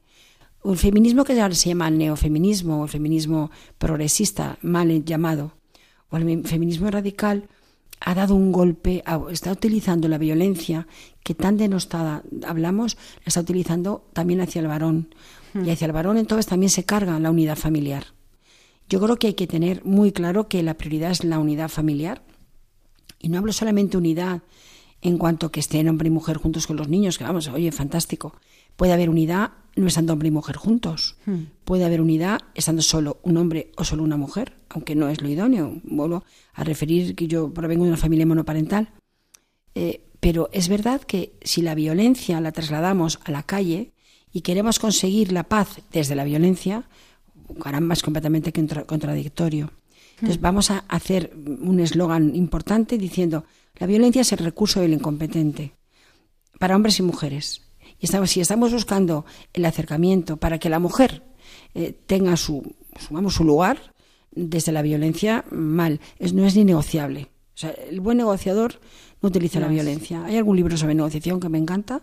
Un 0.65 0.77
feminismo 0.77 1.25
que 1.25 1.39
ahora 1.39 1.53
se 1.53 1.69
llama 1.69 1.91
neofeminismo 1.91 2.81
o 2.81 2.85
el 2.85 2.89
feminismo 2.89 3.51
progresista, 3.77 4.57
mal 4.63 5.05
llamado, 5.05 5.51
o 6.09 6.17
el 6.17 6.43
feminismo 6.43 6.89
radical, 6.89 7.47
ha 7.99 8.15
dado 8.15 8.33
un 8.33 8.51
golpe, 8.51 9.03
está 9.29 9.51
utilizando 9.51 10.07
la 10.07 10.17
violencia 10.17 10.87
que 11.21 11.35
tan 11.35 11.57
denostada 11.57 12.23
hablamos, 12.47 12.97
la 13.17 13.27
está 13.27 13.41
utilizando 13.41 14.09
también 14.13 14.41
hacia 14.41 14.59
el 14.59 14.67
varón. 14.67 15.13
Y 15.53 15.69
hacia 15.69 15.85
el 15.85 15.91
varón 15.91 16.17
entonces 16.17 16.47
también 16.47 16.71
se 16.71 16.83
carga 16.83 17.19
la 17.19 17.29
unidad 17.29 17.57
familiar. 17.57 18.07
Yo 18.89 18.99
creo 18.99 19.17
que 19.17 19.27
hay 19.27 19.33
que 19.35 19.45
tener 19.45 19.85
muy 19.85 20.11
claro 20.11 20.47
que 20.47 20.63
la 20.63 20.73
prioridad 20.73 21.11
es 21.11 21.23
la 21.23 21.37
unidad 21.37 21.69
familiar. 21.69 22.23
Y 23.19 23.29
no 23.29 23.37
hablo 23.37 23.53
solamente 23.53 23.97
unidad 23.97 24.41
en 25.03 25.19
cuanto 25.19 25.51
que 25.51 25.59
estén 25.59 25.89
hombre 25.89 26.07
y 26.07 26.11
mujer 26.11 26.37
juntos 26.37 26.65
con 26.65 26.75
los 26.75 26.89
niños, 26.89 27.19
que 27.19 27.23
vamos, 27.23 27.49
oye, 27.49 27.71
fantástico. 27.71 28.33
Puede 28.75 28.93
haber 28.93 29.11
unidad 29.11 29.51
no 29.75 29.87
estando 29.87 30.13
hombre 30.13 30.29
y 30.29 30.31
mujer 30.31 30.55
juntos. 30.55 31.17
Puede 31.63 31.85
haber 31.85 32.01
unidad 32.01 32.41
estando 32.53 32.81
solo 32.81 33.19
un 33.23 33.37
hombre 33.37 33.71
o 33.75 33.83
solo 33.83 34.03
una 34.03 34.17
mujer, 34.17 34.53
aunque 34.69 34.95
no 34.95 35.09
es 35.09 35.21
lo 35.21 35.29
idóneo. 35.29 35.81
Vuelvo 35.83 36.23
a 36.53 36.63
referir 36.63 37.15
que 37.15 37.27
yo 37.27 37.53
provengo 37.53 37.83
de 37.83 37.89
una 37.89 37.97
familia 37.97 38.25
monoparental. 38.25 38.89
Eh, 39.73 40.01
pero 40.19 40.49
es 40.53 40.69
verdad 40.69 41.01
que 41.01 41.33
si 41.41 41.61
la 41.61 41.75
violencia 41.75 42.39
la 42.41 42.51
trasladamos 42.51 43.19
a 43.25 43.31
la 43.31 43.43
calle 43.43 43.91
y 44.31 44.41
queremos 44.41 44.79
conseguir 44.79 45.31
la 45.31 45.43
paz 45.43 45.81
desde 45.91 46.15
la 46.15 46.23
violencia, 46.23 46.87
caramba, 47.61 47.93
es 47.93 48.01
completamente 48.01 48.53
contradictorio. 48.85 49.71
Entonces 50.15 50.39
vamos 50.39 50.71
a 50.71 50.79
hacer 50.87 51.33
un 51.35 51.79
eslogan 51.81 52.35
importante 52.35 52.97
diciendo, 52.97 53.43
la 53.75 53.87
violencia 53.87 54.21
es 54.21 54.31
el 54.31 54.39
recurso 54.39 54.79
del 54.79 54.93
incompetente 54.93 55.73
para 56.57 56.75
hombres 56.75 56.99
y 56.99 57.03
mujeres. 57.03 57.64
Y 57.99 58.05
estamos, 58.05 58.31
si 58.31 58.41
estamos 58.41 58.71
buscando 58.73 59.25
el 59.53 59.65
acercamiento 59.65 60.37
para 60.37 60.59
que 60.59 60.69
la 60.69 60.79
mujer 60.79 61.23
eh, 61.73 61.97
tenga 62.05 62.37
su, 62.37 62.75
su, 62.99 63.29
su 63.29 63.43
lugar 63.43 63.93
desde 64.31 64.71
la 64.71 64.81
violencia, 64.81 65.45
mal. 65.51 65.99
Es, 66.19 66.33
no 66.33 66.45
es 66.45 66.55
ni 66.55 66.65
negociable. 66.65 67.29
O 67.55 67.57
sea, 67.57 67.71
el 67.71 68.01
buen 68.01 68.17
negociador 68.17 68.81
no 69.21 69.29
utiliza 69.29 69.59
la 69.59 69.69
violencia. 69.69 70.25
Hay 70.25 70.35
algún 70.35 70.57
libro 70.57 70.75
sobre 70.75 70.93
negociación 70.93 71.39
que 71.39 71.49
me 71.49 71.57
encanta 71.57 72.01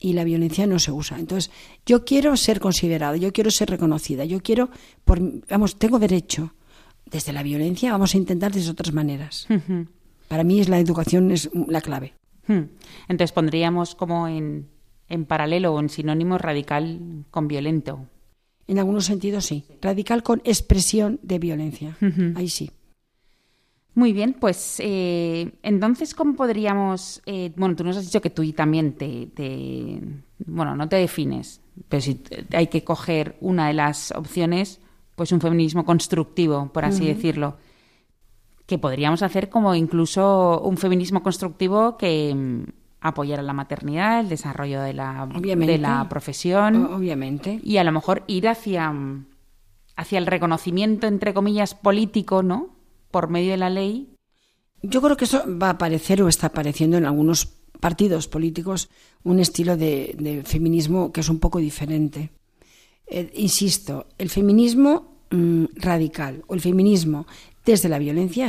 y 0.00 0.14
la 0.14 0.24
violencia 0.24 0.66
no 0.66 0.78
se 0.78 0.90
usa. 0.90 1.18
Entonces, 1.18 1.50
yo 1.84 2.04
quiero 2.04 2.36
ser 2.36 2.60
considerada, 2.60 3.16
yo 3.16 3.32
quiero 3.32 3.50
ser 3.50 3.70
reconocida, 3.70 4.24
yo 4.24 4.42
quiero, 4.42 4.70
por, 5.04 5.20
vamos, 5.48 5.78
tengo 5.78 5.98
derecho 5.98 6.54
desde 7.04 7.32
la 7.32 7.42
violencia, 7.42 7.92
vamos 7.92 8.14
a 8.14 8.18
intentar 8.18 8.52
desde 8.52 8.70
otras 8.70 8.92
maneras. 8.92 9.46
Para 10.28 10.44
mí 10.44 10.60
es 10.60 10.68
la 10.68 10.78
educación 10.78 11.30
es 11.30 11.50
la 11.68 11.80
clave. 11.80 12.14
Entonces 12.48 13.32
pondríamos 13.32 13.94
como 13.94 14.28
en, 14.28 14.68
en 15.08 15.24
paralelo 15.24 15.74
o 15.74 15.80
en 15.80 15.88
sinónimo 15.88 16.38
radical 16.38 17.24
con 17.30 17.48
violento. 17.48 18.06
En 18.66 18.78
algunos 18.78 19.04
sentidos 19.04 19.44
sí. 19.44 19.64
Radical 19.80 20.22
con 20.22 20.42
expresión 20.44 21.20
de 21.22 21.38
violencia. 21.38 21.96
Ahí 22.34 22.48
sí. 22.48 22.70
Muy 23.94 24.12
bien, 24.12 24.34
pues 24.38 24.76
eh, 24.80 25.52
entonces, 25.62 26.14
¿cómo 26.14 26.34
podríamos...? 26.34 27.22
Eh, 27.24 27.52
bueno, 27.56 27.74
tú 27.76 27.82
nos 27.82 27.96
has 27.96 28.04
dicho 28.04 28.20
que 28.20 28.28
tú 28.28 28.52
también 28.52 28.92
te, 28.92 29.28
te, 29.34 30.00
Bueno, 30.44 30.76
no 30.76 30.86
te 30.86 30.96
defines, 30.96 31.62
pero 31.88 32.02
si 32.02 32.20
hay 32.52 32.66
que 32.66 32.84
coger 32.84 33.38
una 33.40 33.68
de 33.68 33.72
las 33.72 34.10
opciones, 34.12 34.80
pues 35.14 35.32
un 35.32 35.40
feminismo 35.40 35.86
constructivo, 35.86 36.70
por 36.74 36.84
así 36.84 37.06
decirlo, 37.06 37.56
que 38.66 38.76
podríamos 38.76 39.22
hacer 39.22 39.48
como 39.48 39.74
incluso 39.74 40.60
un 40.60 40.76
feminismo 40.76 41.22
constructivo 41.22 41.96
que 41.96 42.66
mm, 43.00 43.06
apoyara 43.06 43.42
la 43.42 43.52
maternidad, 43.52 44.20
el 44.20 44.28
desarrollo 44.28 44.82
de 44.82 44.92
la, 44.92 45.26
de 45.26 45.78
la 45.78 46.08
profesión. 46.08 46.86
Obviamente. 46.86 47.60
Y 47.62 47.76
a 47.76 47.84
lo 47.84 47.92
mejor 47.92 48.22
ir 48.26 48.48
hacia, 48.48 48.92
hacia 49.96 50.18
el 50.18 50.26
reconocimiento, 50.26 51.06
entre 51.06 51.34
comillas, 51.34 51.74
político, 51.74 52.42
¿no? 52.42 52.76
por 53.16 53.30
medio 53.30 53.52
de 53.52 53.56
la 53.56 53.70
ley. 53.70 54.10
Yo 54.82 55.00
creo 55.00 55.16
que 55.16 55.24
eso 55.24 55.42
va 55.48 55.68
a 55.68 55.70
aparecer 55.70 56.22
o 56.22 56.28
está 56.28 56.48
apareciendo 56.48 56.98
en 56.98 57.06
algunos 57.06 57.46
partidos 57.80 58.28
políticos 58.28 58.90
un 59.24 59.40
estilo 59.40 59.76
de, 59.76 60.42
feminismo 60.44 61.12
que 61.12 61.20
es 61.20 61.28
un 61.30 61.38
poco 61.38 61.58
diferente. 61.58 62.32
Eh, 63.06 63.32
insisto, 63.36 64.06
el 64.18 64.28
feminismo 64.28 65.22
mm, 65.30 65.64
radical 65.76 66.44
o 66.46 66.54
el 66.54 66.60
feminismo 66.60 67.26
desde 67.66 67.90
la 67.90 67.98
violencia 67.98 68.48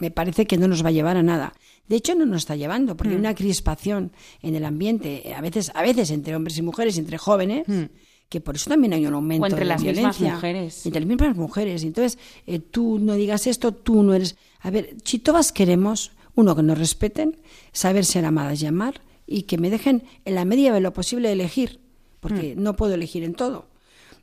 me 0.00 0.10
parece 0.10 0.46
que 0.46 0.58
no 0.58 0.68
nos 0.68 0.84
va 0.84 0.88
a 0.88 0.92
llevar 0.92 1.16
a 1.16 1.22
nada. 1.22 1.54
De 1.88 1.96
hecho, 1.96 2.14
no 2.14 2.26
nos 2.26 2.42
está 2.42 2.56
llevando, 2.56 2.96
porque 2.96 3.12
hay 3.12 3.16
mm. 3.16 3.20
una 3.20 3.34
crispación 3.34 4.12
en 4.42 4.54
el 4.56 4.64
ambiente, 4.66 5.32
a 5.34 5.40
veces, 5.40 5.70
a 5.74 5.82
veces 5.82 6.10
entre 6.10 6.36
hombres 6.36 6.58
y 6.58 6.62
mujeres, 6.62 6.98
entre 6.98 7.16
jóvenes, 7.16 7.66
mm 7.66 7.84
que 8.28 8.40
por 8.40 8.56
eso 8.56 8.70
también 8.70 8.92
hay 8.92 9.06
un 9.06 9.14
aumento 9.14 9.46
entre 9.46 9.60
de 9.60 9.66
las 9.66 9.82
violencia. 9.82 10.34
mujeres. 10.34 10.84
Entre 10.84 11.00
las 11.00 11.08
mismas 11.08 11.36
mujeres. 11.36 11.84
Entonces, 11.84 12.18
eh, 12.46 12.58
tú 12.58 12.98
no 12.98 13.14
digas 13.14 13.46
esto, 13.46 13.72
tú 13.72 14.02
no 14.02 14.14
eres... 14.14 14.36
A 14.60 14.70
ver, 14.70 14.96
si 15.04 15.18
todas 15.18 15.52
queremos, 15.52 16.12
uno, 16.34 16.56
que 16.56 16.62
nos 16.62 16.78
respeten, 16.78 17.38
saber 17.72 18.04
ser 18.04 18.24
amadas 18.24 18.60
y 18.62 18.66
amar, 18.66 19.00
y 19.26 19.42
que 19.42 19.58
me 19.58 19.70
dejen 19.70 20.04
en 20.24 20.34
la 20.34 20.44
medida 20.44 20.72
de 20.72 20.80
lo 20.80 20.92
posible 20.92 21.30
elegir, 21.30 21.80
porque 22.20 22.56
mm. 22.56 22.62
no 22.62 22.74
puedo 22.74 22.94
elegir 22.94 23.22
en 23.22 23.34
todo. 23.34 23.68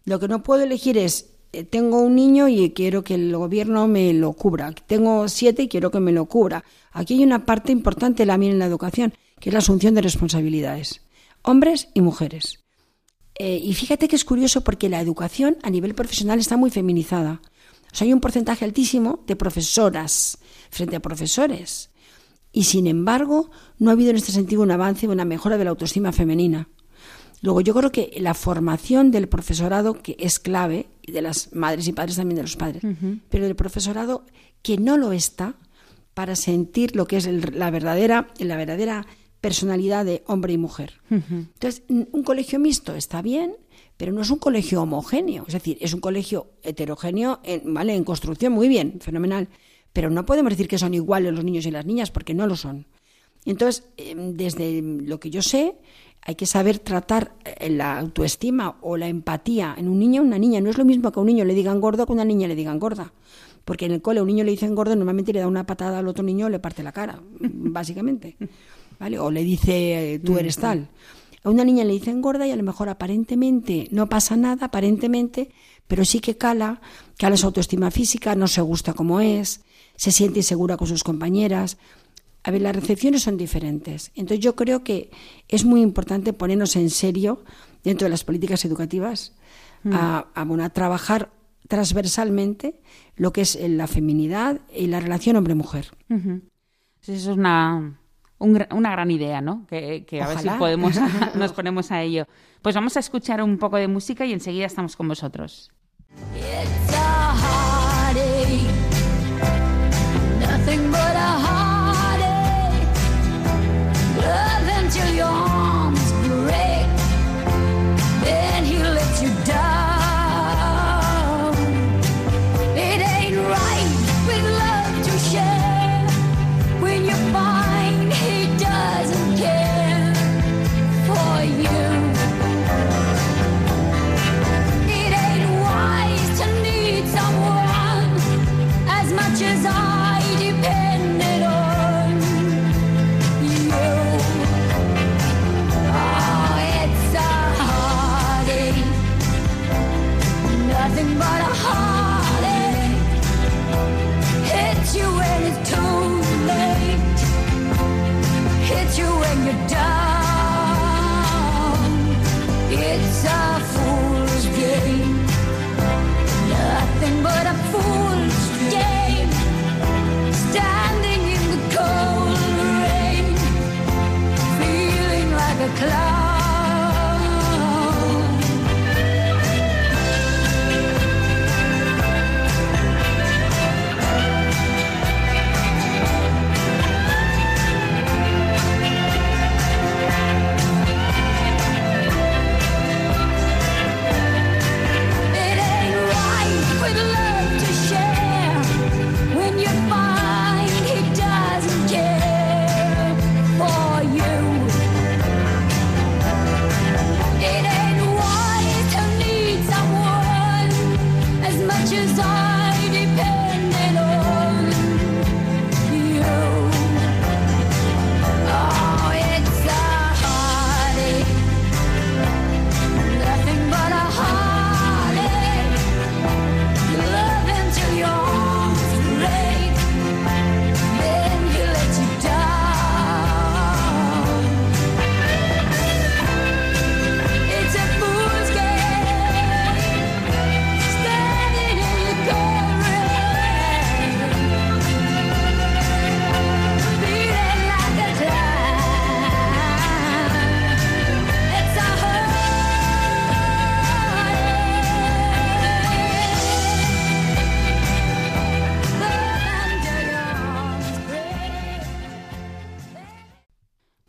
Lo 0.05 0.19
que 0.19 0.27
no 0.27 0.43
puedo 0.43 0.63
elegir 0.63 0.97
es, 0.97 1.29
tengo 1.69 2.01
un 2.01 2.15
niño 2.15 2.47
y 2.47 2.71
quiero 2.71 3.03
que 3.03 3.13
el 3.13 3.35
gobierno 3.35 3.87
me 3.87 4.11
lo 4.13 4.33
cubra. 4.33 4.73
Tengo 4.87 5.27
siete 5.27 5.63
y 5.63 5.67
quiero 5.67 5.91
que 5.91 5.99
me 5.99 6.11
lo 6.11 6.25
cubra. 6.25 6.63
Aquí 6.91 7.13
hay 7.13 7.23
una 7.23 7.45
parte 7.45 7.71
importante 7.71 8.25
también 8.25 8.53
en 8.53 8.59
la 8.59 8.65
educación, 8.65 9.13
que 9.39 9.49
es 9.49 9.53
la 9.53 9.59
asunción 9.59 9.93
de 9.93 10.01
responsabilidades. 10.01 11.01
Hombres 11.43 11.89
y 11.93 12.01
mujeres. 12.01 12.63
Eh, 13.35 13.59
y 13.63 13.73
fíjate 13.73 14.07
que 14.07 14.15
es 14.15 14.25
curioso 14.25 14.63
porque 14.63 14.89
la 14.89 14.99
educación 14.99 15.57
a 15.63 15.69
nivel 15.69 15.95
profesional 15.95 16.39
está 16.39 16.57
muy 16.57 16.71
feminizada. 16.71 17.41
O 17.91 17.95
sea, 17.95 18.05
hay 18.05 18.13
un 18.13 18.21
porcentaje 18.21 18.65
altísimo 18.65 19.23
de 19.27 19.35
profesoras 19.35 20.39
frente 20.71 20.95
a 20.95 21.01
profesores. 21.01 21.91
Y 22.51 22.63
sin 22.63 22.87
embargo, 22.87 23.49
no 23.79 23.89
ha 23.89 23.93
habido 23.93 24.11
en 24.11 24.17
este 24.17 24.31
sentido 24.31 24.61
un 24.61 24.71
avance, 24.71 25.07
una 25.07 25.25
mejora 25.25 25.57
de 25.57 25.63
la 25.63 25.71
autoestima 25.71 26.11
femenina. 26.11 26.69
Luego, 27.43 27.59
yo 27.59 27.73
creo 27.73 27.91
que 27.91 28.09
la 28.21 28.33
formación 28.33 29.11
del 29.11 29.27
profesorado, 29.27 30.01
que 30.01 30.15
es 30.17 30.39
clave, 30.39 30.87
y 31.01 31.11
de 31.11 31.21
las 31.21 31.53
madres 31.53 31.89
y 31.89 31.91
padres 31.91 32.15
también 32.15 32.37
de 32.37 32.43
los 32.43 32.55
padres, 32.55 32.81
pero 33.29 33.43
del 33.43 33.57
profesorado 33.57 34.25
que 34.61 34.77
no 34.77 34.95
lo 34.97 35.11
está 35.11 35.55
para 36.13 36.37
sentir 36.37 36.95
lo 36.95 37.05
que 37.05 37.17
es 37.17 37.27
la 37.27 37.69
verdadera, 37.69 38.29
la 38.39 38.55
verdadera 38.55 39.05
personalidad 39.41 40.05
de 40.05 40.23
hombre 40.25 40.53
y 40.53 40.57
mujer. 40.57 41.01
Entonces, 41.09 41.83
un 41.89 42.23
colegio 42.23 42.59
mixto 42.59 42.95
está 42.95 43.21
bien, 43.21 43.57
pero 43.97 44.13
no 44.13 44.21
es 44.21 44.29
un 44.29 44.39
colegio 44.39 44.81
homogéneo, 44.81 45.43
es 45.45 45.53
decir, 45.53 45.77
es 45.81 45.93
un 45.93 45.99
colegio 45.99 46.53
heterogéneo, 46.63 47.41
en, 47.43 47.73
¿vale? 47.73 47.93
En 47.93 48.05
construcción, 48.05 48.53
muy 48.53 48.69
bien, 48.69 49.01
fenomenal, 49.01 49.49
pero 49.91 50.09
no 50.09 50.25
podemos 50.25 50.51
decir 50.51 50.69
que 50.69 50.77
son 50.77 50.93
iguales 50.93 51.33
los 51.33 51.43
niños 51.43 51.65
y 51.65 51.71
las 51.71 51.85
niñas, 51.85 52.09
porque 52.09 52.33
no 52.33 52.47
lo 52.47 52.55
son. 52.55 52.87
Entonces, 53.45 53.83
em, 53.97 54.37
desde 54.37 54.81
lo 54.81 55.19
que 55.19 55.29
yo 55.29 55.41
sé, 55.41 55.75
hay 56.25 56.35
que 56.35 56.45
saber 56.45 56.79
tratar 56.79 57.33
eh, 57.43 57.69
la 57.69 57.99
autoestima 57.99 58.77
o 58.81 58.95
la 58.97 59.07
empatía 59.07 59.75
en 59.77 59.89
un 59.89 59.99
niño 59.99 60.21
o 60.21 60.25
una 60.25 60.39
niña. 60.39 60.61
No 60.61 60.69
es 60.69 60.77
lo 60.77 60.85
mismo 60.85 61.11
que 61.11 61.19
a 61.19 61.21
un 61.21 61.27
niño 61.27 61.43
le 61.45 61.53
digan 61.53 61.81
gordo 61.81 62.05
que 62.05 62.11
a 62.11 62.15
una 62.15 62.25
niña 62.25 62.47
le 62.47 62.55
digan 62.55 62.79
gorda. 62.79 63.11
Porque 63.65 63.85
en 63.85 63.91
el 63.91 64.01
cole 64.01 64.19
a 64.19 64.23
un 64.23 64.27
niño 64.27 64.43
le 64.43 64.51
dicen 64.51 64.75
gordo, 64.75 64.95
normalmente 64.95 65.33
le 65.33 65.39
da 65.39 65.47
una 65.47 65.65
patada 65.65 65.99
al 65.99 66.07
otro 66.07 66.23
niño 66.23 66.47
o 66.47 66.49
le 66.49 66.59
parte 66.59 66.83
la 66.83 66.91
cara, 66.91 67.21
básicamente. 67.39 68.37
O 69.19 69.31
le 69.31 69.43
dice, 69.43 70.21
tú 70.23 70.37
eres 70.37 70.57
tal. 70.57 70.87
A 71.43 71.49
una 71.49 71.65
niña 71.65 71.83
le 71.83 71.91
dicen 71.91 72.21
gorda 72.21 72.47
y 72.47 72.51
a 72.51 72.55
lo 72.55 72.63
mejor 72.63 72.87
aparentemente 72.87 73.89
no 73.91 74.07
pasa 74.07 74.37
nada, 74.37 74.67
aparentemente, 74.67 75.49
pero 75.87 76.05
sí 76.05 76.21
que 76.21 76.37
cala, 76.37 76.79
cala 77.17 77.35
su 77.35 77.47
autoestima 77.47 77.91
física, 77.91 78.33
no 78.35 78.47
se 78.47 78.61
gusta 78.61 78.93
como 78.93 79.19
es, 79.19 79.61
se 79.97 80.11
siente 80.11 80.39
insegura 80.39 80.77
con 80.77 80.87
sus 80.87 81.03
compañeras. 81.03 81.77
A 82.43 82.51
ver, 82.51 82.61
las 82.61 82.75
recepciones 82.75 83.23
son 83.23 83.37
diferentes. 83.37 84.11
Entonces 84.15 84.39
yo 84.39 84.55
creo 84.55 84.83
que 84.83 85.11
es 85.47 85.63
muy 85.63 85.81
importante 85.81 86.33
ponernos 86.33 86.75
en 86.75 86.89
serio 86.89 87.43
dentro 87.83 88.05
de 88.05 88.09
las 88.09 88.23
políticas 88.23 88.65
educativas 88.65 89.33
a, 89.91 90.25
mm. 90.45 90.69
trabajar 90.71 91.29
transversalmente 91.67 92.81
lo 93.15 93.31
que 93.31 93.41
es 93.41 93.55
eh, 93.55 93.69
la 93.69 93.87
feminidad 93.87 94.61
y 94.75 94.87
la 94.87 94.99
relación 94.99 95.35
hombre-mujer. 95.37 95.91
Eso 97.01 97.13
es 97.13 97.27
una, 97.27 97.99
una 98.39 98.91
gran 98.91 99.11
idea, 99.11 99.41
¿no? 99.41 99.65
Que, 99.67 100.05
a 100.21 100.27
ver 100.27 100.39
si 100.39 100.49
podemos, 100.49 100.99
nos 101.35 101.53
ponemos 101.53 101.91
a 101.91 102.01
ello. 102.01 102.27
Pues 102.61 102.75
vamos 102.75 102.97
a 102.97 102.99
escuchar 102.99 103.41
un 103.41 103.57
poco 103.57 103.77
de 103.77 103.87
música 103.87 104.25
y 104.25 104.33
enseguida 104.33 104.65
estamos 104.65 104.95
con 104.95 105.07
vosotros. 105.07 105.71
It's 106.35 106.93
a 111.15 111.52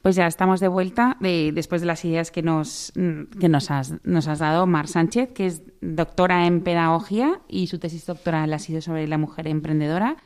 Pues 0.05 0.16
ya 0.16 0.26
estamos 0.26 0.61
de 0.61 0.68
vuelta 0.68 1.16
después 1.18 1.80
de 1.80 1.86
las 1.86 2.05
ideas 2.05 2.30
que 2.30 2.42
nos, 2.42 2.92
que 3.40 3.48
nos, 3.48 3.70
has, 3.70 3.94
nos 4.05 4.28
has 4.28 4.38
dado 4.38 4.66
Mar 4.66 4.86
Sánchez, 4.86 5.32
que 5.32 5.46
es 5.46 5.62
doctora 5.80 6.46
en 6.46 6.61
pedagogía 6.61 7.40
y 7.48 7.68
su 7.68 7.78
tesis 7.78 8.05
doctoral 8.05 8.52
ha 8.52 8.59
sido 8.59 8.82
sobre 8.82 9.09
la 9.09 9.16
mujer 9.16 9.48
emprendedora. 9.48 10.18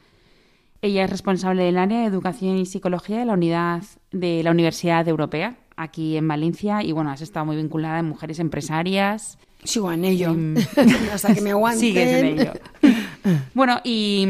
Ella 0.82 1.04
es 1.04 1.10
responsable 1.10 1.62
del 1.62 1.78
área 1.78 2.00
de 2.00 2.06
educación 2.06 2.56
y 2.56 2.66
psicología 2.66 3.20
de 3.20 3.26
la 3.26 3.34
unidad 3.34 3.84
de 4.10 4.42
la 4.42 4.50
Universidad 4.50 5.06
Europea, 5.06 5.56
aquí 5.76 6.16
en 6.16 6.26
Valencia, 6.26 6.82
y 6.82 6.90
bueno, 6.90 7.12
has 7.12 7.20
estado 7.20 7.46
muy 7.46 7.54
vinculada 7.54 8.00
en 8.00 8.06
mujeres 8.06 8.40
empresarias. 8.40 9.38
Sigo 9.62 9.92
en 9.92 10.04
ello, 10.04 10.34
hasta 11.12 11.32
que 11.36 11.40
me 11.40 11.52
aguanten. 11.52 11.80
Sigues 11.82 12.08
en 12.14 12.26
ello. 12.26 12.52
bueno, 13.54 13.80
y 13.84 14.26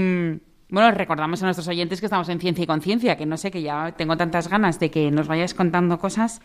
bueno, 0.70 0.90
recordamos 0.90 1.42
a 1.42 1.46
nuestros 1.46 1.68
oyentes 1.68 2.00
que 2.00 2.06
estamos 2.06 2.28
en 2.28 2.40
Ciencia 2.40 2.62
y 2.62 2.66
Conciencia, 2.66 3.16
que 3.16 3.26
no 3.26 3.36
sé, 3.36 3.50
que 3.50 3.62
ya 3.62 3.94
tengo 3.96 4.16
tantas 4.16 4.48
ganas 4.48 4.78
de 4.78 4.90
que 4.90 5.10
nos 5.10 5.26
vayáis 5.26 5.54
contando 5.54 5.98
cosas. 5.98 6.40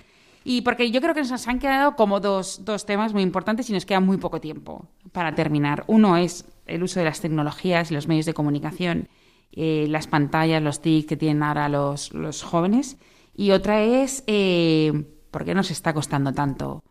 Y 0.46 0.62
porque 0.62 0.92
yo 0.92 1.02
creo 1.02 1.14
que 1.14 1.22
nos 1.22 1.48
han 1.48 1.60
quedado 1.60 1.96
como 1.96 2.20
dos, 2.20 2.64
dos 2.66 2.86
temas 2.86 3.14
muy 3.14 3.22
importantes 3.22 3.70
y 3.70 3.74
nos 3.74 3.86
queda 3.86 4.00
muy 4.00 4.18
poco 4.18 4.42
tiempo 4.42 4.88
para 5.12 5.36
terminar. 5.36 5.84
Uno 5.88 6.18
es 6.18 6.46
el 6.66 6.84
uso 6.84 7.00
de 7.00 7.06
las 7.06 7.22
tecnologías 7.22 7.92
y 7.92 7.94
los 7.94 8.08
medios 8.08 8.26
de 8.26 8.34
comunicación, 8.34 9.10
eh, 9.52 9.86
las 9.90 10.08
pantallas, 10.08 10.62
los 10.62 10.82
TIC 10.82 11.08
que 11.08 11.18
tienen 11.18 11.44
ahora 11.44 11.70
los, 11.70 12.14
los 12.14 12.44
jóvenes. 12.44 12.98
Y 13.36 13.52
otra 13.52 13.82
es 13.82 14.24
eh, 14.28 15.06
por 15.32 15.46
qué 15.46 15.54
nos 15.54 15.72
está 15.72 15.94
costando 15.94 16.34
tanto 16.34 16.84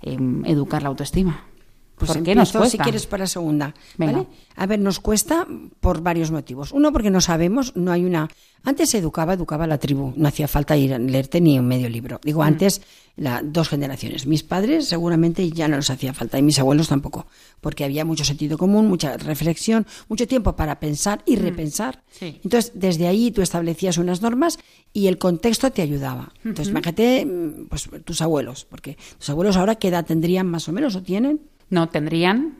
em, 0.00 0.44
educar 0.44 0.82
la 0.82 0.88
autoestima. 0.88 1.44
Pues 1.96 2.10
¿Por 2.12 2.22
qué 2.22 2.34
nos 2.34 2.52
cuesta? 2.52 2.70
si 2.70 2.78
quieres 2.78 3.06
para 3.06 3.26
segunda. 3.26 3.74
¿vale? 3.96 4.26
A 4.56 4.66
ver, 4.66 4.80
nos 4.80 4.98
cuesta 5.00 5.46
por 5.80 6.00
varios 6.02 6.30
motivos. 6.30 6.72
Uno, 6.72 6.92
porque 6.92 7.10
no 7.10 7.20
sabemos, 7.20 7.74
no 7.76 7.92
hay 7.92 8.04
una... 8.04 8.28
Antes 8.64 8.90
se 8.90 8.98
educaba, 8.98 9.34
educaba 9.34 9.66
la 9.66 9.78
tribu, 9.78 10.14
no 10.16 10.26
hacía 10.26 10.48
falta 10.48 10.76
ir 10.76 10.94
a 10.94 10.98
leerte 10.98 11.40
ni 11.40 11.58
un 11.58 11.66
medio 11.66 11.88
libro. 11.88 12.18
Digo, 12.24 12.40
mm. 12.40 12.46
antes, 12.46 12.80
la, 13.16 13.42
dos 13.44 13.68
generaciones. 13.68 14.26
Mis 14.26 14.42
padres 14.42 14.88
seguramente 14.88 15.48
ya 15.50 15.68
no 15.68 15.76
les 15.76 15.90
hacía 15.90 16.14
falta, 16.14 16.38
y 16.38 16.42
mis 16.42 16.58
abuelos 16.58 16.88
tampoco, 16.88 17.26
porque 17.60 17.84
había 17.84 18.04
mucho 18.04 18.24
sentido 18.24 18.56
común, 18.56 18.88
mucha 18.88 19.16
reflexión, 19.18 19.86
mucho 20.08 20.26
tiempo 20.26 20.56
para 20.56 20.80
pensar 20.80 21.22
y 21.26 21.36
mm. 21.36 21.40
repensar. 21.40 22.02
Entonces, 22.20 22.72
desde 22.74 23.06
ahí 23.06 23.30
tú 23.30 23.42
establecías 23.42 23.98
unas 23.98 24.22
normas 24.22 24.58
y 24.92 25.08
el 25.08 25.18
contexto 25.18 25.70
te 25.70 25.82
ayudaba. 25.82 26.32
Entonces, 26.38 26.68
imagínate, 26.68 27.26
mm, 27.26 27.66
pues 27.68 27.88
tus 28.04 28.22
abuelos, 28.22 28.64
porque 28.64 28.96
tus 29.18 29.28
abuelos 29.30 29.56
ahora 29.56 29.74
qué 29.76 29.88
edad 29.88 30.06
tendrían 30.06 30.46
más 30.46 30.68
o 30.68 30.72
menos 30.72 30.96
o 30.96 31.02
tienen. 31.02 31.40
No, 31.70 31.88
tendrían. 31.88 32.58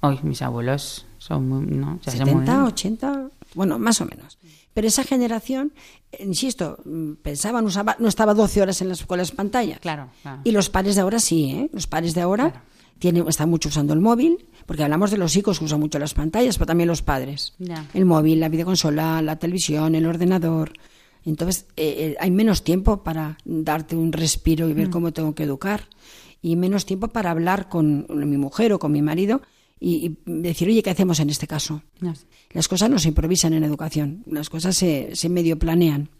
Hoy 0.00 0.18
mis 0.22 0.42
abuelos 0.42 1.06
son 1.18 1.48
muy. 1.48 1.66
¿no? 1.66 1.98
70, 2.02 2.64
80, 2.64 3.28
bueno, 3.54 3.78
más 3.78 4.00
o 4.00 4.06
menos. 4.06 4.38
Pero 4.72 4.86
esa 4.86 5.04
generación, 5.04 5.72
insisto, 6.18 6.78
pensaban, 7.22 7.64
usaba, 7.64 7.96
no 7.98 8.08
estaba 8.08 8.34
12 8.34 8.62
horas 8.62 8.80
en 8.80 8.88
las 8.88 9.00
escuelas 9.00 9.32
pantalla. 9.32 9.78
Claro, 9.78 10.08
Y 10.44 10.52
los 10.52 10.70
padres 10.70 10.94
de 10.94 11.00
ahora 11.00 11.18
sí, 11.18 11.50
¿eh? 11.50 11.70
Los 11.72 11.86
padres 11.86 12.14
de 12.14 12.20
ahora 12.20 12.62
tienen, 12.98 13.26
están 13.28 13.50
mucho 13.50 13.68
usando 13.68 13.92
el 13.92 14.00
móvil, 14.00 14.46
porque 14.66 14.84
hablamos 14.84 15.10
de 15.10 15.18
los 15.18 15.34
hijos 15.36 15.58
que 15.58 15.64
usan 15.64 15.80
mucho 15.80 15.98
las 15.98 16.14
pantallas, 16.14 16.56
pero 16.56 16.66
también 16.66 16.88
los 16.88 17.02
padres. 17.02 17.54
El 17.94 18.06
móvil, 18.06 18.38
la 18.38 18.48
videoconsola, 18.48 19.20
la 19.22 19.36
televisión, 19.36 19.96
el 19.96 20.06
ordenador. 20.06 20.72
Entonces, 21.24 21.66
eh, 21.76 21.96
eh, 21.98 22.16
hay 22.20 22.30
menos 22.30 22.62
tiempo 22.62 23.02
para 23.02 23.36
darte 23.44 23.96
un 23.96 24.12
respiro 24.12 24.68
y 24.68 24.72
ver 24.72 24.88
mm. 24.88 24.90
cómo 24.92 25.12
tengo 25.12 25.34
que 25.34 25.42
educar 25.42 25.88
y 26.42 26.56
menos 26.56 26.86
tiempo 26.86 27.08
para 27.08 27.30
hablar 27.30 27.68
con 27.68 28.06
mi 28.08 28.36
mujer 28.36 28.72
o 28.72 28.78
con 28.78 28.92
mi 28.92 29.02
marido 29.02 29.42
y, 29.80 30.18
decir, 30.26 30.68
oye, 30.68 30.82
¿qué 30.82 30.90
hacemos 30.90 31.20
en 31.20 31.30
este 31.30 31.46
caso? 31.46 31.82
Las 32.50 32.68
cosas 32.68 32.90
no 32.90 32.98
se 32.98 33.08
improvisan 33.08 33.54
en 33.54 33.64
educación, 33.64 34.22
las 34.26 34.50
cosas 34.50 34.76
se, 34.76 35.16
se 35.16 35.28
medio 35.28 35.58
planean. 35.58 36.10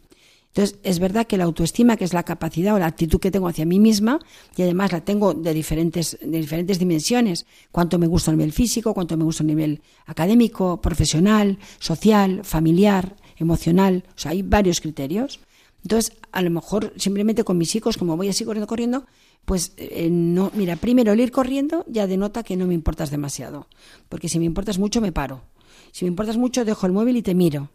Entonces, 0.53 0.79
es 0.83 0.99
verdad 0.99 1.29
que 1.29 1.37
la 1.37 1.45
autoestima, 1.45 1.97
que 1.97 2.05
es 2.05 2.13
la 2.13 2.25
capacidad 2.25 2.75
o 2.75 2.79
la 2.79 2.87
actitud 2.87 3.21
que 3.21 3.31
tengo 3.31 3.47
hacia 3.47 3.65
mí 3.65 3.79
misma, 3.79 4.19
y 4.57 4.63
además 4.63 4.91
la 4.91 5.03
tengo 5.03 5.33
de 5.33 5.55
diferentes, 5.55 6.19
de 6.21 6.39
diferentes 6.39 6.81
dimensiones, 6.81 7.47
cuánto 7.71 7.99
me 7.99 8.09
gusta 8.09 8.33
a 8.33 8.35
nivel 8.35 8.53
físico, 8.53 8.93
cuánto 8.93 9.17
me 9.17 9.23
gusta 9.23 9.45
a 9.45 9.47
nivel 9.47 9.81
académico, 10.07 10.81
profesional, 10.81 11.59
social, 11.79 12.41
familiar, 12.43 13.15
emocional, 13.37 14.05
o 14.09 14.19
sea, 14.19 14.33
hay 14.33 14.43
varios 14.43 14.81
criterios. 14.81 15.39
Entonces, 15.83 16.17
a 16.33 16.43
lo 16.43 16.51
mejor 16.51 16.95
simplemente 16.97 17.45
con 17.45 17.57
mis 17.57 17.75
hijos, 17.77 17.97
como 17.97 18.17
voy 18.17 18.29
así 18.29 18.45
corriendo, 18.45 18.67
corriendo, 18.67 19.07
pues 19.51 19.73
eh, 19.79 20.09
no, 20.13 20.53
mira, 20.55 20.77
primero 20.77 21.13
el 21.13 21.19
ir 21.19 21.33
corriendo 21.33 21.85
ya 21.89 22.07
denota 22.07 22.45
que 22.45 22.57
no 22.57 22.69
me 22.69 22.75
importas 22.75 23.11
demasiado, 23.11 23.67
porque 24.09 24.29
si 24.29 24.39
me 24.39 24.45
importas 24.45 24.79
mucho 24.79 25.01
me 25.01 25.11
paro, 25.11 25.43
si 25.91 26.05
me 26.05 26.11
importas 26.11 26.37
mucho 26.37 26.65
dejo 26.65 26.87
el 26.87 26.93
móvil 26.93 27.17
y 27.17 27.23
te 27.23 27.35
miro. 27.35 27.69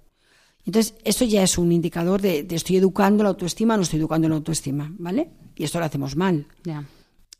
Entonces, 0.65 0.95
esto 1.03 1.25
ya 1.25 1.43
es 1.43 1.57
un 1.57 1.73
indicador 1.73 2.21
de, 2.21 2.43
de 2.43 2.55
estoy 2.55 2.77
educando 2.77 3.23
la 3.23 3.29
autoestima 3.31 3.73
o 3.73 3.77
no 3.77 3.83
estoy 3.83 3.99
educando 3.99 4.29
la 4.29 4.35
autoestima, 4.35 4.89
¿vale? 4.97 5.31
Y 5.57 5.65
esto 5.65 5.79
lo 5.79 5.85
hacemos 5.85 6.15
mal. 6.15 6.47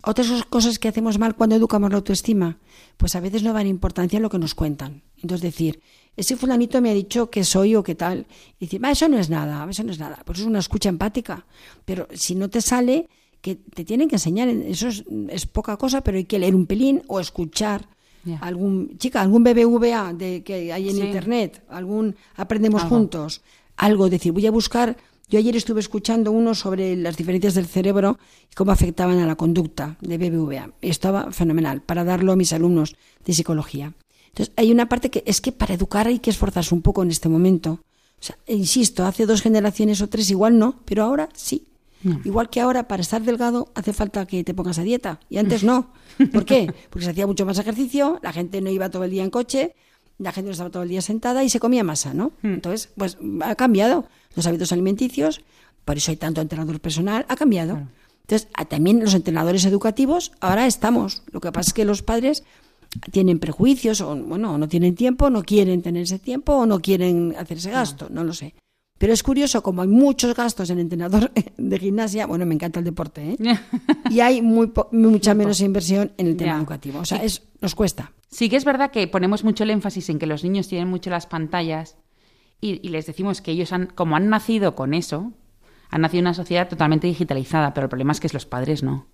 Otras 0.04 0.44
cosas 0.50 0.80
que 0.80 0.90
hacemos 0.90 1.18
mal 1.18 1.38
cuando 1.38 1.56
educamos 1.56 1.90
la 1.90 1.96
autoestima, 1.96 2.60
pues 2.98 3.16
a 3.16 3.22
veces 3.22 3.42
no 3.42 3.54
dan 3.54 3.68
importancia 3.68 4.20
a 4.20 4.22
lo 4.22 4.30
que 4.30 4.38
nos 4.38 4.54
cuentan. 4.54 5.04
Entonces 5.16 5.44
decir, 5.44 5.82
ese 6.18 6.36
fulanito 6.36 6.82
me 6.82 6.90
ha 6.90 6.94
dicho 6.94 7.30
que 7.30 7.46
soy 7.46 7.78
o 7.78 7.84
qué 7.84 7.96
tal. 7.96 8.28
Y 8.60 8.66
decir, 8.66 8.82
eso 8.86 9.08
no 9.08 9.18
es 9.18 9.30
nada, 9.30 9.66
eso 9.70 9.86
no 9.86 9.94
es 9.94 10.00
nada. 10.00 10.24
Pues 10.26 10.40
es 10.40 10.46
una 10.46 10.60
escucha 10.60 10.90
empática. 10.90 11.46
Pero 11.86 12.10
si 12.14 12.36
no 12.36 12.50
te 12.50 12.60
sale, 12.60 13.08
que 13.42 13.56
te 13.56 13.86
tienen 13.86 14.08
que 14.08 14.16
enseñar, 14.16 14.48
eso 14.48 14.88
es, 14.88 15.46
poca 15.46 15.78
cosa, 15.78 16.02
pero 16.02 16.18
hay 16.18 16.26
que 16.26 16.40
leer 16.40 16.56
un 16.56 16.66
pelín 16.66 17.04
o 17.08 17.20
escuchar 17.20 17.88
algún, 18.42 18.98
chica, 18.98 19.22
algún 19.22 19.44
BBVA 19.44 20.14
de, 20.14 20.44
que 20.44 20.74
hay 20.74 20.90
en 20.90 20.98
internet, 20.98 21.64
algún 21.70 22.16
aprendemos 22.36 22.84
juntos, 22.84 23.42
algo, 23.78 24.10
decir, 24.10 24.32
voy 24.32 24.48
a 24.48 24.52
buscar, 24.52 24.98
yo 25.28 25.40
ayer 25.40 25.56
estuve 25.56 25.80
escuchando 25.80 26.32
uno 26.32 26.54
sobre 26.54 26.96
las 26.96 27.18
diferencias 27.18 27.56
del 27.56 27.66
cerebro 27.66 28.20
y 28.52 28.56
cómo 28.56 28.72
afectaban 28.72 29.20
a 29.20 29.26
la 29.26 29.36
conducta 29.36 29.98
de 30.02 30.18
BBVA. 30.18 30.72
Y 30.82 30.90
estaba 30.90 31.32
fenomenal 31.32 31.82
para 31.82 32.04
darlo 32.04 32.32
a 32.32 32.36
mis 32.36 32.54
alumnos 32.54 32.96
de 33.26 33.34
psicología. 33.34 33.94
Entonces, 34.28 34.54
hay 34.58 34.72
una 34.72 34.88
parte 34.88 35.10
que 35.10 35.24
es 35.26 35.42
que 35.42 35.52
para 35.52 35.74
educar 35.74 36.08
hay 36.08 36.20
que 36.20 36.30
esforzarse 36.30 36.76
un 36.76 36.82
poco 36.82 37.02
en 37.02 37.10
este 37.10 37.30
momento. 37.30 37.80
O 38.20 38.24
sea, 38.24 38.38
insisto, 38.48 39.06
hace 39.06 39.26
dos 39.26 39.42
generaciones 39.42 40.02
o 40.02 40.10
tres 40.10 40.30
igual 40.30 40.60
no, 40.60 40.82
pero 40.86 41.04
ahora 41.04 41.30
sí. 41.34 41.68
Igual 42.24 42.50
que 42.50 42.62
ahora, 42.62 42.88
para 42.88 43.02
estar 43.02 43.22
delgado, 43.24 43.70
hace 43.74 43.94
falta 43.94 44.26
que 44.26 44.44
te 44.44 44.54
pongas 44.54 44.78
a 44.80 44.84
dieta. 44.84 45.20
Y 45.30 45.38
antes 45.38 45.64
no. 45.64 45.92
¿Por 46.32 46.46
qué? 46.46 46.72
Porque 46.90 47.06
se 47.06 47.12
hacía 47.12 47.26
mucho 47.26 47.46
más 47.46 47.58
ejercicio, 47.58 48.20
la 48.22 48.32
gente 48.32 48.62
no 48.62 48.70
iba 48.70 48.90
todo 48.90 49.04
el 49.04 49.12
día 49.12 49.24
en 49.24 49.30
coche, 49.30 49.76
la 50.18 50.32
gente 50.32 50.48
no 50.48 50.52
estaba 50.52 50.70
todo 50.70 50.84
el 50.84 50.90
día 50.90 51.02
sentada 51.02 51.44
y 51.44 51.50
se 51.50 51.60
comía 51.60 51.84
masa, 51.84 52.14
¿no? 52.14 52.32
Hmm. 52.42 52.54
Entonces, 52.54 52.90
pues 52.96 53.18
ha 53.42 53.56
cambiado 53.56 54.06
los 54.36 54.46
hábitos 54.46 54.72
alimenticios, 54.72 55.42
por 55.84 55.98
eso 55.98 56.12
hay 56.12 56.18
tanto 56.18 56.42
entrenador 56.42 56.80
personal, 56.80 57.26
ha 57.28 57.36
cambiado. 57.36 57.88
Entonces, 58.22 58.48
también 58.70 59.00
los 59.00 59.14
entrenadores 59.14 59.66
educativos, 59.66 60.32
ahora 60.40 60.66
estamos. 60.66 61.24
Lo 61.32 61.42
que 61.42 61.52
pasa 61.52 61.70
es 61.70 61.74
que 61.74 61.86
los 61.86 62.02
padres 62.02 62.44
tienen 63.12 63.40
prejuicios, 63.40 64.02
o 64.02 64.16
bueno, 64.16 64.58
no 64.58 64.68
tienen 64.68 64.96
tiempo, 64.96 65.30
no 65.30 65.44
quieren 65.44 65.82
tener 65.82 66.04
ese 66.04 66.20
tiempo, 66.20 66.54
o 66.54 66.66
no 66.66 66.80
quieren 66.80 67.36
hacer 67.38 67.58
ese 67.58 67.72
gasto, 67.72 68.08
no 68.10 68.24
lo 68.24 68.34
sé. 68.34 68.56
Pero 68.98 69.12
es 69.12 69.24
curioso, 69.24 69.62
como 69.62 69.82
hay 69.82 69.88
muchos 69.90 70.34
gastos 70.36 70.70
en 70.70 70.80
entrenador 70.80 71.32
de 71.58 71.80
gimnasia, 71.80 72.26
bueno, 72.26 72.46
me 72.46 72.56
encanta 72.56 72.80
el 72.80 72.86
deporte, 72.86 73.32
¿eh? 73.32 73.60
y 74.10 74.22
hay 74.22 74.42
muy 74.42 74.72
mucha 74.92 75.34
menos 75.34 75.60
inversión 75.62 76.14
en 76.18 76.28
el 76.28 76.38
tema 76.38 76.58
educativo. 76.58 77.00
O 77.00 77.06
sea, 77.06 77.24
es, 77.24 77.44
nos 77.62 77.76
cuesta. 77.76 78.14
Sí 78.30 78.50
que 78.50 78.56
es 78.56 78.66
verdad 78.66 78.92
que 78.92 79.08
ponemos 79.08 79.44
mucho 79.44 79.64
el 79.64 79.72
énfasis 79.72 80.10
en 80.10 80.20
que 80.20 80.28
los 80.28 80.44
niños 80.44 80.68
tienen 80.68 80.90
mucho 80.90 81.10
las 81.10 81.28
pantallas 81.28 81.98
y, 82.62 82.88
les 82.90 83.06
decimos 83.06 83.42
que 83.42 83.52
ellos, 83.52 83.74
han, 83.74 83.88
como 83.88 84.16
han 84.16 84.30
nacido 84.30 84.76
con 84.76 84.94
eso, 84.94 85.34
han 85.90 86.02
nacido 86.02 86.20
en 86.20 86.26
una 86.26 86.34
sociedad 86.34 86.68
totalmente 86.68 87.08
digitalizada, 87.08 87.74
pero 87.74 87.86
el 87.86 87.90
problema 87.90 88.14
es 88.14 88.20
que 88.20 88.30
los 88.32 88.46
padres 88.46 88.82
no. 88.82 89.08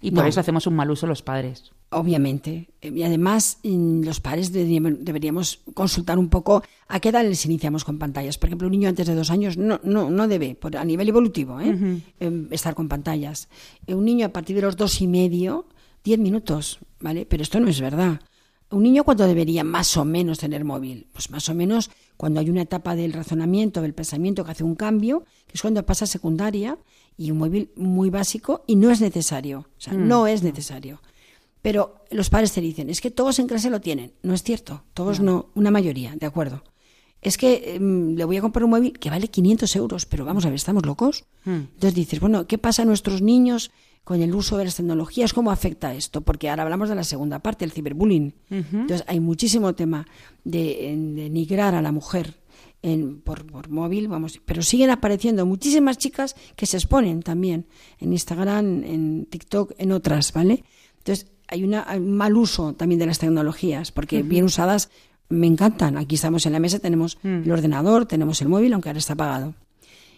Y 0.00 0.10
por 0.10 0.26
eso 0.26 0.40
hacemos 0.40 0.66
un 0.66 0.74
mal 0.74 0.90
uso 0.90 1.06
los 1.06 1.22
padres. 1.22 1.72
Obviamente. 1.90 2.68
Y 2.82 3.02
además, 3.02 3.58
los 3.62 4.20
padres 4.20 4.52
deberíamos 4.52 5.60
consultar 5.72 6.18
un 6.18 6.28
poco 6.28 6.62
a 6.88 7.00
qué 7.00 7.08
edad 7.08 7.24
les 7.24 7.44
iniciamos 7.46 7.84
con 7.84 7.98
pantallas. 7.98 8.38
Por 8.38 8.48
ejemplo, 8.48 8.68
un 8.68 8.72
niño 8.72 8.88
antes 8.88 9.06
de 9.06 9.14
dos 9.14 9.30
años 9.30 9.56
no, 9.56 9.80
no, 9.82 10.10
no 10.10 10.28
debe, 10.28 10.54
por, 10.54 10.76
a 10.76 10.84
nivel 10.84 11.08
evolutivo, 11.08 11.60
¿eh? 11.60 12.02
Em, 12.20 12.48
estar 12.50 12.74
con 12.74 12.88
pantallas. 12.88 13.48
Eh, 13.86 13.94
un 13.94 14.04
niño 14.04 14.26
a 14.26 14.30
partir 14.30 14.56
de 14.56 14.62
los 14.62 14.76
dos 14.76 15.00
y 15.00 15.06
medio, 15.06 15.66
diez 16.04 16.18
minutos, 16.18 16.78
¿vale? 17.00 17.24
Pero 17.24 17.42
esto 17.42 17.60
no 17.60 17.68
es 17.68 17.80
verdad. 17.80 18.20
¿Un 18.68 18.82
niño 18.82 19.04
cuándo 19.04 19.26
debería 19.26 19.62
más 19.62 19.96
o 19.96 20.04
menos 20.04 20.38
tener 20.38 20.64
móvil? 20.64 21.06
Pues 21.12 21.30
más 21.30 21.48
o 21.48 21.54
menos 21.54 21.88
cuando 22.16 22.40
hay 22.40 22.50
una 22.50 22.62
etapa 22.62 22.96
del 22.96 23.12
razonamiento, 23.12 23.80
del 23.80 23.94
pensamiento 23.94 24.44
que 24.44 24.50
hace 24.50 24.64
un 24.64 24.74
cambio, 24.74 25.24
que 25.46 25.54
es 25.54 25.62
cuando 25.62 25.86
pasa 25.86 26.04
a 26.04 26.08
secundaria 26.08 26.76
y 27.16 27.30
un 27.30 27.38
móvil 27.38 27.70
muy 27.76 28.10
básico 28.10 28.62
y 28.66 28.76
no 28.76 28.90
es 28.90 29.00
necesario. 29.00 29.60
O 29.60 29.80
sea, 29.80 29.94
mm. 29.94 30.08
no 30.08 30.26
es 30.26 30.42
necesario. 30.42 31.00
Pero 31.62 32.04
los 32.10 32.30
padres 32.30 32.52
te 32.52 32.60
dicen, 32.60 32.90
es 32.90 33.00
que 33.00 33.10
todos 33.10 33.38
en 33.38 33.48
clase 33.48 33.70
lo 33.70 33.80
tienen. 33.80 34.12
No 34.22 34.34
es 34.34 34.42
cierto, 34.42 34.84
todos 34.94 35.20
no, 35.20 35.48
una 35.54 35.70
mayoría, 35.70 36.14
de 36.14 36.26
acuerdo. 36.26 36.62
Es 37.22 37.38
que 37.38 37.74
em, 37.74 38.14
le 38.14 38.24
voy 38.24 38.36
a 38.36 38.40
comprar 38.40 38.64
un 38.64 38.70
móvil 38.70 38.98
que 38.98 39.10
vale 39.10 39.28
500 39.28 39.74
euros, 39.76 40.06
pero 40.06 40.24
vamos 40.24 40.44
a 40.44 40.48
ver, 40.48 40.56
¿estamos 40.56 40.86
locos? 40.86 41.24
Mm. 41.44 41.50
Entonces 41.74 41.94
dices, 41.94 42.20
bueno, 42.20 42.46
¿qué 42.46 42.58
pasa 42.58 42.82
a 42.82 42.84
nuestros 42.84 43.22
niños 43.22 43.72
con 44.04 44.22
el 44.22 44.34
uso 44.34 44.58
de 44.58 44.66
las 44.66 44.76
tecnologías? 44.76 45.32
¿Cómo 45.32 45.50
afecta 45.50 45.94
esto? 45.94 46.20
Porque 46.20 46.48
ahora 46.50 46.62
hablamos 46.62 46.88
de 46.88 46.94
la 46.94 47.04
segunda 47.04 47.40
parte, 47.40 47.64
el 47.64 47.72
ciberbullying. 47.72 48.34
Entonces 48.50 49.02
hay 49.08 49.18
muchísimo 49.18 49.74
tema 49.74 50.06
de, 50.44 50.94
de 51.14 51.22
denigrar 51.22 51.74
a 51.74 51.82
la 51.82 51.90
mujer 51.90 52.36
en, 52.82 53.20
por, 53.20 53.46
por, 53.46 53.68
móvil, 53.68 54.08
vamos, 54.08 54.40
pero 54.44 54.62
siguen 54.62 54.90
apareciendo 54.90 55.44
muchísimas 55.46 55.98
chicas 55.98 56.36
que 56.54 56.66
se 56.66 56.76
exponen 56.76 57.22
también 57.22 57.66
en 57.98 58.12
Instagram, 58.12 58.84
en 58.84 59.26
TikTok, 59.26 59.72
en 59.78 59.92
otras, 59.92 60.32
¿vale? 60.32 60.64
Entonces, 60.98 61.26
hay 61.48 61.64
una, 61.64 61.86
un 61.96 62.12
mal 62.12 62.36
uso 62.36 62.74
también 62.74 62.98
de 62.98 63.06
las 63.06 63.18
tecnologías, 63.18 63.92
porque 63.92 64.22
bien 64.22 64.44
usadas 64.44 64.90
me 65.28 65.46
encantan. 65.46 65.96
Aquí 65.96 66.14
estamos 66.14 66.46
en 66.46 66.52
la 66.52 66.60
mesa, 66.60 66.78
tenemos 66.78 67.18
mm. 67.22 67.42
el 67.44 67.52
ordenador, 67.52 68.06
tenemos 68.06 68.40
el 68.42 68.48
móvil, 68.48 68.72
aunque 68.72 68.88
ahora 68.88 68.98
está 68.98 69.14
apagado. 69.14 69.54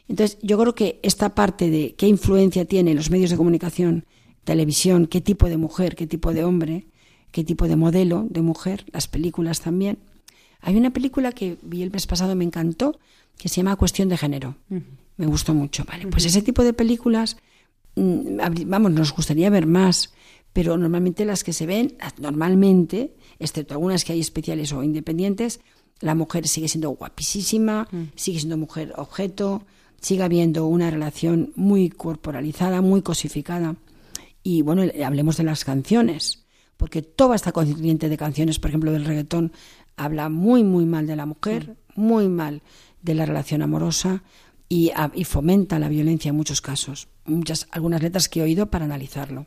Entonces, 0.08 0.38
yo 0.42 0.58
creo 0.58 0.74
que 0.74 1.00
esta 1.02 1.34
parte 1.34 1.70
de 1.70 1.94
qué 1.96 2.08
influencia 2.08 2.64
tienen 2.64 2.96
los 2.96 3.10
medios 3.10 3.30
de 3.30 3.36
comunicación, 3.36 4.06
televisión, 4.44 5.06
qué 5.06 5.20
tipo 5.20 5.48
de 5.48 5.58
mujer, 5.58 5.96
qué 5.96 6.06
tipo 6.06 6.32
de 6.32 6.44
hombre, 6.44 6.86
qué 7.30 7.44
tipo 7.44 7.68
de 7.68 7.76
modelo 7.76 8.26
de 8.30 8.40
mujer, 8.40 8.86
las 8.92 9.06
películas 9.06 9.60
también. 9.60 9.98
Hay 10.60 10.76
una 10.76 10.90
película 10.90 11.32
que 11.32 11.56
vi 11.62 11.82
el 11.82 11.90
mes 11.90 12.06
pasado, 12.06 12.34
me 12.34 12.44
encantó, 12.44 12.98
que 13.36 13.48
se 13.48 13.56
llama 13.56 13.76
Cuestión 13.76 14.08
de 14.08 14.16
Género. 14.16 14.56
Me 15.16 15.26
gustó 15.26 15.54
mucho. 15.54 15.84
Vale, 15.84 16.06
pues 16.08 16.24
ese 16.24 16.42
tipo 16.42 16.64
de 16.64 16.72
películas, 16.72 17.36
mm, 17.94 18.38
vamos, 18.66 18.92
nos 18.92 19.12
gustaría 19.12 19.50
ver 19.50 19.66
más, 19.66 20.12
pero 20.52 20.76
normalmente 20.76 21.24
las 21.24 21.44
que 21.44 21.52
se 21.52 21.66
ven, 21.66 21.96
normalmente, 22.18 23.14
excepto 23.38 23.74
algunas 23.74 24.04
que 24.04 24.12
hay 24.12 24.20
especiales 24.20 24.72
o 24.72 24.82
independientes, 24.82 25.60
la 26.00 26.14
mujer 26.14 26.46
sigue 26.46 26.68
siendo 26.68 26.90
guapísima, 26.90 27.88
sigue 28.14 28.38
siendo 28.38 28.56
mujer 28.56 28.92
objeto, 28.96 29.64
sigue 30.00 30.22
habiendo 30.22 30.66
una 30.66 30.90
relación 30.90 31.52
muy 31.56 31.90
corporalizada, 31.90 32.80
muy 32.80 33.02
cosificada. 33.02 33.76
Y 34.42 34.62
bueno, 34.62 34.82
hablemos 35.04 35.36
de 35.36 35.44
las 35.44 35.64
canciones, 35.64 36.44
porque 36.76 37.02
toda 37.02 37.34
esta 37.34 37.52
corriente 37.52 38.08
de 38.08 38.16
canciones, 38.16 38.58
por 38.58 38.70
ejemplo, 38.70 38.92
del 38.92 39.04
reggaetón, 39.04 39.52
habla 39.98 40.28
muy, 40.28 40.64
muy 40.64 40.86
mal 40.86 41.06
de 41.06 41.16
la 41.16 41.26
mujer, 41.26 41.76
mm. 41.94 42.00
muy 42.00 42.28
mal 42.28 42.62
de 43.02 43.14
la 43.14 43.26
relación 43.26 43.62
amorosa 43.62 44.22
y, 44.68 44.92
y, 45.14 45.24
fomenta 45.24 45.78
la 45.78 45.88
violencia 45.88 46.30
en 46.30 46.36
muchos 46.36 46.60
casos. 46.60 47.08
Muchas, 47.24 47.68
algunas 47.70 48.02
letras 48.02 48.28
que 48.28 48.40
he 48.40 48.42
oído 48.42 48.70
para 48.70 48.84
analizarlo. 48.84 49.46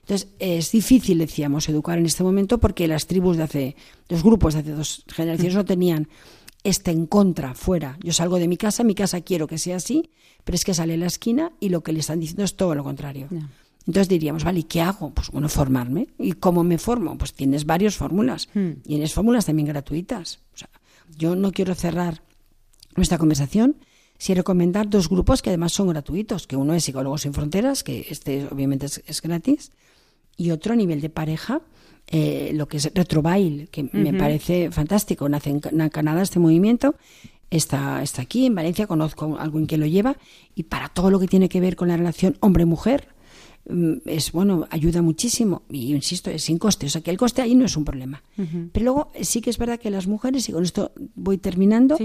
Entonces, 0.00 0.28
es 0.38 0.70
difícil, 0.70 1.18
decíamos, 1.18 1.68
educar 1.68 1.98
en 1.98 2.06
este 2.06 2.22
momento 2.22 2.58
porque 2.58 2.86
las 2.86 3.06
tribus 3.06 3.36
de 3.36 3.42
hace, 3.42 3.76
los 4.08 4.22
grupos 4.22 4.54
de 4.54 4.60
hace 4.60 4.70
dos 4.70 5.04
generaciones 5.08 5.54
no 5.54 5.64
tenían 5.64 6.08
este 6.62 6.92
en 6.92 7.06
contra, 7.06 7.54
fuera. 7.54 7.98
Yo 8.02 8.12
salgo 8.12 8.38
de 8.38 8.48
mi 8.48 8.56
casa, 8.56 8.84
mi 8.84 8.94
casa 8.94 9.20
quiero 9.20 9.46
que 9.46 9.58
sea 9.58 9.76
así, 9.76 10.10
pero 10.44 10.54
es 10.54 10.64
que 10.64 10.74
sale 10.74 10.94
a 10.94 10.96
la 10.96 11.06
esquina 11.06 11.52
y 11.58 11.70
lo 11.70 11.82
que 11.82 11.92
le 11.92 12.00
están 12.00 12.20
diciendo 12.20 12.44
es 12.44 12.56
todo 12.56 12.74
lo 12.74 12.84
contrario. 12.84 13.28
Entonces 13.86 14.08
diríamos, 14.08 14.44
vale, 14.44 14.60
¿y 14.60 14.64
qué 14.64 14.80
hago? 14.80 15.10
Pues 15.10 15.30
bueno, 15.30 15.48
formarme. 15.48 16.08
¿Y 16.18 16.32
cómo 16.32 16.64
me 16.64 16.78
formo? 16.78 17.16
Pues 17.16 17.32
tienes 17.32 17.66
varias 17.66 17.96
fórmulas. 17.96 18.48
Hmm. 18.52 18.70
Y 18.84 18.88
tienes 18.88 19.14
fórmulas 19.14 19.46
también 19.46 19.68
gratuitas. 19.68 20.40
O 20.54 20.58
sea, 20.58 20.68
yo 21.16 21.36
no 21.36 21.52
quiero 21.52 21.74
cerrar 21.74 22.22
nuestra 22.96 23.18
conversación 23.18 23.76
sin 24.18 24.36
recomendar 24.36 24.88
dos 24.88 25.08
grupos 25.08 25.42
que 25.42 25.50
además 25.50 25.72
son 25.72 25.88
gratuitos, 25.88 26.46
que 26.46 26.56
uno 26.56 26.74
es 26.74 26.84
Psicólogos 26.84 27.22
sin 27.22 27.34
Fronteras, 27.34 27.84
que 27.84 28.06
este 28.08 28.46
obviamente 28.50 28.86
es 28.86 29.22
gratis, 29.22 29.72
y 30.36 30.50
otro 30.50 30.72
a 30.72 30.76
nivel 30.76 31.00
de 31.00 31.10
pareja, 31.10 31.60
eh, 32.08 32.52
lo 32.54 32.68
que 32.68 32.76
es 32.76 32.90
Retrobail, 32.94 33.68
que 33.70 33.88
me 33.92 34.12
parece 34.14 34.70
fantástico. 34.70 35.28
Nace 35.28 35.50
en, 35.50 35.60
Canadá 35.60 36.22
este 36.22 36.38
movimiento, 36.38 36.94
está, 37.50 38.02
está 38.02 38.22
aquí, 38.22 38.46
en 38.46 38.54
Valencia 38.54 38.86
conozco 38.86 39.36
a 39.36 39.42
alguien 39.42 39.66
que 39.66 39.76
lo 39.76 39.86
lleva, 39.86 40.16
y 40.54 40.64
para 40.64 40.88
todo 40.88 41.10
lo 41.10 41.18
que 41.18 41.26
tiene 41.26 41.48
que 41.48 41.60
ver 41.60 41.76
con 41.76 41.88
la 41.88 41.96
relación 41.96 42.36
hombre-mujer, 42.40 43.08
es 44.04 44.32
bueno, 44.32 44.66
ayuda 44.70 45.02
muchísimo 45.02 45.62
y 45.68 45.92
insisto, 45.94 46.30
es 46.30 46.44
sin 46.44 46.58
coste, 46.58 46.86
o 46.86 46.88
sea 46.88 47.00
que 47.00 47.10
el 47.10 47.16
coste 47.16 47.42
ahí 47.42 47.54
no 47.54 47.64
es 47.64 47.76
un 47.76 47.84
problema. 47.84 48.22
Pero 48.72 48.84
luego 48.84 49.12
sí 49.22 49.40
que 49.40 49.50
es 49.50 49.58
verdad 49.58 49.80
que 49.80 49.90
las 49.90 50.06
mujeres, 50.06 50.48
y 50.48 50.52
con 50.52 50.62
esto 50.62 50.92
voy 51.14 51.38
terminando, 51.38 51.98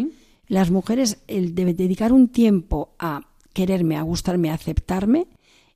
las 0.48 0.72
mujeres 0.72 1.20
el 1.28 1.56
de 1.56 1.74
dedicar 1.74 2.14
un 2.14 2.30
tiempo 2.30 2.94
a 3.00 3.28
quererme, 3.54 3.98
a 3.98 4.02
gustarme, 4.02 4.50
a 4.50 4.56
aceptarme, 4.56 5.28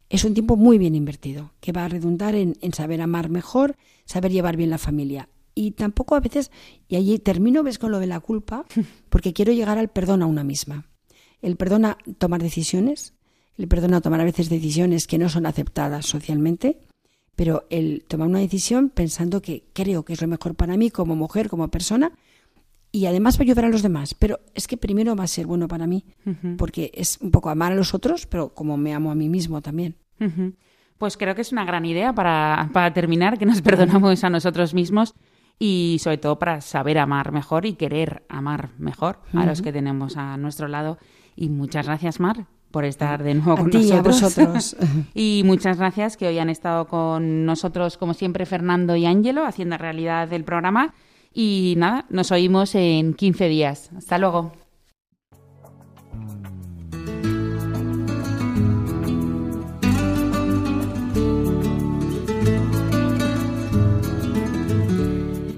es 0.10 0.24
un 0.24 0.34
tiempo 0.34 0.56
muy 0.56 0.78
bien 0.78 0.96
invertido, 0.96 1.52
que 1.60 1.72
va 1.72 1.86
a 1.86 1.90
redundar 1.90 2.36
en, 2.36 2.56
saber 2.74 3.02
amar 3.02 3.30
mejor, 3.30 3.76
saber 4.06 4.32
llevar 4.32 4.58
bien 4.58 4.70
la 4.70 4.78
familia. 4.78 5.30
Y 5.56 5.72
tampoco 5.72 6.16
a 6.16 6.20
veces, 6.20 6.52
y 6.88 6.96
allí 6.96 7.18
termino, 7.20 7.64
ves 7.64 7.80
con 7.80 7.92
lo 7.92 8.00
de 8.00 8.08
la 8.08 8.20
culpa, 8.20 8.66
porque 9.10 9.34
quiero 9.34 9.52
llegar 9.52 9.78
al 9.78 9.90
perdón 9.90 10.22
a 10.22 10.26
una 10.26 10.44
misma. 10.44 10.88
El 11.42 11.56
perdón 11.58 11.86
a 11.86 11.98
tomar 12.18 12.42
decisiones, 12.42 13.14
el 13.58 13.68
perdón 13.68 13.94
a 13.94 14.02
tomar 14.02 14.22
a 14.22 14.26
veces 14.26 14.50
decisiones 14.50 15.08
que 15.08 15.18
no 15.18 15.30
son 15.30 15.46
aceptadas 15.46 16.06
socialmente, 16.06 16.80
pero 17.36 17.66
el 17.70 18.04
tomar 18.08 18.28
una 18.28 18.40
decisión 18.40 18.90
pensando 18.90 19.42
que 19.42 19.66
creo 19.74 20.04
que 20.04 20.14
es 20.14 20.22
lo 20.22 20.28
mejor 20.28 20.56
para 20.56 20.78
mí 20.78 20.90
como 20.90 21.16
mujer, 21.16 21.50
como 21.50 21.68
persona, 21.70 22.14
y 22.92 23.08
además 23.08 23.38
va 23.38 23.42
a 23.42 23.44
ayudar 23.44 23.66
a 23.66 23.70
los 23.70 23.82
demás. 23.82 24.14
Pero 24.14 24.40
es 24.54 24.68
que 24.68 24.78
primero 24.78 25.16
va 25.16 25.26
a 25.26 25.28
ser 25.28 25.46
bueno 25.46 25.68
para 25.68 25.86
mí, 25.86 26.06
porque 26.58 26.92
es 26.94 27.18
un 27.20 27.32
poco 27.32 27.50
amar 27.50 27.74
a 27.74 27.76
los 27.76 27.94
otros, 27.94 28.26
pero 28.26 28.54
como 28.54 28.78
me 28.78 28.94
amo 28.94 29.12
a 29.12 29.16
mí 29.16 29.28
mismo 29.28 29.62
también. 29.62 29.98
Pues 30.98 31.18
creo 31.18 31.36
que 31.36 31.42
es 31.42 31.52
una 31.52 31.66
gran 31.66 31.86
idea 31.86 32.14
para, 32.14 32.70
para 32.72 32.94
terminar, 32.94 33.38
que 33.38 33.46
nos 33.46 33.62
perdonamos 33.62 34.24
a 34.24 34.30
nosotros 34.30 34.74
mismos 34.74 35.14
y 35.60 35.98
sobre 36.00 36.18
todo 36.18 36.40
para 36.40 36.62
saber 36.62 36.98
amar 36.98 37.32
mejor 37.32 37.66
y 37.66 37.74
querer 37.74 38.26
amar 38.30 38.70
mejor 38.78 39.20
a 39.34 39.46
los 39.46 39.62
que 39.62 39.74
tenemos 39.74 40.16
a 40.16 40.38
nuestro 40.38 40.70
lado. 40.70 40.98
Y 41.36 41.50
muchas 41.50 41.88
gracias, 41.88 42.22
Mar, 42.22 42.48
por 42.76 42.84
estar 42.84 43.24
de 43.24 43.36
nuevo 43.36 43.56
con 43.56 44.04
nosotros. 44.04 44.76
y 45.14 45.44
muchas 45.46 45.78
gracias 45.78 46.18
que 46.18 46.28
hoy 46.28 46.40
han 46.40 46.50
estado 46.50 46.90
con 46.90 47.46
nosotros, 47.46 47.96
como 47.96 48.14
siempre, 48.14 48.46
Fernando 48.46 48.98
y 48.98 49.06
Ángelo, 49.06 49.46
haciendo 49.46 49.78
realidad 49.78 50.34
el 50.34 50.44
programa. 50.44 50.94
Y 51.34 51.76
nada, 51.78 52.04
nos 52.10 52.34
oímos 52.34 52.76
en 52.76 53.14
15 53.14 53.48
días. 53.48 53.92
Hasta 53.98 54.18
luego. 54.18 54.52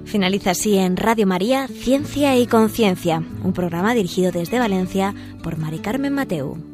Finaliza 0.06 0.52
así 0.52 0.78
en 0.78 0.98
Radio 0.98 1.26
María 1.26 1.68
Ciencia 1.68 2.38
y 2.38 2.46
Conciencia, 2.46 3.24
un 3.44 3.54
programa 3.54 3.96
dirigido 3.96 4.32
desde 4.32 4.60
Valencia 4.60 5.16
por 5.42 5.58
Mari 5.58 5.80
Carmen 5.80 6.14
Mateu. 6.14 6.67